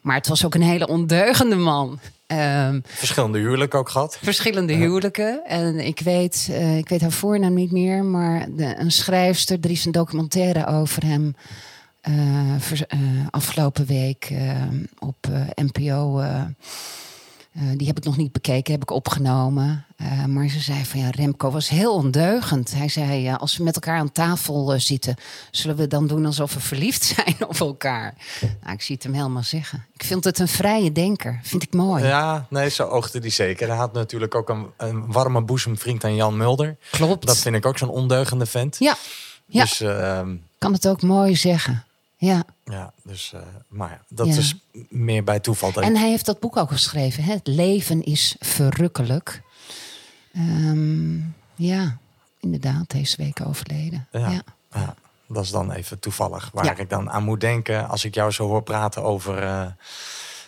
Maar 0.02 0.16
het 0.16 0.28
was 0.28 0.46
ook 0.46 0.56
een 0.56 0.62
hele 0.62 0.88
ondeugende 0.88 1.56
man. 1.56 2.00
Ehm, 2.28 2.80
Verschillende 2.84 3.38
huwelijken 3.38 3.80
ook 3.80 3.90
gehad. 3.90 4.18
verschillende 4.22 4.74
huwelijken. 4.74 5.46
En 5.46 5.80
ik 5.80 6.00
weet, 6.00 6.48
eh, 6.52 6.78
ik 6.78 6.90
weet 6.90 7.02
haar 7.02 7.12
voornaam 7.12 7.54
niet 7.54 7.72
meer, 7.72 8.04
maar 8.04 8.48
de, 8.56 8.76
een 8.78 8.92
schrijfster, 8.92 9.58
er 9.62 9.72
is 9.72 9.86
een 9.86 9.92
documentaire 9.92 10.66
over 10.66 11.06
hem 11.06 11.36
eh, 12.02 12.56
eh, 12.88 13.00
afgelopen 13.30 13.86
week 13.86 14.34
op 15.00 15.28
NPO. 15.56 16.24
Eh, 17.54 17.62
die 17.76 17.88
heb 17.88 17.98
ik 17.98 18.04
nog 18.04 18.18
niet 18.18 18.32
bekeken, 18.32 18.74
heb 18.74 18.82
ik 18.82 18.92
opgenomen. 18.92 19.86
Eh, 19.98 20.26
maar 20.26 20.48
ze 20.48 20.60
zei 20.60 20.86
van 20.86 21.00
ja, 21.00 21.10
Remco 21.10 21.52
was 21.52 21.70
heel 21.70 21.94
ondeugend. 21.94 22.74
Hij 22.74 22.88
zei, 22.88 23.28
eh, 23.28 23.38
als 23.38 23.58
we 23.58 23.64
met 23.64 23.76
elkaar 23.76 24.00
aan 24.00 24.12
tafel 24.12 24.74
eh, 24.74 24.80
zitten, 24.80 25.16
zullen 25.52 25.76
we 25.76 25.88
dan 25.88 26.08
doen 26.08 26.26
alsof 26.26 26.54
we 26.54 26.60
verliefd 26.60 27.04
zijn 27.16 27.36
op 27.48 27.60
elkaar? 27.60 28.14
Nou, 28.62 28.74
ik 28.74 28.82
zie 28.82 28.96
het 28.96 29.04
hem 29.04 29.14
helemaal 29.14 29.44
zeggen. 29.44 29.86
Ik 29.94 30.04
vind 30.04 30.24
het 30.24 30.40
een 30.40 30.48
vrije 30.48 30.92
denker. 30.92 31.40
Vind 31.44 31.64
ik 31.64 31.74
mooi. 31.74 32.04
Ja, 32.04 32.46
nee, 32.50 32.70
zo 32.70 32.84
oogde 32.84 33.20
die 33.20 33.32
zeker. 33.32 33.68
Hij 33.68 33.78
had 33.78 33.94
natuurlijk 33.94 34.36
ook 34.36 34.50
een, 34.50 34.68
een 34.78 35.12
warme 35.12 35.42
boezemvriend 35.42 36.04
aan 36.04 36.16
Jan 36.16 36.38
Mulder. 36.38 36.78
Klopt. 36.92 37.28
Dat 37.28 37.38
vind 37.38 37.56
ik 37.56 37.66
ook 37.66 37.78
zo'n 37.78 37.90
ondeugende 37.90 38.46
vent. 38.46 38.76
Ja, 38.80 38.96
ja. 39.46 39.62
Dus, 39.62 39.82
ehm, 39.82 40.36
kan 40.58 40.74
het 40.74 40.88
ook 40.88 41.02
mooi 41.02 41.36
zeggen. 41.36 41.86
Ja. 42.20 42.46
ja, 42.66 42.94
dus, 43.04 43.34
eh, 43.34 43.42
maar 43.68 43.90
ja, 43.90 44.02
dat 44.10 44.28
Ja. 44.28 44.36
is 44.36 44.56
meer 44.90 45.24
bij 45.24 45.40
toeval. 45.40 45.74
En 45.74 45.96
hij 45.96 46.10
heeft 46.10 46.26
dat 46.26 46.40
boek 46.40 46.58
ook 46.58 46.72
geschreven. 46.72 47.24
Hè? 47.24 47.34
Het 47.34 47.48
leven 47.48 48.04
is 48.04 48.36
verrukkelijk. 48.40 49.42
Ehm, 50.34 51.18
ja, 51.56 51.98
inderdaad, 52.40 52.90
deze 52.90 53.18
week 53.18 53.40
overleden. 53.46 54.08
Ja. 54.12 54.42
Ja. 54.72 54.96
Dat 55.28 55.44
is 55.44 55.50
dan 55.52 55.72
even 55.72 56.00
toevallig 56.00 56.50
waar 56.54 56.80
ik 56.80 56.90
dan 56.90 57.10
aan 57.10 57.24
moet 57.24 57.42
denken 57.42 57.90
als 57.90 58.06
ik 58.06 58.16
jou 58.16 58.32
zo 58.32 58.48
hoor 58.48 58.64
praten 58.64 59.04
over 59.04 59.44
eh, 59.44 59.66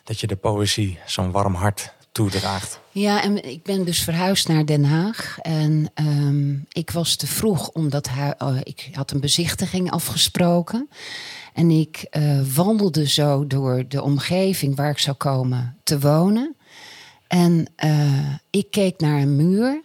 dat 0.03 0.19
je 0.19 0.27
de 0.27 0.35
poëzie 0.35 0.99
zo'n 1.05 1.31
warm 1.31 1.53
hart 1.53 1.93
toedraagt. 2.11 2.79
Ja, 2.91 3.23
en 3.23 3.43
ik 3.49 3.63
ben 3.63 3.85
dus 3.85 4.03
verhuisd 4.03 4.47
naar 4.47 4.65
Den 4.65 4.83
Haag. 4.85 5.37
En 5.41 5.91
ehm, 5.93 6.53
ik 6.69 6.91
was 6.91 7.15
te 7.15 7.27
vroeg, 7.27 7.67
omdat 7.69 8.09
hij, 8.09 8.33
oh, 8.37 8.57
ik 8.63 8.89
had 8.93 9.11
een 9.11 9.19
bezichtiging 9.19 9.91
afgesproken. 9.91 10.89
En 11.53 11.71
ik 11.71 11.97
eh, 11.97 12.41
wandelde 12.55 13.07
zo 13.07 13.47
door 13.47 13.87
de 13.87 14.01
omgeving 14.01 14.75
waar 14.75 14.89
ik 14.89 14.99
zou 14.99 15.15
komen 15.17 15.77
te 15.83 15.99
wonen. 15.99 16.55
En 17.27 17.67
eh, 17.75 18.33
ik 18.49 18.71
keek 18.71 18.99
naar 18.99 19.21
een 19.21 19.35
muur. 19.35 19.81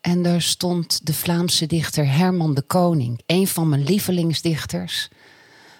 En 0.00 0.22
daar 0.22 0.42
stond 0.42 1.06
de 1.06 1.14
Vlaamse 1.14 1.66
dichter 1.66 2.08
Herman 2.08 2.54
de 2.54 2.62
Koning. 2.62 3.20
Een 3.26 3.46
van 3.46 3.68
mijn 3.68 3.84
lievelingsdichters. 3.84 5.08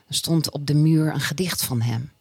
Er 0.08 0.14
stond 0.14 0.50
op 0.50 0.66
de 0.66 0.74
muur 0.74 1.12
een 1.12 1.20
gedicht 1.20 1.64
van 1.64 1.80
hem. 1.80 2.12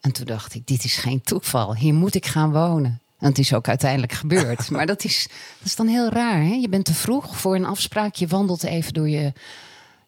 En 0.00 0.12
toen 0.12 0.26
dacht 0.26 0.54
ik, 0.54 0.66
dit 0.66 0.84
is 0.84 0.96
geen 0.96 1.20
toeval. 1.20 1.76
Hier 1.76 1.94
moet 1.94 2.14
ik 2.14 2.26
gaan 2.26 2.52
wonen. 2.52 3.00
En 3.18 3.28
het 3.28 3.38
is 3.38 3.54
ook 3.54 3.68
uiteindelijk 3.68 4.12
gebeurd. 4.12 4.70
Maar 4.70 4.86
dat 4.86 5.04
is, 5.04 5.28
dat 5.58 5.66
is 5.66 5.76
dan 5.76 5.86
heel 5.86 6.08
raar. 6.08 6.42
Hè? 6.42 6.54
Je 6.54 6.68
bent 6.68 6.84
te 6.84 6.94
vroeg 6.94 7.36
voor 7.36 7.54
een 7.54 7.64
afspraak. 7.64 8.14
Je 8.14 8.26
wandelt 8.26 8.62
even 8.62 8.92
door, 8.92 9.08
je, 9.08 9.32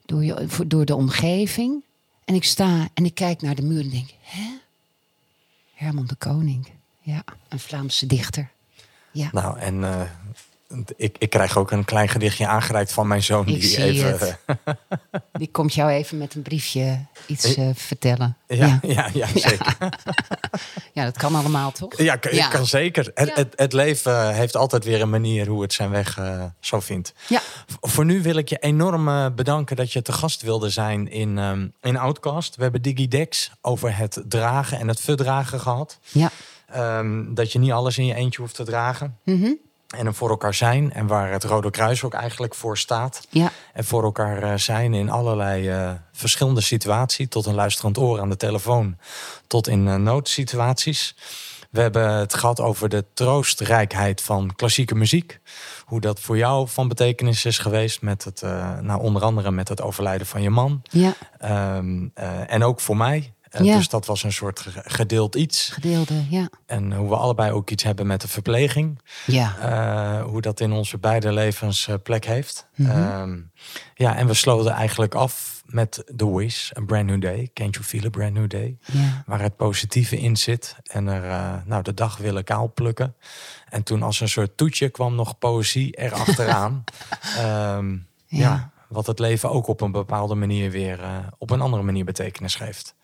door, 0.05 0.25
je, 0.25 0.47
door 0.67 0.85
de 0.85 0.95
omgeving. 0.95 1.85
En 2.25 2.35
ik 2.35 2.45
sta 2.45 2.89
en 2.95 3.05
ik 3.05 3.15
kijk 3.15 3.43
naar 3.43 3.55
de 3.55 3.63
muur 3.63 3.81
en 3.81 3.91
denk... 3.91 4.09
Hè? 4.21 4.51
Herman 5.75 6.07
de 6.07 6.15
Koning. 6.15 6.69
Ja, 7.01 7.25
een 7.49 7.59
Vlaamse 7.59 8.07
dichter. 8.07 8.51
Ja, 9.11 9.29
Nou, 9.33 9.59
en 9.59 9.85
eh, 9.85 10.01
ik, 10.97 11.17
ik 11.19 11.31
krijg 11.31 11.57
ook 11.57 11.71
een 11.71 11.85
klein 11.85 12.09
gedichtje 12.09 12.47
aangereikt 12.47 12.93
van 12.93 13.07
mijn 13.07 13.23
zoon. 13.23 13.47
Ik 13.47 13.61
die 13.61 13.63
zie 13.63 13.85
even, 13.85 14.39
het. 14.47 14.77
die 15.33 15.49
komt 15.51 15.75
jou 15.75 15.91
even 15.91 16.19
met 16.19 16.35
een 16.35 16.43
briefje 16.43 17.07
iets 17.27 17.55
Eh, 17.55 17.69
vertellen. 17.75 18.37
ja, 18.47 18.79
ja, 18.83 19.09
ja, 19.13 19.27
zeker. 19.27 19.77
Ja, 19.79 19.93
dat 20.93 21.17
kan 21.19 21.35
allemaal, 21.35 21.73
toch? 21.73 21.97
Ja, 21.99 22.19
Ja. 22.31 22.49
kan 22.49 22.67
zeker. 22.67 23.11
Het, 23.15 23.29
Ja. 23.29 23.35
het, 23.35 23.53
het 23.57 23.73
leven 23.73 24.35
heeft 24.35 24.57
altijd 24.57 24.85
weer 24.85 25.01
een 25.01 25.11
manier 25.11 25.47
hoe 25.47 25.63
het 25.63 25.73
zijn 25.73 25.91
weg 25.91 26.19
eh, 26.19 26.45
zo 26.61 26.81
vindt. 26.81 27.15
Ja. 27.29 27.41
Voor 27.81 28.05
nu 28.05 28.23
wil 28.23 28.37
ik 28.37 28.49
je 28.49 28.59
enorm 28.59 29.09
eh, 29.09 29.27
bedanken 29.35 29.77
dat 29.77 29.93
je 29.93 30.03
te 30.03 30.13
gast 30.13 30.43
wilde 30.43 30.71
zijn 30.71 31.11
in, 31.11 31.39
ehm 31.39 31.67
in 31.81 31.97
Outcast. 31.99 32.57
We 32.57 32.63
hebben 32.63 32.83
DigiDex 32.83 33.51
over 33.61 33.97
het 33.97 34.23
dragen 34.29 34.79
en 34.79 34.89
het 34.89 35.01
verdragen 35.01 35.61
gehad. 35.61 35.99
Ja. 36.09 36.31
Ehm, 36.67 37.35
dat 37.35 37.53
je 37.53 37.59
niet 37.59 37.73
alles 37.73 37.99
in 37.99 38.07
je 38.07 38.15
eentje 38.15 38.41
hoeft 38.41 38.55
te 38.55 38.65
dragen. 38.65 39.19
Mhm. 39.25 39.53
En 39.93 40.15
voor 40.15 40.31
elkaar 40.31 40.55
zijn. 40.55 40.93
En 40.93 41.07
waar 41.07 41.31
het 41.33 41.45
Rode 41.45 41.71
Kruis 41.71 42.05
ook 42.05 42.15
eigenlijk 42.15 42.55
voor 42.55 42.79
staat. 42.79 43.27
Ja. 43.31 43.53
En 43.73 43.85
voor 43.85 44.03
elkaar 44.03 44.43
eh, 44.43 44.53
zijn 44.57 44.95
in 44.95 45.11
allerlei 45.11 45.69
eh, 45.69 45.91
verschillende 46.13 46.61
situaties. 46.61 47.29
Tot 47.29 47.47
een 47.47 47.55
luisterend 47.55 47.99
oor 47.99 48.21
aan 48.21 48.31
de 48.31 48.37
telefoon. 48.37 48.97
Tot 49.47 49.69
in 49.69 49.89
eh, 49.89 49.95
noodsituaties. 49.95 51.17
We 51.71 51.81
hebben 51.81 52.15
het 52.15 52.35
gehad 52.35 52.61
over 52.61 52.89
de 52.89 53.05
troostrijkheid 53.15 54.23
van 54.23 54.53
klassieke 54.57 54.95
muziek. 54.95 55.41
Hoe 55.85 56.01
dat 56.01 56.21
voor 56.21 56.37
jou 56.37 56.69
van 56.69 56.89
betekenis 56.89 57.45
is 57.45 57.59
geweest. 57.59 58.03
Met 58.03 58.25
het, 58.25 58.43
nou, 58.81 59.01
onder 59.01 59.23
andere 59.23 59.51
met 59.51 59.69
het 59.69 59.83
overlijden 59.83 60.27
van 60.27 60.43
je 60.43 60.51
man. 60.51 60.83
Ja, 60.91 61.15
Ehm, 61.43 62.09
eh, 62.15 62.53
en 62.53 62.65
ook 62.65 62.81
voor 62.81 62.97
mij. 62.97 63.33
Eh, 63.53 63.65
Ja. 63.65 63.77
Dus 63.77 63.89
dat 63.89 64.07
was 64.07 64.23
een 64.23 64.33
soort 64.33 64.61
ge- 64.61 64.83
gedeeld 64.85 65.35
iets. 65.35 65.69
gedeelde, 65.69 66.25
ja. 66.29 66.49
En 66.67 66.93
hoe 66.93 67.09
we 67.09 67.17
allebei 67.17 67.53
ook 67.53 67.71
iets 67.71 67.83
hebben 67.83 68.07
met 68.07 68.21
de 68.21 68.29
verpleging. 68.29 68.99
Ja, 69.27 69.57
Eh, 69.61 70.25
hoe 70.25 70.41
dat 70.41 70.61
in 70.61 70.73
onze 70.73 70.99
beide 70.99 71.33
levens 71.33 71.89
eh, 71.89 71.95
plek 72.03 72.25
heeft. 72.25 72.67
Mhm. 72.75 72.91
Ehm, 72.91 73.39
ja, 73.95 74.17
en 74.17 74.27
we 74.27 74.35
sloten 74.35 74.73
eigenlijk 74.73 75.15
af 75.15 75.63
met 75.67 76.05
The 76.17 76.35
Wish, 76.37 76.71
A 76.79 76.81
Brand 76.87 77.07
New 77.07 77.21
Day. 77.23 77.51
Can't 77.55 77.75
you 77.75 77.87
feel 77.87 78.05
a 78.05 78.09
brand 78.11 78.33
new 78.33 78.49
day? 78.49 78.79
ja. 78.93 79.23
Waar 79.27 79.41
het 79.41 79.57
positieve 79.57 80.19
in 80.21 80.37
zit. 80.37 80.77
En 80.83 81.07
er 81.07 81.63
nou, 81.67 81.83
de 81.83 81.95
dag 81.95 82.17
willen 82.17 82.45
kaal 82.45 82.73
plukken. 82.75 83.15
En 83.69 83.83
toen 83.83 84.03
als 84.03 84.21
een 84.21 84.29
soort 84.29 84.57
toetje 84.57 84.89
kwam 84.89 85.15
nog 85.15 85.39
poëzie 85.39 85.91
erachteraan. 85.97 86.85
Ja. 87.41 87.81
Ja. 88.27 88.72
Wat 88.93 89.07
het 89.07 89.19
leven 89.19 89.51
ook 89.51 89.67
op 89.67 89.81
een 89.81 89.93
bepaalde 89.93 90.35
manier 90.35 90.71
weer 90.71 91.01
eh, 91.03 91.17
op 91.39 91.51
een 91.51 91.61
andere 91.61 91.83
manier 91.83 92.05
betekenis 92.05 92.55
geeft. 92.55 92.95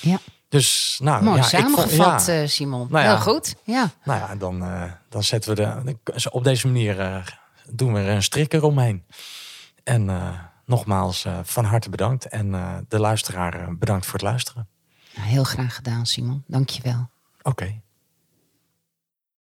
ja. 0.00 0.18
Dus 0.48 0.98
nou, 1.02 1.24
Mooi 1.24 1.36
ja, 1.40 1.44
ik 1.44 1.64
vond- 1.64 1.76
samengevat, 1.90 2.26
ja. 2.26 2.40
eh, 2.42 2.48
Simon. 2.48 2.86
Nou 2.90 3.04
ja. 3.04 3.10
Heel 3.10 3.20
goed. 3.20 3.54
Ja. 3.64 3.90
Nou 4.04 4.18
ja, 4.20 4.34
dan, 4.36 4.64
eh, 4.64 4.92
dan 5.08 5.22
zetten 5.22 5.54
we 5.54 5.82
de. 6.04 6.30
Op 6.30 6.44
deze 6.44 6.66
manier 6.66 7.24
doen 7.70 7.92
we 7.92 8.00
er 8.00 8.08
een 8.08 8.22
strik 8.22 8.52
eromheen. 8.52 9.04
En 9.84 10.10
nogmaals, 10.66 11.26
van 11.42 11.64
harte 11.64 11.90
bedankt. 11.90 12.28
En 12.28 12.50
de 12.88 12.98
luisteraar 12.98 13.76
bedankt 13.78 14.04
voor 14.04 14.14
het 14.14 14.22
luisteren. 14.22 14.68
Nou, 15.16 15.28
heel 15.28 15.44
graag 15.44 15.74
gedaan, 15.74 16.06
Simon. 16.06 16.44
Dank 16.46 16.68
je 16.68 16.82
wel. 16.82 17.10
Oké. 17.42 17.80